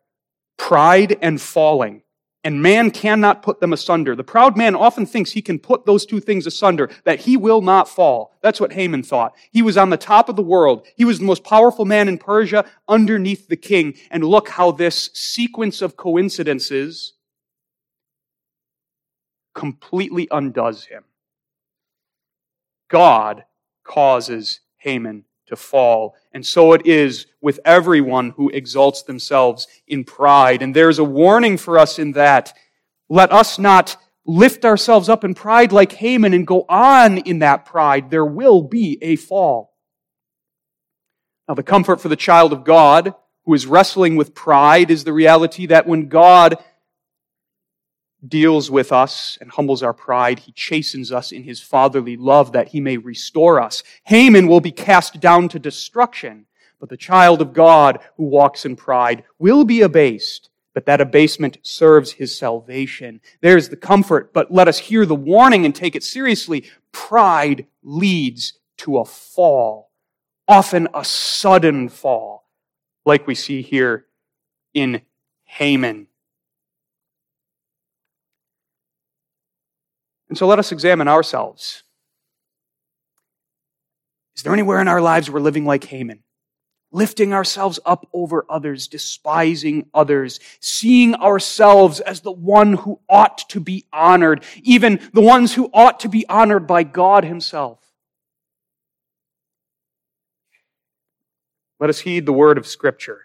pride 0.57 1.17
and 1.21 1.41
falling. 1.41 2.03
And 2.43 2.61
man 2.61 2.89
cannot 2.89 3.43
put 3.43 3.59
them 3.59 3.73
asunder. 3.73 4.15
The 4.15 4.23
proud 4.23 4.57
man 4.57 4.75
often 4.75 5.05
thinks 5.05 5.31
he 5.31 5.41
can 5.43 5.59
put 5.59 5.85
those 5.85 6.07
two 6.07 6.19
things 6.19 6.47
asunder, 6.47 6.89
that 7.03 7.19
he 7.19 7.37
will 7.37 7.61
not 7.61 7.87
fall. 7.87 8.35
That's 8.41 8.59
what 8.59 8.73
Haman 8.73 9.03
thought. 9.03 9.35
He 9.51 9.61
was 9.61 9.77
on 9.77 9.91
the 9.91 9.97
top 9.97 10.27
of 10.27 10.35
the 10.35 10.41
world. 10.41 10.87
He 10.95 11.05
was 11.05 11.19
the 11.19 11.25
most 11.25 11.43
powerful 11.43 11.85
man 11.85 12.07
in 12.07 12.17
Persia 12.17 12.65
underneath 12.87 13.47
the 13.47 13.57
king. 13.57 13.95
And 14.09 14.23
look 14.23 14.49
how 14.49 14.71
this 14.71 15.11
sequence 15.13 15.83
of 15.83 15.97
coincidences 15.97 17.13
completely 19.53 20.27
undoes 20.31 20.85
him. 20.85 21.03
God 22.89 23.45
causes 23.83 24.59
Haman 24.77 25.25
to 25.47 25.55
fall. 25.55 26.15
And 26.33 26.45
so 26.45 26.73
it 26.73 26.85
is 26.85 27.27
with 27.41 27.59
everyone 27.65 28.31
who 28.31 28.49
exalts 28.49 29.03
themselves 29.03 29.67
in 29.87 30.03
pride. 30.03 30.61
And 30.61 30.75
there's 30.75 30.99
a 30.99 31.03
warning 31.03 31.57
for 31.57 31.77
us 31.77 31.99
in 31.99 32.13
that. 32.13 32.53
Let 33.09 33.31
us 33.31 33.59
not 33.59 33.97
lift 34.25 34.65
ourselves 34.65 35.09
up 35.09 35.23
in 35.23 35.33
pride 35.33 35.71
like 35.71 35.91
Haman 35.93 36.33
and 36.33 36.47
go 36.47 36.65
on 36.69 37.17
in 37.19 37.39
that 37.39 37.65
pride. 37.65 38.09
There 38.09 38.25
will 38.25 38.61
be 38.61 38.97
a 39.01 39.15
fall. 39.15 39.73
Now, 41.47 41.55
the 41.55 41.63
comfort 41.63 41.99
for 41.99 42.07
the 42.07 42.15
child 42.15 42.53
of 42.53 42.63
God 42.63 43.13
who 43.45 43.53
is 43.53 43.65
wrestling 43.65 44.15
with 44.15 44.35
pride 44.35 44.91
is 44.91 45.03
the 45.03 45.13
reality 45.13 45.65
that 45.65 45.87
when 45.87 46.07
God 46.07 46.57
deals 48.27 48.69
with 48.69 48.91
us 48.91 49.37
and 49.41 49.49
humbles 49.51 49.81
our 49.81 49.93
pride. 49.93 50.39
He 50.39 50.51
chastens 50.51 51.11
us 51.11 51.31
in 51.31 51.43
his 51.43 51.61
fatherly 51.61 52.17
love 52.17 52.51
that 52.51 52.69
he 52.69 52.79
may 52.79 52.97
restore 52.97 53.59
us. 53.59 53.83
Haman 54.03 54.47
will 54.47 54.61
be 54.61 54.71
cast 54.71 55.19
down 55.19 55.49
to 55.49 55.59
destruction, 55.59 56.45
but 56.79 56.89
the 56.89 56.97
child 56.97 57.41
of 57.41 57.53
God 57.53 57.99
who 58.17 58.23
walks 58.23 58.65
in 58.65 58.75
pride 58.75 59.23
will 59.39 59.63
be 59.63 59.81
abased, 59.81 60.49
but 60.73 60.85
that 60.85 61.01
abasement 61.01 61.57
serves 61.63 62.11
his 62.11 62.35
salvation. 62.35 63.21
There's 63.41 63.69
the 63.69 63.75
comfort, 63.75 64.33
but 64.33 64.51
let 64.51 64.67
us 64.67 64.77
hear 64.77 65.05
the 65.05 65.15
warning 65.15 65.65
and 65.65 65.75
take 65.75 65.95
it 65.95 66.03
seriously. 66.03 66.65
Pride 66.91 67.65
leads 67.83 68.53
to 68.77 68.99
a 68.99 69.05
fall, 69.05 69.91
often 70.47 70.87
a 70.93 71.03
sudden 71.03 71.89
fall, 71.89 72.47
like 73.05 73.27
we 73.27 73.35
see 73.35 73.61
here 73.61 74.05
in 74.73 75.01
Haman. 75.43 76.07
And 80.31 80.37
so 80.37 80.47
let 80.47 80.59
us 80.59 80.71
examine 80.71 81.09
ourselves. 81.09 81.83
Is 84.37 84.43
there 84.43 84.53
anywhere 84.53 84.79
in 84.79 84.87
our 84.87 85.01
lives 85.01 85.29
we're 85.29 85.41
living 85.41 85.65
like 85.65 85.83
Haman? 85.83 86.23
Lifting 86.89 87.33
ourselves 87.33 87.81
up 87.85 88.07
over 88.13 88.45
others, 88.49 88.87
despising 88.87 89.87
others, 89.93 90.39
seeing 90.61 91.15
ourselves 91.15 91.99
as 91.99 92.21
the 92.21 92.31
one 92.31 92.71
who 92.71 93.01
ought 93.09 93.39
to 93.49 93.59
be 93.59 93.83
honored, 93.91 94.45
even 94.63 95.01
the 95.11 95.19
ones 95.19 95.53
who 95.53 95.69
ought 95.73 95.99
to 95.99 96.07
be 96.07 96.25
honored 96.29 96.65
by 96.65 96.83
God 96.83 97.25
Himself. 97.25 97.79
Let 101.77 101.89
us 101.89 101.99
heed 101.99 102.25
the 102.25 102.31
word 102.31 102.57
of 102.57 102.65
Scripture, 102.65 103.23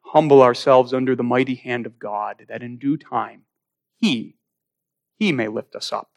humble 0.00 0.40
ourselves 0.40 0.94
under 0.94 1.14
the 1.14 1.22
mighty 1.22 1.56
hand 1.56 1.84
of 1.84 1.98
God, 1.98 2.46
that 2.48 2.62
in 2.62 2.78
due 2.78 2.96
time 2.96 3.42
He, 4.00 4.36
He 5.18 5.30
may 5.30 5.48
lift 5.48 5.76
us 5.76 5.92
up. 5.92 6.12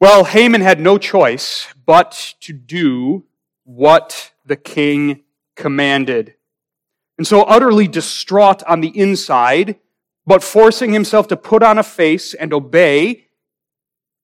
Well, 0.00 0.24
Haman 0.24 0.62
had 0.62 0.80
no 0.80 0.96
choice 0.96 1.66
but 1.84 2.34
to 2.40 2.54
do 2.54 3.26
what 3.64 4.32
the 4.46 4.56
king 4.56 5.24
commanded. 5.56 6.36
And 7.18 7.26
so, 7.26 7.42
utterly 7.42 7.86
distraught 7.86 8.62
on 8.62 8.80
the 8.80 8.98
inside, 8.98 9.78
but 10.24 10.42
forcing 10.42 10.94
himself 10.94 11.28
to 11.28 11.36
put 11.36 11.62
on 11.62 11.76
a 11.76 11.82
face 11.82 12.32
and 12.32 12.54
obey, 12.54 13.26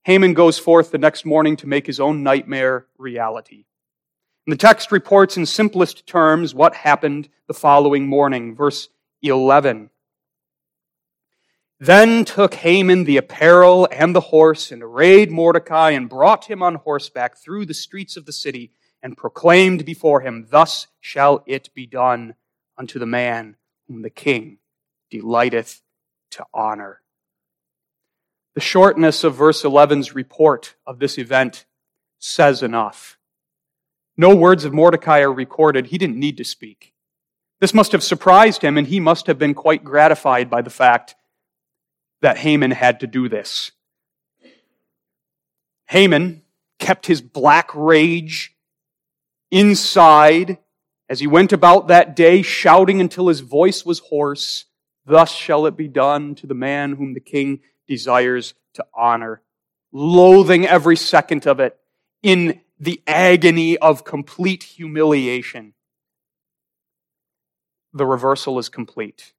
Haman 0.05 0.33
goes 0.33 0.59
forth 0.59 0.93
the 0.93 0.99
next 0.99 1.27
morning 1.27 1.57
to 1.57 1.67
make 1.67 1.87
his 1.87 2.01
own 2.01 2.23
nightmare 2.23 2.87
reality. 2.97 3.67
And 4.47 4.53
the 4.55 4.57
text 4.57 4.91
reports 4.91 5.37
in 5.37 5.45
simplest 5.45 6.07
terms 6.07 6.55
what 6.55 6.75
happened 6.75 7.29
the 7.49 7.55
following 7.55 8.07
morning. 8.07 8.55
Verse 8.55 8.89
11. 9.21 9.91
Then 11.79 12.25
took 12.25 12.55
Haman 12.55 13.05
the 13.05 13.19
apparel 13.19 13.87
and 13.93 14.15
the 14.15 14.21
horse, 14.21 14.73
and 14.73 14.83
arrayed 14.83 15.31
Mordecai, 15.31 15.91
and 15.91 16.09
brought 16.09 16.47
him 16.47 16.63
on 16.63 16.77
horseback 16.77 17.37
through 17.37 17.67
the 17.67 17.75
streets 17.75 18.17
of 18.17 18.25
the 18.25 18.33
city, 18.33 18.73
and 19.03 19.17
proclaimed 19.17 19.85
before 19.85 20.21
him, 20.21 20.47
Thus 20.51 20.87
shall 21.01 21.45
it 21.47 21.73
be 21.75 21.87
done 21.87 22.35
unto 22.79 22.99
the 22.99 23.07
man 23.07 23.57
whom 23.87 24.03
the 24.03 24.11
king 24.11 24.59
delighteth 25.11 25.83
to 26.31 26.47
honor. 26.55 27.03
The 28.55 28.61
shortness 28.61 29.23
of 29.23 29.35
verse 29.35 29.63
11's 29.63 30.15
report 30.15 30.77
of 30.87 30.99
this 30.99 31.19
event 31.19 31.67
says 32.19 32.63
enough. 32.63 33.19
No 34.17 34.35
words 34.35 34.65
of 34.65 34.73
Mordecai 34.73 35.21
are 35.21 35.33
recorded. 35.33 35.87
He 35.87 35.99
didn't 35.99 36.19
need 36.19 36.39
to 36.39 36.45
speak. 36.45 36.95
This 37.61 37.75
must 37.75 37.93
have 37.93 38.03
surprised 38.03 38.63
him, 38.63 38.79
and 38.79 38.87
he 38.87 38.99
must 38.99 39.27
have 39.27 39.39
been 39.39 39.53
quite 39.53 39.85
gratified 39.85 40.49
by 40.49 40.63
the 40.63 40.71
fact 40.71 41.15
that 42.23 42.39
Haman 42.39 42.71
had 42.71 43.01
to 43.01 43.07
do 43.07 43.29
this. 43.29 43.73
Haman 45.89 46.43
kept 46.79 47.07
his 47.07 47.21
black 47.21 47.71
rage 47.75 48.55
inside 49.51 50.59
as 51.09 51.21
he 51.21 51.27
went 51.27 51.53
about 51.53 51.89
that 51.89 52.17
day 52.17 52.43
shouting 52.43 53.01
until 53.01 53.29
his 53.29 53.41
voice 53.41 53.85
was 53.85 54.01
hoarse, 54.01 54.65
Thus 55.07 55.31
shall 55.31 55.67
it 55.67 55.77
be 55.77 55.87
done 55.87 56.35
to 56.37 56.49
the 56.49 56.55
man 56.55 56.95
whom 56.95 57.15
the 57.15 57.21
king 57.21 57.61
desires 57.87 58.55
to 58.75 58.85
honor. 58.93 59.41
Loathing 59.93 60.67
every 60.67 60.97
second 60.97 61.47
of 61.47 61.61
it 61.61 61.79
in 62.23 62.61
the 62.81 63.01
agony 63.07 63.79
of 63.79 64.05
complete 64.05 64.65
humiliation. 64.65 65.75
The 67.93 68.05
reversal 68.05 68.59
is 68.59 68.69
complete. 68.69 69.33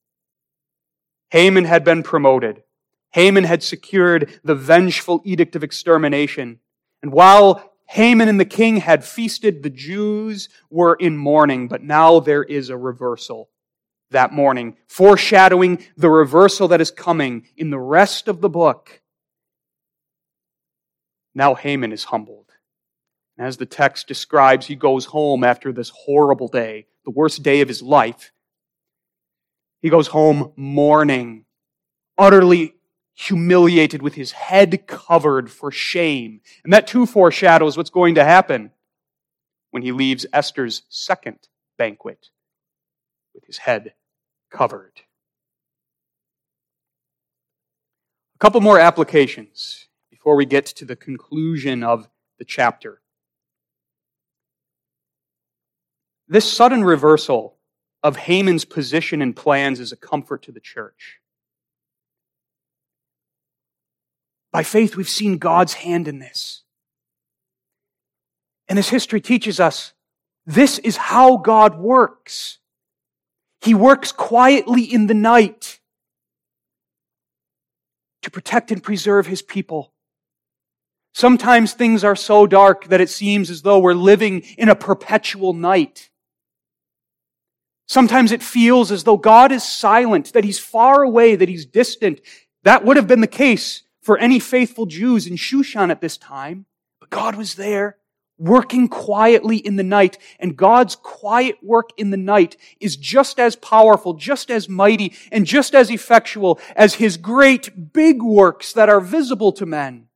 Haman 1.32 1.66
had 1.66 1.84
been 1.84 2.02
promoted. 2.02 2.64
Haman 3.12 3.46
had 3.46 3.64
secured 3.64 4.40
the 4.44 4.56
vengeful 4.56 5.22
edict 5.24 5.56
of 5.56 5.64
extermination. 5.64 6.60
And 7.02 7.12
while 7.12 7.74
Haman 7.88 8.28
and 8.28 8.40
the 8.40 8.46
king 8.46 8.78
had 8.78 9.06
feasted. 9.06 9.64
The 9.64 9.70
Jews 9.70 10.50
were 10.70 10.96
in 10.96 11.18
mourning, 11.18 11.68
but 11.68 11.82
now 11.82 12.20
there 12.20 12.44
is 12.44 12.70
a 12.70 12.78
reversal 12.78 13.50
that 14.12 14.34
morning, 14.34 14.78
foreshadowing 14.88 15.84
the 15.96 16.10
reversal 16.10 16.70
that 16.70 16.82
is 16.82 16.92
coming 16.92 17.48
in 17.58 17.70
the 17.70 17.80
rest 17.80 18.28
of 18.28 18.42
the 18.42 18.50
book. 18.50 19.02
Now 21.34 21.56
Haman 21.56 21.92
is 21.92 22.06
humbled. 22.06 22.52
As 23.38 23.58
the 23.58 23.66
text 23.66 24.08
describes, 24.08 24.66
he 24.66 24.76
goes 24.76 25.06
home 25.06 25.44
after 25.44 25.72
this 25.72 25.90
horrible 25.90 26.48
day, 26.48 26.88
the 27.06 27.12
worst 27.12 27.44
day 27.44 27.62
of 27.62 27.68
his 27.68 27.82
life. 27.82 28.32
He 29.82 29.90
goes 29.90 30.08
home 30.08 30.54
mourning, 30.56 31.46
utterly 32.18 32.77
humiliated 33.20 34.04
with 34.04 34.14
his 34.14 34.32
head 34.32 34.86
covered 34.86 35.50
for 35.50 35.72
shame. 35.72 36.40
And 36.64 36.72
that 36.72 36.86
too 36.86 37.08
foreshadows 37.08 37.76
what's 37.76 37.90
going 37.90 38.16
to 38.16 38.24
happen 38.24 38.70
when 39.72 39.82
he 39.82 39.92
leaves 39.92 40.28
Esther's 40.32 40.84
second 40.90 41.40
banquet 41.80 42.28
with 43.34 43.44
his 43.46 43.58
head 43.58 43.94
covered. 44.52 45.02
A 48.36 48.38
couple 48.38 48.62
more 48.62 48.80
applications 48.80 49.88
before 50.12 50.36
we 50.36 50.46
get 50.46 50.68
to 50.68 50.86
the 50.86 50.96
conclusion 50.96 51.84
of 51.84 52.08
the 52.38 52.46
chapter. 52.46 53.02
This 56.28 56.52
sudden 56.52 56.84
reversal 56.84 57.58
of 58.04 58.16
Haman's 58.16 58.64
position 58.64 59.24
and 59.24 59.36
plans 59.36 59.80
is 59.80 59.92
a 59.92 59.98
comfort 59.98 60.44
to 60.44 60.52
the 60.52 60.60
church. 60.60 61.20
By 64.52 64.64
faith, 64.64 64.96
we've 64.96 65.10
seen 65.10 65.38
God's 65.38 65.74
hand 65.74 66.08
in 66.08 66.20
this. 66.20 66.64
And 68.68 68.80
as 68.80 68.90
history 68.90 69.22
teaches 69.22 69.60
us, 69.60 69.94
this 70.46 70.80
is 70.80 70.98
how 70.98 71.38
God 71.38 71.78
works. 71.78 72.60
He 73.62 73.74
works 73.74 74.12
quietly 74.12 74.84
in 74.84 75.08
the 75.08 75.14
night 75.14 75.80
to 78.22 78.32
protect 78.32 78.72
and 78.72 78.82
preserve 78.82 79.28
his 79.28 79.42
people. 79.42 79.94
Sometimes 81.14 81.74
things 81.74 82.04
are 82.04 82.16
so 82.16 82.46
dark 82.46 82.86
that 82.90 83.02
it 83.02 83.10
seems 83.10 83.50
as 83.50 83.64
though 83.64 83.80
we're 83.80 83.94
living 83.94 84.42
in 84.58 84.70
a 84.70 84.76
perpetual 84.76 85.54
night. 85.54 86.10
Sometimes 87.88 88.32
it 88.32 88.44
feels 88.44 88.92
as 88.92 89.04
though 89.04 89.18
God 89.18 89.52
is 89.52 89.64
silent, 89.64 90.34
that 90.34 90.44
He's 90.44 90.60
far 90.60 91.02
away, 91.02 91.36
that 91.36 91.50
He's 91.50 91.66
distant. 91.66 92.22
That 92.64 92.86
would 92.86 92.98
have 92.98 93.08
been 93.08 93.22
the 93.22 93.28
case 93.28 93.84
for 94.08 94.18
any 94.20 94.40
faithful 94.40 94.86
Jews 94.86 95.28
in 95.28 95.36
Shushan 95.36 95.92
at 95.92 96.00
this 96.00 96.16
time. 96.16 96.66
But 97.02 97.10
God 97.10 97.36
was 97.36 97.56
there, 97.56 97.98
working 98.38 98.88
quietly 98.88 99.58
in 99.58 99.76
the 99.76 99.84
night. 99.84 100.18
And 100.40 100.56
God's 100.56 100.96
quiet 100.96 101.58
work 101.62 101.90
in 101.98 102.12
the 102.12 102.16
night 102.16 102.56
is 102.80 102.96
just 102.96 103.38
as 103.38 103.58
powerful, 103.58 104.14
just 104.14 104.50
as 104.50 104.70
mighty, 104.70 105.14
and 105.30 105.46
just 105.46 105.76
as 105.76 105.92
effectual 105.92 106.58
as 106.74 106.94
His 106.94 107.18
great 107.18 107.92
big 107.92 108.24
works 108.24 108.72
that 108.72 108.88
are 108.88 109.02
visible 109.02 109.52
to 109.52 109.66
men. 109.66 110.08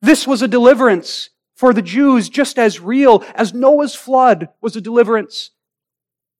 This 0.00 0.26
was 0.26 0.40
a 0.40 0.48
deliverance 0.48 1.28
for 1.54 1.74
the 1.74 1.82
Jews 1.82 2.30
just 2.30 2.58
as 2.58 2.80
real 2.80 3.22
as 3.34 3.52
Noah's 3.52 3.94
flood 3.94 4.48
was 4.62 4.74
a 4.74 4.80
deliverance 4.80 5.50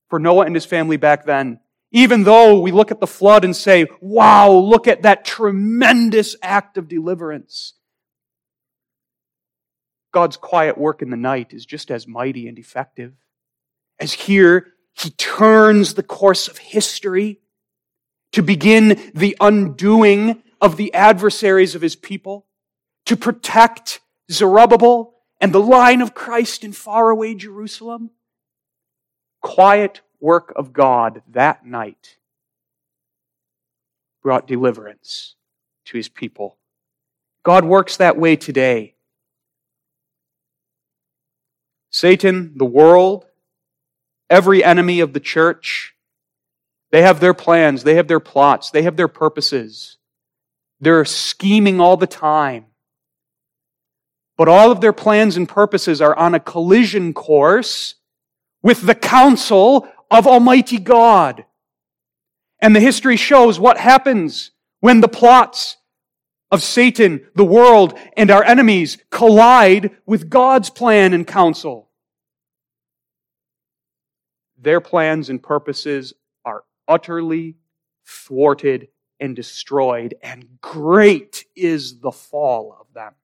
for 0.09 0.18
Noah 0.18 0.47
and 0.47 0.55
his 0.55 0.64
family 0.64 0.97
back 0.97 1.27
then. 1.27 1.61
Even 1.95 2.24
though 2.24 2.59
we 2.59 2.72
look 2.72 2.90
at 2.90 2.99
the 2.99 3.07
flood 3.07 3.45
and 3.45 3.55
say, 3.55 3.86
wow, 4.01 4.51
look 4.51 4.88
at 4.88 5.03
that 5.03 5.24
tremendous 5.24 6.34
act 6.42 6.76
of 6.76 6.88
deliverance. 6.88 7.74
God's 10.12 10.36
quiet 10.36 10.76
work 10.76 11.03
in 11.03 11.11
the 11.11 11.16
night 11.16 11.53
is 11.55 11.64
just 11.64 11.92
as 11.92 12.09
mighty 12.09 12.49
and 12.49 12.59
effective. 12.59 13.12
As 14.01 14.12
here, 14.12 14.72
he 14.92 15.11
turns 15.11 15.95
the 15.95 16.03
course 16.03 16.49
of 16.49 16.59
history 16.59 17.38
to 18.32 18.42
begin 18.42 19.12
the 19.14 19.36
undoing 19.40 20.42
of 20.61 20.76
the 20.76 20.92
adversaries 20.95 21.76
of 21.76 21.82
his 21.82 21.95
people, 21.95 22.47
to 23.07 23.16
protect 23.16 24.01
Zerubbabel 24.32 25.14
and 25.40 25.53
the 25.53 25.61
line 25.61 26.01
of 26.01 26.12
Christ 26.12 26.64
in 26.64 26.72
faraway 26.72 27.34
Jerusalem 27.36 28.11
quiet 29.40 30.01
work 30.25 30.55
of 30.57 30.72
God 30.72 31.20
that 31.33 31.66
night 31.66 32.16
brought 34.22 34.47
deliverance 34.47 35.35
to 35.85 35.99
his 35.99 36.09
people. 36.09 36.57
God 37.43 37.66
works 37.66 37.99
that 37.99 38.16
way 38.16 38.35
today. 38.35 38.95
Satan, 41.91 42.55
the 42.57 42.64
world, 42.64 43.27
every 44.31 44.64
enemy 44.64 45.01
of 45.01 45.12
the 45.12 45.20
church, 45.20 45.95
they 46.91 47.03
have 47.03 47.20
their 47.20 47.35
plans, 47.35 47.85
they 47.85 47.97
have 47.97 48.09
their 48.09 48.18
plots, 48.18 48.70
they 48.70 48.83
have 48.83 48.97
their 48.97 49.09
purposes. 49.09 49.99
They're 50.81 51.05
scheming 51.05 51.81
all 51.81 51.99
the 51.99 52.07
time. 52.07 52.64
But 54.39 54.49
all 54.49 54.72
of 54.72 54.81
their 54.81 54.95
plans 54.95 55.37
and 55.37 55.47
purposes 55.47 56.01
are 56.01 56.16
on 56.16 56.35
a 56.35 56.41
collision 56.41 57.12
course 57.12 57.97
with 58.62 58.87
the 58.87 58.95
counsel 58.95 59.87
of 60.15 60.29
Almighty 60.29 60.79
God. 60.79 61.45
And 62.61 62.75
the 62.75 62.81
history 62.81 63.17
shows 63.17 63.59
what 63.59 63.77
happens 63.79 64.53
when 64.79 65.01
the 65.01 65.09
plots 65.09 65.77
of 66.53 66.62
Satan, 66.62 67.27
the 67.35 67.45
world, 67.45 67.99
and 68.17 68.31
our 68.31 68.45
enemies 68.45 68.97
collide 69.11 69.91
with 70.07 70.31
God's 70.31 70.71
plan 70.71 71.15
and 71.15 71.27
counsel. 71.27 71.89
Their 74.57 74.81
plans 74.81 75.31
and 75.31 75.43
purposes 75.43 76.15
are 76.45 76.62
utterly 76.87 77.57
thwarted 78.07 78.89
and 79.19 79.35
destroyed, 79.35 80.15
and 80.23 80.61
great 80.61 81.45
is 81.57 81.99
the 81.99 82.12
fall 82.12 82.77
of 82.81 82.87
them. 82.95 83.15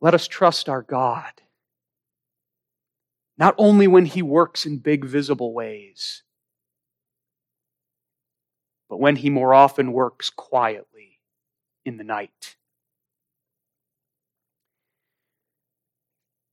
Let 0.00 0.14
us 0.14 0.26
trust 0.26 0.70
our 0.70 0.82
God 0.82 1.32
not 3.40 3.54
only 3.56 3.88
when 3.88 4.04
he 4.04 4.20
works 4.20 4.66
in 4.66 4.76
big 4.76 5.02
visible 5.02 5.54
ways, 5.54 6.22
but 8.90 9.00
when 9.00 9.16
he 9.16 9.30
more 9.30 9.54
often 9.54 9.92
works 9.92 10.28
quietly 10.28 11.18
in 11.86 11.96
the 11.96 12.04
night. 12.04 12.56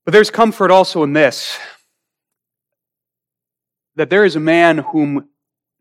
But 0.06 0.14
there's 0.14 0.32
comfort 0.32 0.72
also 0.72 1.04
in 1.04 1.12
this 1.12 1.60
that 3.98 4.10
there 4.10 4.24
is 4.24 4.36
a 4.36 4.40
man 4.40 4.78
whom 4.78 5.28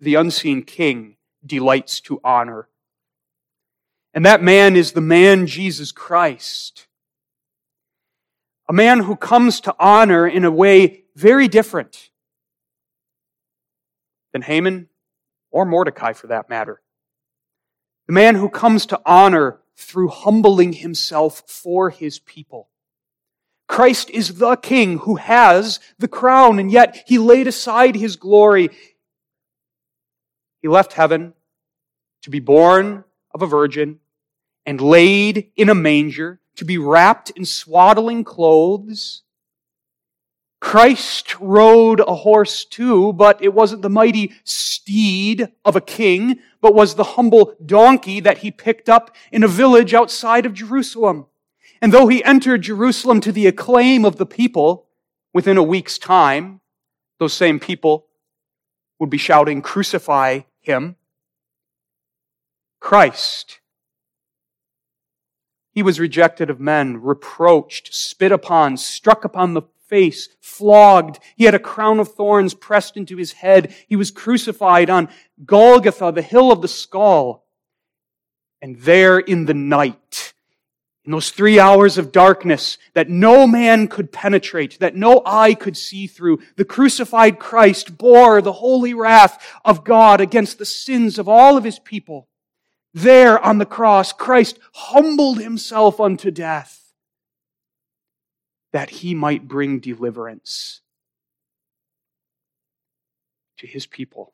the 0.00 0.14
unseen 0.16 0.62
king 0.62 1.16
delights 1.44 2.00
to 2.00 2.18
honor. 2.24 2.66
And 4.14 4.24
that 4.24 4.42
man 4.42 4.74
is 4.74 4.92
the 4.92 5.02
man 5.02 5.46
Jesus 5.46 5.92
Christ. 5.92 6.86
A 8.68 8.72
man 8.72 9.00
who 9.00 9.16
comes 9.16 9.60
to 9.62 9.74
honor 9.78 10.26
in 10.26 10.44
a 10.44 10.50
way 10.50 11.04
very 11.14 11.48
different 11.48 12.10
than 14.32 14.42
Haman 14.42 14.88
or 15.50 15.64
Mordecai 15.64 16.12
for 16.12 16.26
that 16.26 16.50
matter. 16.50 16.80
The 18.06 18.12
man 18.12 18.34
who 18.34 18.48
comes 18.48 18.86
to 18.86 19.00
honor 19.06 19.60
through 19.76 20.08
humbling 20.08 20.72
himself 20.72 21.42
for 21.46 21.90
his 21.90 22.18
people. 22.18 22.68
Christ 23.68 24.10
is 24.10 24.38
the 24.38 24.56
king 24.56 24.98
who 24.98 25.16
has 25.16 25.80
the 25.98 26.08
crown, 26.08 26.58
and 26.58 26.70
yet 26.70 27.04
he 27.06 27.18
laid 27.18 27.46
aside 27.46 27.96
his 27.96 28.16
glory. 28.16 28.70
He 30.62 30.68
left 30.68 30.92
heaven 30.92 31.34
to 32.22 32.30
be 32.30 32.40
born 32.40 33.04
of 33.32 33.42
a 33.42 33.46
virgin 33.46 34.00
and 34.64 34.80
laid 34.80 35.50
in 35.56 35.68
a 35.68 35.74
manger 35.74 36.40
to 36.57 36.64
be 36.64 36.78
wrapped 36.78 37.30
in 37.30 37.44
swaddling 37.44 38.24
clothes. 38.24 39.22
Christ 40.61 41.38
rode 41.38 42.00
a 42.00 42.14
horse 42.14 42.64
too, 42.64 43.12
but 43.12 43.40
it 43.42 43.54
wasn't 43.54 43.82
the 43.82 43.90
mighty 43.90 44.32
steed 44.42 45.48
of 45.64 45.76
a 45.76 45.80
king, 45.80 46.40
but 46.61 46.74
was 46.74 46.94
the 46.94 47.04
humble 47.04 47.54
donkey 47.64 48.20
that 48.20 48.38
he 48.38 48.50
picked 48.50 48.88
up 48.88 49.14
in 49.30 49.44
a 49.44 49.48
village 49.48 49.94
outside 49.94 50.46
of 50.46 50.54
Jerusalem. 50.54 51.26
And 51.80 51.92
though 51.92 52.09
he 52.09 52.24
entered 52.24 52.62
Jerusalem 52.62 53.20
to 53.20 53.32
the 53.32 53.46
acclaim 53.46 54.04
of 54.04 54.16
the 54.16 54.26
people, 54.26 54.86
within 55.34 55.59
a 55.59 55.62
week's 55.62 55.98
time, 55.98 56.61
those 57.18 57.34
same 57.34 57.61
people 57.61 58.07
would 58.98 59.11
be 59.11 59.18
shouting, 59.18 59.61
Crucify 59.61 60.40
him. 60.61 60.96
Christ 62.80 63.61
he 65.77 65.83
was 65.83 66.01
rejected 66.01 66.49
of 66.49 66.59
men, 66.59 67.03
reproached, 67.03 67.93
spit 67.95 68.33
upon, 68.33 68.79
struck 68.79 69.27
upon 69.27 69.53
the 69.53 69.61
face, 69.89 70.31
flogged. 70.41 71.18
He 71.37 71.45
had 71.45 71.55
a 71.55 71.59
crown 71.59 72.01
of 72.01 72.14
thorns 72.14 72.55
pressed 72.55 72.97
into 72.97 73.18
his 73.18 73.33
head. 73.33 73.74
He 73.87 73.95
was 73.95 74.11
crucified 74.11 74.89
on 74.89 75.11
Golgotha, 75.45 76.12
the 76.12 76.22
hill 76.22 76.51
of 76.51 76.62
the 76.62 76.66
skull. 76.66 77.45
And 78.62 78.79
there 78.79 79.18
in 79.18 79.45
the 79.45 79.53
night, 79.53 80.33
in 81.05 81.12
those 81.12 81.29
three 81.29 81.61
hours 81.61 81.99
of 81.99 82.11
darkness 82.11 82.79
that 82.95 83.11
no 83.11 83.47
man 83.47 83.87
could 83.87 84.12
penetrate, 84.12 84.79
that 84.79 84.97
no 84.97 85.20
eye 85.27 85.53
could 85.53 85.77
see 85.77 86.07
through, 86.07 86.39
the 86.57 86.64
crucified 86.64 87.39
Christ 87.39 87.99
bore 87.99 88.41
the 88.41 88.55
holy 88.55 88.95
wrath 88.95 89.47
of 89.62 89.85
God 89.85 90.22
against 90.22 90.57
the 90.57 90.64
sins 90.64 91.18
of 91.18 91.29
all 91.29 91.59
of 91.59 91.64
his 91.64 91.79
people. 91.79 92.29
There 92.97 93.38
on 93.38 93.59
the 93.59 93.66
cross, 93.66 94.14
Christ 94.14 94.59
humbled 94.72 95.38
himself 95.38 96.01
unto 96.01 96.30
death 96.30 96.94
that 98.72 98.88
he 98.88 99.14
might 99.14 99.47
bring 99.47 99.80
deliverance 99.80 100.80
to 103.59 103.66
his 103.66 103.84
people. 103.84 104.32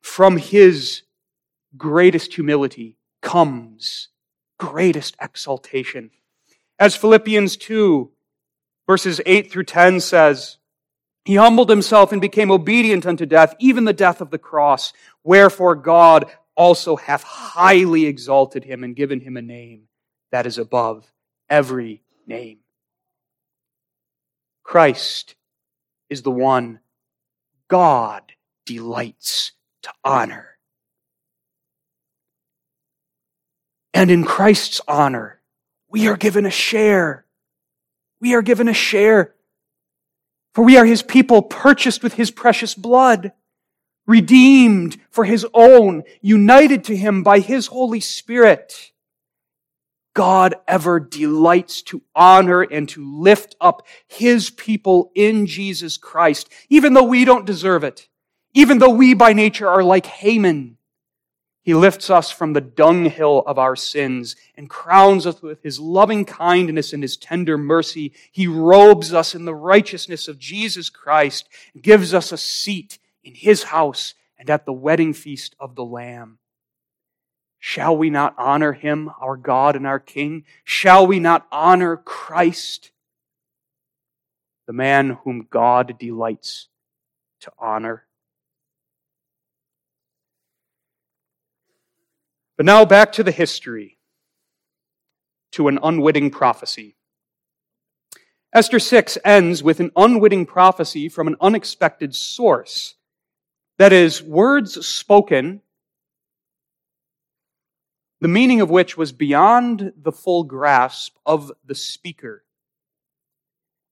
From 0.00 0.38
his 0.38 1.02
greatest 1.76 2.32
humility 2.32 2.96
comes 3.20 4.08
greatest 4.56 5.14
exaltation. 5.20 6.10
As 6.78 6.96
Philippians 6.96 7.58
2, 7.58 8.10
verses 8.86 9.20
8 9.26 9.52
through 9.52 9.64
10 9.64 10.00
says, 10.00 10.56
He 11.26 11.34
humbled 11.34 11.68
himself 11.68 12.12
and 12.12 12.20
became 12.22 12.50
obedient 12.50 13.04
unto 13.04 13.26
death, 13.26 13.54
even 13.58 13.84
the 13.84 13.92
death 13.92 14.22
of 14.22 14.30
the 14.30 14.38
cross. 14.38 14.94
Wherefore 15.22 15.74
God 15.74 16.30
also 16.58 16.96
hath 16.96 17.22
highly 17.22 18.04
exalted 18.04 18.64
him 18.64 18.82
and 18.82 18.96
given 18.96 19.20
him 19.20 19.36
a 19.36 19.42
name 19.42 19.84
that 20.32 20.44
is 20.44 20.58
above 20.58 21.10
every 21.48 22.02
name. 22.26 22.58
Christ 24.64 25.36
is 26.10 26.22
the 26.22 26.32
one 26.32 26.80
God 27.68 28.32
delights 28.66 29.52
to 29.82 29.90
honor. 30.04 30.58
And 33.94 34.10
in 34.10 34.24
Christ's 34.24 34.80
honor, 34.88 35.40
we 35.88 36.08
are 36.08 36.16
given 36.16 36.44
a 36.44 36.50
share. 36.50 37.24
We 38.20 38.34
are 38.34 38.42
given 38.42 38.68
a 38.68 38.74
share. 38.74 39.34
For 40.54 40.64
we 40.64 40.76
are 40.76 40.84
his 40.84 41.02
people 41.02 41.40
purchased 41.40 42.02
with 42.02 42.14
his 42.14 42.32
precious 42.32 42.74
blood, 42.74 43.32
redeemed 44.08 44.98
for 45.10 45.24
his 45.24 45.46
own, 45.54 46.02
united 46.20 46.82
to 46.82 46.96
him 46.96 47.22
by 47.22 47.38
his 47.38 47.68
Holy 47.68 48.00
Spirit. 48.00 48.90
God 50.14 50.56
ever 50.66 50.98
delights 50.98 51.82
to 51.82 52.02
honor 52.16 52.62
and 52.62 52.88
to 52.88 53.04
lift 53.04 53.54
up 53.60 53.86
his 54.08 54.50
people 54.50 55.12
in 55.14 55.46
Jesus 55.46 55.96
Christ, 55.96 56.50
even 56.68 56.94
though 56.94 57.04
we 57.04 57.24
don't 57.24 57.46
deserve 57.46 57.84
it, 57.84 58.08
even 58.52 58.78
though 58.78 58.90
we 58.90 59.14
by 59.14 59.32
nature 59.32 59.68
are 59.68 59.84
like 59.84 60.06
Haman 60.06 60.78
he 61.68 61.74
lifts 61.74 62.08
us 62.08 62.30
from 62.30 62.54
the 62.54 62.62
dunghill 62.62 63.42
of 63.46 63.58
our 63.58 63.76
sins 63.76 64.36
and 64.56 64.70
crowns 64.70 65.26
us 65.26 65.42
with 65.42 65.62
his 65.62 65.78
loving 65.78 66.24
kindness 66.24 66.94
and 66.94 67.02
his 67.02 67.18
tender 67.18 67.58
mercy. 67.58 68.14
He 68.32 68.46
robes 68.46 69.12
us 69.12 69.34
in 69.34 69.44
the 69.44 69.54
righteousness 69.54 70.28
of 70.28 70.38
Jesus 70.38 70.88
Christ 70.88 71.46
gives 71.78 72.14
us 72.14 72.32
a 72.32 72.38
seat 72.38 72.98
in 73.24 73.34
his 73.34 73.64
house 73.64 74.14
and 74.38 74.48
at 74.50 74.66
the 74.66 74.72
wedding 74.72 75.12
feast 75.12 75.56
of 75.58 75.74
the 75.74 75.84
Lamb. 75.84 76.38
Shall 77.58 77.96
we 77.96 78.08
not 78.08 78.34
honor 78.38 78.72
him, 78.72 79.10
our 79.20 79.36
God 79.36 79.74
and 79.74 79.86
our 79.86 79.98
King? 79.98 80.44
Shall 80.64 81.06
we 81.06 81.18
not 81.18 81.46
honor 81.50 81.96
Christ, 81.96 82.92
the 84.66 84.72
man 84.72 85.18
whom 85.24 85.48
God 85.50 85.98
delights 85.98 86.68
to 87.40 87.52
honor? 87.58 88.04
But 92.56 92.66
now 92.66 92.84
back 92.84 93.12
to 93.12 93.24
the 93.24 93.32
history, 93.32 93.98
to 95.52 95.68
an 95.68 95.78
unwitting 95.82 96.30
prophecy. 96.30 96.96
Esther 98.52 98.78
6 98.78 99.18
ends 99.24 99.62
with 99.62 99.80
an 99.80 99.90
unwitting 99.96 100.46
prophecy 100.46 101.08
from 101.08 101.26
an 101.26 101.36
unexpected 101.40 102.14
source. 102.14 102.94
That 103.78 103.92
is, 103.92 104.22
words 104.22 104.84
spoken, 104.86 105.62
the 108.20 108.28
meaning 108.28 108.60
of 108.60 108.70
which 108.70 108.96
was 108.96 109.12
beyond 109.12 109.92
the 109.96 110.10
full 110.10 110.42
grasp 110.42 111.16
of 111.24 111.52
the 111.64 111.76
speaker. 111.76 112.44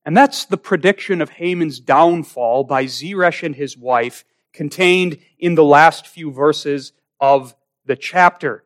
And 0.05 0.17
that's 0.17 0.45
the 0.45 0.57
prediction 0.57 1.21
of 1.21 1.31
Haman's 1.31 1.79
downfall 1.79 2.65
by 2.65 2.87
Zeresh 2.87 3.45
and 3.45 3.55
his 3.55 3.77
wife, 3.77 4.25
contained 4.53 5.19
in 5.39 5.55
the 5.55 5.65
last 5.65 6.07
few 6.07 6.33
verses 6.33 6.93
of 7.21 7.55
the 7.85 7.97
chapter. 7.97 8.65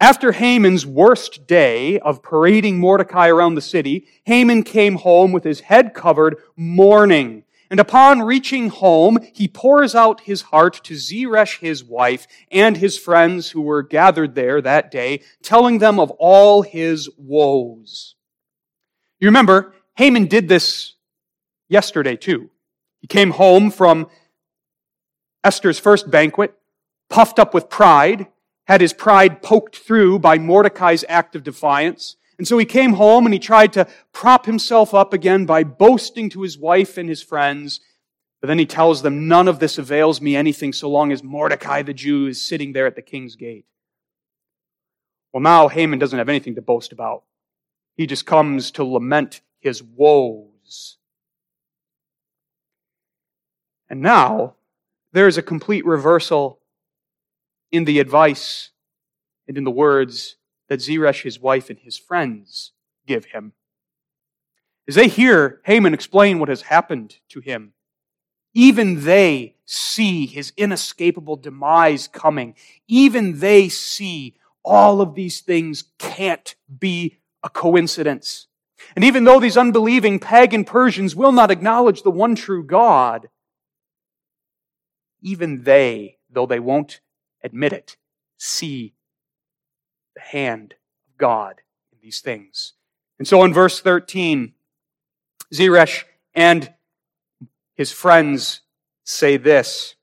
After 0.00 0.32
Haman's 0.32 0.86
worst 0.86 1.46
day 1.46 2.00
of 2.00 2.22
parading 2.22 2.80
Mordecai 2.80 3.28
around 3.28 3.54
the 3.54 3.60
city, 3.60 4.06
Haman 4.24 4.62
came 4.62 4.96
home 4.96 5.30
with 5.30 5.44
his 5.44 5.60
head 5.60 5.94
covered, 5.94 6.38
mourning. 6.56 7.44
And 7.70 7.78
upon 7.78 8.22
reaching 8.22 8.68
home, 8.68 9.18
he 9.32 9.46
pours 9.46 9.94
out 9.94 10.22
his 10.22 10.42
heart 10.42 10.80
to 10.84 10.96
Zeresh, 10.96 11.60
his 11.60 11.84
wife, 11.84 12.26
and 12.50 12.76
his 12.76 12.98
friends 12.98 13.50
who 13.50 13.62
were 13.62 13.84
gathered 13.84 14.34
there 14.34 14.60
that 14.60 14.90
day, 14.90 15.22
telling 15.40 15.78
them 15.78 16.00
of 16.00 16.10
all 16.18 16.62
his 16.62 17.08
woes. 17.16 18.16
You 19.20 19.28
remember, 19.28 19.72
Haman 19.96 20.26
did 20.26 20.48
this 20.48 20.94
yesterday 21.68 22.16
too. 22.16 22.50
He 23.00 23.06
came 23.06 23.30
home 23.30 23.70
from 23.70 24.08
Esther's 25.44 25.78
first 25.78 26.10
banquet, 26.10 26.54
puffed 27.08 27.38
up 27.38 27.54
with 27.54 27.70
pride, 27.70 28.26
had 28.64 28.80
his 28.80 28.92
pride 28.92 29.42
poked 29.42 29.76
through 29.76 30.18
by 30.18 30.38
Mordecai's 30.38 31.04
act 31.08 31.36
of 31.36 31.44
defiance. 31.44 32.16
And 32.40 32.48
so 32.48 32.56
he 32.56 32.64
came 32.64 32.94
home 32.94 33.26
and 33.26 33.34
he 33.34 33.38
tried 33.38 33.74
to 33.74 33.86
prop 34.14 34.46
himself 34.46 34.94
up 34.94 35.12
again 35.12 35.44
by 35.44 35.62
boasting 35.62 36.30
to 36.30 36.40
his 36.40 36.56
wife 36.56 36.96
and 36.96 37.06
his 37.06 37.22
friends. 37.22 37.80
But 38.40 38.46
then 38.46 38.58
he 38.58 38.64
tells 38.64 39.02
them, 39.02 39.28
none 39.28 39.46
of 39.46 39.58
this 39.58 39.76
avails 39.76 40.22
me 40.22 40.36
anything 40.36 40.72
so 40.72 40.88
long 40.88 41.12
as 41.12 41.22
Mordecai 41.22 41.82
the 41.82 41.92
Jew 41.92 42.28
is 42.28 42.40
sitting 42.40 42.72
there 42.72 42.86
at 42.86 42.96
the 42.96 43.02
king's 43.02 43.36
gate. 43.36 43.66
Well, 45.34 45.42
now 45.42 45.68
Haman 45.68 45.98
doesn't 45.98 46.18
have 46.18 46.30
anything 46.30 46.54
to 46.54 46.62
boast 46.62 46.92
about. 46.92 47.24
He 47.98 48.06
just 48.06 48.24
comes 48.24 48.70
to 48.70 48.84
lament 48.84 49.42
his 49.58 49.82
woes. 49.82 50.96
And 53.90 54.00
now, 54.00 54.54
there 55.12 55.28
is 55.28 55.36
a 55.36 55.42
complete 55.42 55.84
reversal 55.84 56.58
in 57.70 57.84
the 57.84 58.00
advice 58.00 58.70
and 59.46 59.58
in 59.58 59.64
the 59.64 59.70
words 59.70 60.36
that 60.70 60.80
Zeresh, 60.80 61.22
his 61.22 61.38
wife, 61.38 61.68
and 61.68 61.80
his 61.80 61.98
friends 61.98 62.72
give 63.06 63.26
him. 63.26 63.52
As 64.88 64.94
they 64.94 65.08
hear 65.08 65.60
Haman 65.64 65.92
explain 65.92 66.38
what 66.38 66.48
has 66.48 66.62
happened 66.62 67.16
to 67.30 67.40
him, 67.40 67.74
even 68.54 69.04
they 69.04 69.56
see 69.66 70.26
his 70.26 70.52
inescapable 70.56 71.36
demise 71.36 72.08
coming. 72.08 72.54
Even 72.88 73.40
they 73.40 73.68
see 73.68 74.36
all 74.64 75.00
of 75.00 75.14
these 75.14 75.40
things 75.40 75.84
can't 75.98 76.54
be 76.78 77.18
a 77.42 77.50
coincidence. 77.50 78.46
And 78.94 79.04
even 79.04 79.24
though 79.24 79.40
these 79.40 79.56
unbelieving 79.56 80.20
pagan 80.20 80.64
Persians 80.64 81.16
will 81.16 81.32
not 81.32 81.50
acknowledge 81.50 82.02
the 82.02 82.10
one 82.10 82.34
true 82.34 82.64
God, 82.64 83.28
even 85.20 85.64
they, 85.64 86.18
though 86.30 86.46
they 86.46 86.60
won't 86.60 87.00
admit 87.42 87.72
it, 87.72 87.96
see 88.38 88.94
the 90.20 90.38
hand 90.38 90.74
of 91.08 91.18
God 91.18 91.60
in 91.92 91.98
these 92.02 92.20
things. 92.20 92.74
And 93.18 93.26
so 93.26 93.44
in 93.44 93.52
verse 93.52 93.80
13, 93.80 94.52
Zeresh 95.52 96.04
and 96.34 96.72
his 97.74 97.92
friends 97.92 98.60
say 99.04 99.36
this. 99.36 99.94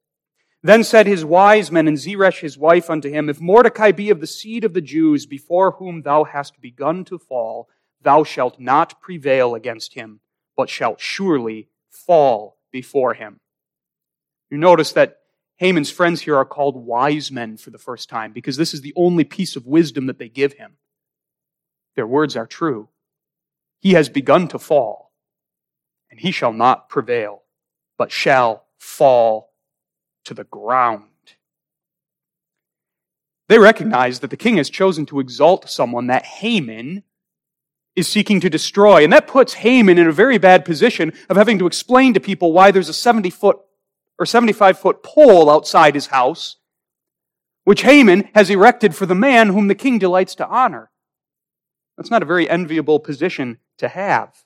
Then 0.63 0.83
said 0.83 1.07
his 1.07 1.23
wise 1.23 1.71
men 1.71 1.87
and 1.87 1.97
Zeresh 1.97 2.39
his 2.39 2.57
wife 2.57 2.89
unto 2.89 3.09
him, 3.09 3.29
If 3.29 3.39
Mordecai 3.39 3.91
be 3.91 4.09
of 4.09 4.19
the 4.19 4.27
seed 4.27 4.63
of 4.63 4.73
the 4.73 4.81
Jews 4.81 5.25
before 5.25 5.71
whom 5.71 6.01
thou 6.01 6.23
hast 6.23 6.59
begun 6.59 7.05
to 7.05 7.19
fall, 7.19 7.69
thou 8.01 8.23
shalt 8.23 8.59
not 8.59 8.99
prevail 9.01 9.55
against 9.55 9.93
him, 9.93 10.19
but 10.55 10.69
shalt 10.69 10.99
surely 10.99 11.69
fall 11.89 12.57
before 12.71 13.13
him. 13.13 13.39
You 14.49 14.57
notice 14.57 14.91
that 14.93 15.19
Haman's 15.57 15.91
friends 15.91 16.21
here 16.21 16.35
are 16.35 16.45
called 16.45 16.75
wise 16.75 17.31
men 17.31 17.57
for 17.57 17.71
the 17.71 17.77
first 17.77 18.09
time 18.09 18.31
because 18.31 18.57
this 18.57 18.73
is 18.73 18.81
the 18.81 18.93
only 18.95 19.23
piece 19.23 19.55
of 19.55 19.65
wisdom 19.65 20.05
that 20.05 20.19
they 20.19 20.29
give 20.29 20.53
him. 20.53 20.73
Their 21.95 22.07
words 22.07 22.35
are 22.35 22.45
true. 22.45 22.89
He 23.79 23.93
has 23.93 24.09
begun 24.09 24.47
to 24.49 24.59
fall, 24.59 25.11
and 26.11 26.19
he 26.19 26.31
shall 26.31 26.53
not 26.53 26.89
prevail, 26.89 27.43
but 27.97 28.11
shall 28.11 28.65
fall 28.77 29.53
to 30.25 30.33
the 30.33 30.43
ground. 30.43 31.03
They 33.47 33.57
recognize 33.57 34.19
that 34.19 34.29
the 34.29 34.37
king 34.37 34.57
has 34.57 34.69
chosen 34.69 35.05
to 35.07 35.19
exalt 35.19 35.69
someone 35.69 36.07
that 36.07 36.25
Haman 36.25 37.03
is 37.95 38.07
seeking 38.07 38.39
to 38.41 38.49
destroy. 38.49 39.03
And 39.03 39.11
that 39.11 39.27
puts 39.27 39.53
Haman 39.53 39.97
in 39.97 40.07
a 40.07 40.11
very 40.11 40.37
bad 40.37 40.65
position 40.65 41.13
of 41.29 41.37
having 41.37 41.57
to 41.59 41.65
explain 41.65 42.13
to 42.13 42.19
people 42.19 42.53
why 42.53 42.71
there's 42.71 42.89
a 42.89 42.93
70 42.93 43.29
foot 43.31 43.57
or 44.19 44.25
75 44.25 44.79
foot 44.79 45.03
pole 45.03 45.49
outside 45.49 45.95
his 45.95 46.07
house, 46.07 46.57
which 47.63 47.83
Haman 47.83 48.29
has 48.33 48.49
erected 48.49 48.95
for 48.95 49.05
the 49.05 49.15
man 49.15 49.49
whom 49.49 49.67
the 49.67 49.75
king 49.75 49.99
delights 49.99 50.35
to 50.35 50.47
honor. 50.47 50.89
That's 51.97 52.11
not 52.11 52.21
a 52.21 52.27
very 52.27 52.49
enviable 52.49 52.99
position 52.99 53.57
to 53.77 53.87
have. 53.87 54.43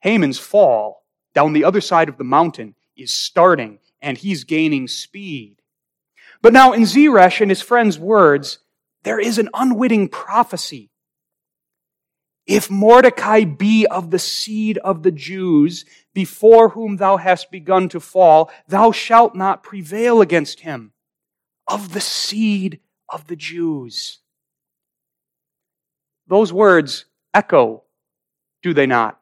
Haman's 0.00 0.38
fall 0.38 1.04
down 1.34 1.52
the 1.52 1.64
other 1.64 1.80
side 1.80 2.08
of 2.08 2.16
the 2.16 2.24
mountain 2.24 2.74
is 2.96 3.12
starting, 3.12 3.78
and 4.00 4.16
he's 4.16 4.44
gaining 4.44 4.88
speed. 4.88 5.56
But 6.40 6.52
now, 6.52 6.72
in 6.72 6.82
Zeresh 6.82 7.40
and 7.40 7.50
his 7.50 7.62
friend's 7.62 7.98
words, 7.98 8.58
there 9.02 9.18
is 9.18 9.38
an 9.38 9.48
unwitting 9.54 10.08
prophecy. 10.08 10.90
If 12.48 12.70
Mordecai 12.70 13.44
be 13.44 13.86
of 13.86 14.10
the 14.10 14.18
seed 14.18 14.78
of 14.78 15.02
the 15.02 15.10
Jews, 15.12 15.84
before 16.14 16.70
whom 16.70 16.96
thou 16.96 17.18
hast 17.18 17.50
begun 17.50 17.90
to 17.90 18.00
fall, 18.00 18.50
thou 18.66 18.90
shalt 18.90 19.34
not 19.34 19.62
prevail 19.62 20.22
against 20.22 20.60
him. 20.60 20.92
Of 21.68 21.92
the 21.92 22.00
seed 22.00 22.80
of 23.06 23.26
the 23.26 23.36
Jews. 23.36 24.20
Those 26.26 26.50
words 26.50 27.04
echo, 27.34 27.82
do 28.62 28.72
they 28.72 28.86
not? 28.86 29.20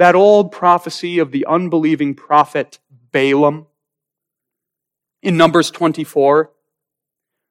That 0.00 0.16
old 0.16 0.50
prophecy 0.50 1.20
of 1.20 1.30
the 1.30 1.46
unbelieving 1.46 2.16
prophet 2.16 2.80
Balaam 3.12 3.66
in 5.22 5.36
Numbers 5.36 5.70
24. 5.70 6.50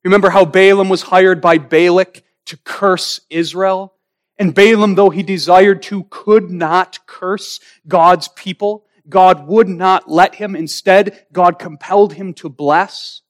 Remember 0.03 0.29
how 0.29 0.43
Balaam 0.43 0.89
was 0.89 1.03
hired 1.03 1.39
by 1.39 1.57
Balak 1.57 2.23
to 2.47 2.57
curse 2.57 3.21
Israel? 3.29 3.93
And 4.37 4.53
Balaam, 4.53 4.95
though 4.95 5.09
he 5.09 5.23
desired 5.23 5.81
to, 5.83 6.05
could 6.09 6.51
not 6.51 6.99
curse 7.07 7.59
God's 7.87 8.27
people. 8.29 8.85
God 9.09 9.47
would 9.47 9.67
not 9.67 10.09
let 10.09 10.35
him. 10.35 10.55
Instead, 10.55 11.25
God 11.31 11.59
compelled 11.59 12.13
him 12.13 12.33
to 12.35 12.49
bless. 12.49 13.21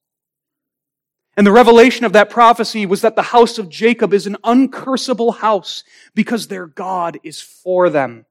And 1.37 1.45
the 1.45 1.51
revelation 1.51 2.03
of 2.03 2.13
that 2.13 2.31
prophecy 2.31 2.85
was 2.87 3.01
that 3.01 3.15
the 3.15 3.21
house 3.21 3.59
of 3.59 3.69
Jacob 3.69 4.11
is 4.11 4.25
an 4.25 4.37
uncursable 4.43 5.37
house 5.37 5.83
because 6.15 6.47
their 6.47 6.65
God 6.65 7.19
is 7.23 7.39
for 7.39 7.91
them. 7.91 8.25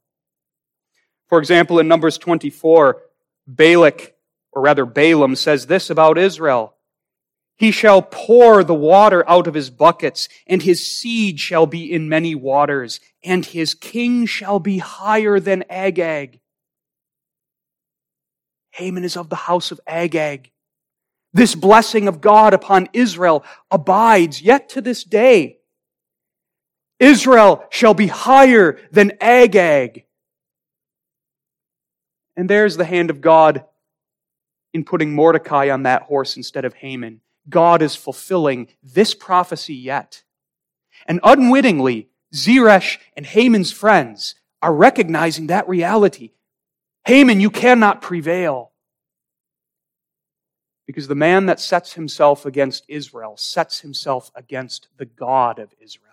For 1.28 1.38
example, 1.38 1.78
in 1.78 1.88
Numbers 1.88 2.18
24, 2.18 3.00
Balak, 3.46 4.14
or 4.52 4.62
rather 4.62 4.84
Balaam, 4.84 5.36
says 5.36 5.66
this 5.66 5.88
about 5.88 6.18
Israel. 6.18 6.75
He 7.58 7.70
shall 7.70 8.02
pour 8.02 8.62
the 8.62 8.74
water 8.74 9.28
out 9.28 9.46
of 9.46 9.54
his 9.54 9.70
buckets, 9.70 10.28
and 10.46 10.62
his 10.62 10.84
seed 10.84 11.40
shall 11.40 11.66
be 11.66 11.90
in 11.90 12.08
many 12.08 12.34
waters, 12.34 13.00
and 13.24 13.44
his 13.44 13.74
king 13.74 14.26
shall 14.26 14.58
be 14.58 14.78
higher 14.78 15.40
than 15.40 15.64
Agag. 15.70 16.40
Haman 18.72 19.04
is 19.04 19.16
of 19.16 19.30
the 19.30 19.36
house 19.36 19.70
of 19.70 19.80
Agag. 19.86 20.50
This 21.32 21.54
blessing 21.54 22.08
of 22.08 22.20
God 22.20 22.52
upon 22.52 22.90
Israel 22.92 23.42
abides 23.70 24.42
yet 24.42 24.68
to 24.70 24.82
this 24.82 25.02
day. 25.02 25.58
Israel 26.98 27.64
shall 27.70 27.94
be 27.94 28.06
higher 28.06 28.78
than 28.90 29.12
Agag. 29.20 30.04
And 32.36 32.50
there's 32.50 32.76
the 32.76 32.84
hand 32.84 33.08
of 33.08 33.22
God 33.22 33.64
in 34.74 34.84
putting 34.84 35.14
Mordecai 35.14 35.70
on 35.70 35.84
that 35.84 36.02
horse 36.02 36.36
instead 36.36 36.66
of 36.66 36.74
Haman. 36.74 37.22
God 37.48 37.82
is 37.82 37.94
fulfilling 37.94 38.68
this 38.82 39.14
prophecy 39.14 39.74
yet. 39.74 40.22
And 41.06 41.20
unwittingly, 41.22 42.08
Zeresh 42.34 42.98
and 43.16 43.26
Haman's 43.26 43.72
friends 43.72 44.34
are 44.62 44.74
recognizing 44.74 45.46
that 45.46 45.68
reality. 45.68 46.32
Haman, 47.04 47.40
you 47.40 47.50
cannot 47.50 48.02
prevail. 48.02 48.72
Because 50.86 51.08
the 51.08 51.14
man 51.14 51.46
that 51.46 51.60
sets 51.60 51.94
himself 51.94 52.46
against 52.46 52.84
Israel 52.88 53.36
sets 53.36 53.80
himself 53.80 54.30
against 54.34 54.88
the 54.96 55.04
God 55.04 55.58
of 55.58 55.74
Israel 55.80 56.06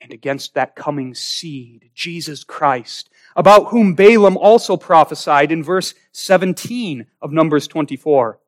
and 0.00 0.12
against 0.12 0.54
that 0.54 0.76
coming 0.76 1.14
seed, 1.14 1.90
Jesus 1.94 2.44
Christ, 2.44 3.08
about 3.34 3.68
whom 3.68 3.94
Balaam 3.94 4.36
also 4.36 4.76
prophesied 4.76 5.50
in 5.50 5.64
verse 5.64 5.94
17 6.12 7.06
of 7.22 7.32
Numbers 7.32 7.66
24, 7.66 8.38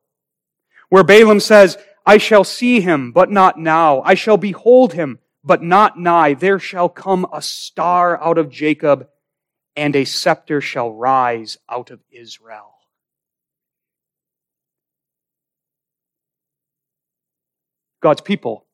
where 0.89 1.03
Balaam 1.03 1.39
says, 1.39 1.77
I 2.05 2.17
shall 2.17 2.43
see 2.43 2.79
him, 2.79 3.11
but 3.11 3.29
not 3.29 3.59
now. 3.59 4.01
I 4.01 4.13
shall 4.13 4.37
behold 4.37 4.93
him, 4.93 5.19
but 5.43 5.61
not 5.61 5.99
nigh. 5.99 6.33
There 6.33 6.59
shall 6.59 6.89
come 6.89 7.27
a 7.33 7.41
star 7.41 8.21
out 8.23 8.37
of 8.37 8.49
Jacob, 8.49 9.07
and 9.75 9.95
a 9.95 10.05
scepter 10.05 10.61
shall 10.61 10.91
rise 10.91 11.57
out 11.69 11.91
of 11.91 11.99
Israel. 12.11 12.73
God's 17.99 18.21
people 18.21 18.65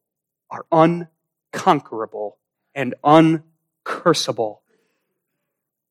are 0.51 0.66
unconquerable 0.72 2.38
and 2.76 2.93
uncursable. 3.03 4.59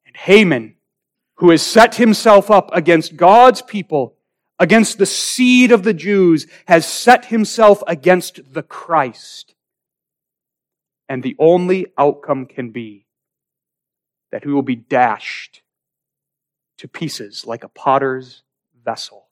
And 0.06 0.16
Haman, 0.16 0.76
who 1.36 1.50
has 1.50 1.62
set 1.62 1.96
himself 1.96 2.50
up 2.50 2.70
against 2.72 3.16
God's 3.16 3.62
people, 3.62 4.14
against 4.59 4.98
the 4.98 5.07
seed 5.07 5.72
of 5.72 5.82
the 5.82 5.94
Jews, 5.94 6.46
has 6.66 6.86
set 6.86 7.26
himself 7.26 7.82
against 7.86 8.53
the 8.53 8.62
Christ. 8.62 9.55
And 11.09 11.22
the 11.22 11.36
only 11.38 11.86
outcome 11.98 12.46
can 12.46 12.70
be 12.70 13.07
that 14.30 14.44
he 14.44 14.50
will 14.50 14.62
be 14.62 14.76
dashed 14.76 15.62
to 16.78 16.88
pieces 16.88 17.46
like 17.46 17.64
a 17.64 17.68
potter's 17.68 18.42
vessel. 18.84 19.26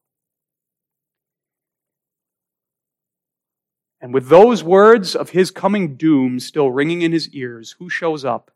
And 4.00 4.14
with 4.14 4.28
those 4.28 4.64
words 4.64 5.14
of 5.14 5.30
his 5.30 5.50
coming 5.50 5.96
doom 5.96 6.40
still 6.40 6.70
ringing 6.70 7.02
in 7.02 7.12
his 7.12 7.28
ears, 7.30 7.76
who 7.78 7.88
shows 7.90 8.24
up 8.24 8.50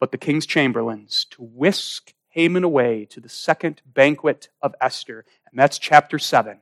but 0.00 0.12
the 0.12 0.18
king's 0.18 0.46
chamberlains 0.46 1.26
to 1.30 1.42
whisk 1.42 2.14
Haman 2.38 2.62
away 2.62 3.04
to 3.06 3.20
the 3.20 3.28
second 3.28 3.82
banquet 3.84 4.48
of 4.62 4.72
Esther? 4.80 5.24
And 5.50 5.58
that's 5.58 5.76
chapter 5.76 6.20
7. 6.20 6.60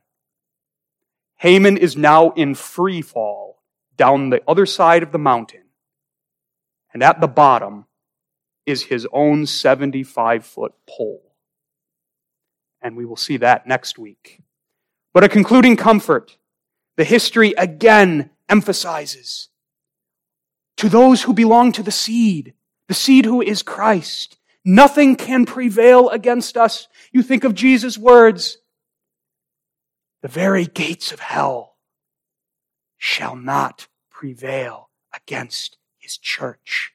Haman 1.36 1.76
is 1.76 1.98
now 1.98 2.30
in 2.30 2.54
free 2.54 3.02
fall 3.02 3.60
down 3.94 4.30
the 4.30 4.40
other 4.48 4.64
side 4.64 5.02
of 5.02 5.12
the 5.12 5.18
mountain. 5.18 5.64
And 6.94 7.02
at 7.02 7.20
the 7.20 7.28
bottom 7.28 7.84
is 8.64 8.84
his 8.84 9.06
own 9.12 9.44
75 9.44 10.46
foot 10.46 10.72
pole. 10.88 11.34
And 12.80 12.96
we 12.96 13.04
will 13.04 13.16
see 13.16 13.36
that 13.36 13.66
next 13.66 13.98
week. 13.98 14.40
But 15.12 15.24
a 15.24 15.28
concluding 15.28 15.76
comfort 15.76 16.38
the 16.96 17.04
history 17.04 17.52
again 17.58 18.30
emphasizes 18.48 19.50
to 20.78 20.88
those 20.88 21.24
who 21.24 21.34
belong 21.34 21.72
to 21.72 21.82
the 21.82 21.90
seed, 21.90 22.54
the 22.88 22.94
seed 22.94 23.26
who 23.26 23.42
is 23.42 23.62
Christ, 23.62 24.38
nothing 24.66 25.16
can 25.16 25.46
prevail 25.46 26.10
against 26.10 26.56
us. 26.56 26.88
You 27.12 27.22
think 27.22 27.44
of 27.44 27.54
Jesus' 27.54 27.96
words, 27.96 28.58
the 30.20 30.28
very 30.28 30.66
gates 30.66 31.12
of 31.12 31.20
hell 31.20 31.76
shall 32.98 33.36
not 33.36 33.86
prevail 34.10 34.90
against 35.14 35.78
his 35.98 36.18
church. 36.18 36.92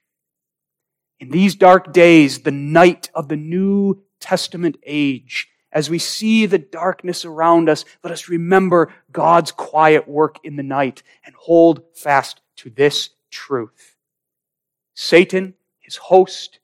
In 1.19 1.29
these 1.29 1.55
dark 1.55 1.93
days, 1.93 2.39
the 2.39 2.51
night 2.51 3.09
of 3.15 3.29
the 3.29 3.37
New 3.37 4.03
Testament 4.19 4.77
age, 4.85 5.47
as 5.71 5.89
we 5.89 5.99
see 5.99 6.45
the 6.45 6.57
darkness 6.57 7.23
around 7.23 7.69
us, 7.69 7.85
let 8.03 8.11
us 8.11 8.27
remember 8.27 8.93
God's 9.11 9.51
quiet 9.51 10.07
work 10.07 10.37
in 10.43 10.57
the 10.57 10.63
night 10.63 11.03
and 11.25 11.33
hold 11.35 11.83
fast 11.93 12.41
to 12.57 12.69
this 12.69 13.11
truth. 13.29 13.95
Satan, 14.93 15.53
his 15.79 15.95
host, 15.95 16.59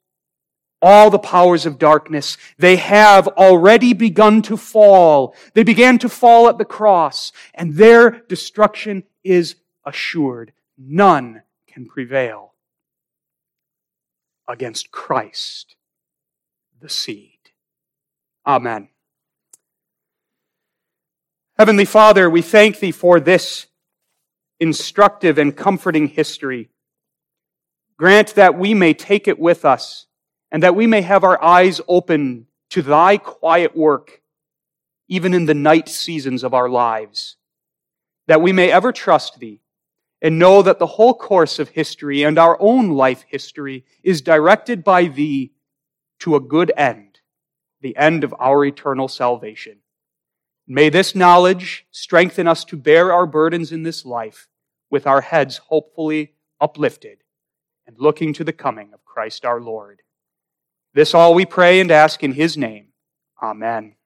all 0.82 1.10
the 1.10 1.20
powers 1.20 1.66
of 1.66 1.80
darkness, 1.80 2.38
they 2.58 2.76
have 2.76 3.28
already 3.30 3.94
begun 3.94 4.42
to 4.44 4.58
fall. 4.58 5.36
They 5.54 5.64
began 5.64 5.98
to 6.00 6.10
fall 6.10 6.48
at 6.50 6.58
the 6.58 6.66
cross, 6.66 7.32
and 7.54 7.76
their 7.76 8.22
destruction 8.28 9.04
is 9.24 9.56
assured. 9.86 10.54
None 10.78 11.42
can 11.68 11.86
prevail 11.86 12.54
against 14.48 14.92
Christ, 14.92 15.76
the 16.80 16.90
seed. 16.90 17.32
Amen. 18.46 18.90
Heavenly 21.58 21.86
Father, 21.86 22.30
we 22.30 22.44
thank 22.44 22.80
Thee 22.80 22.92
for 22.92 23.20
this 23.20 23.66
instructive 24.60 25.38
and 25.38 25.56
comforting 25.56 26.08
history. 26.08 26.70
Grant 27.98 28.36
that 28.36 28.58
we 28.58 28.76
may 28.76 28.94
take 28.94 29.28
it 29.28 29.40
with 29.40 29.66
us 29.66 30.06
and 30.52 30.64
that 30.64 30.76
we 30.76 30.88
may 30.88 31.02
have 31.02 31.24
our 31.24 31.42
eyes 31.44 31.82
open 31.88 32.48
to 32.70 32.82
Thy 32.82 33.18
quiet 33.18 33.76
work, 33.76 34.22
even 35.08 35.34
in 35.34 35.46
the 35.46 35.54
night 35.54 35.90
seasons 35.90 36.44
of 36.44 36.54
our 36.54 36.70
lives. 36.70 37.38
That 38.28 38.42
we 38.42 38.52
may 38.52 38.72
ever 38.72 38.92
trust 38.92 39.40
Thee 39.40 39.62
and 40.22 40.40
know 40.40 40.62
that 40.62 40.80
the 40.80 40.88
whole 40.88 41.14
course 41.14 41.60
of 41.60 41.70
history 41.70 42.24
and 42.24 42.38
our 42.38 42.58
own 42.60 42.90
life 42.90 43.24
history 43.28 43.86
is 44.04 44.22
directed 44.22 44.84
by 44.84 45.06
Thee 45.06 45.54
to 46.20 46.36
a 46.36 46.40
good 46.40 46.72
end, 46.76 47.20
the 47.82 47.96
end 47.96 48.24
of 48.24 48.34
our 48.40 48.66
eternal 48.66 49.08
salvation. 49.08 49.78
May 50.68 50.90
this 50.90 51.16
knowledge 51.16 51.86
strengthen 51.92 52.48
us 52.48 52.66
to 52.66 52.76
bear 52.76 53.14
our 53.14 53.26
burdens 53.26 53.72
in 53.72 53.84
this 53.84 54.06
life 54.06 54.50
with 54.90 55.08
our 55.08 55.22
heads 55.22 55.58
hopefully 55.58 56.34
uplifted 56.60 57.20
and 57.86 57.96
looking 58.00 58.34
to 58.34 58.44
the 58.44 58.54
coming 58.54 58.94
of 58.94 59.06
Christ 59.06 59.46
our 59.46 59.62
Lord. 59.62 60.02
This 60.98 61.14
all 61.14 61.36
we 61.36 61.46
pray 61.46 61.80
and 61.80 61.92
ask 61.92 62.24
in 62.24 62.32
his 62.32 62.58
name. 62.58 62.88
Amen. 63.44 63.97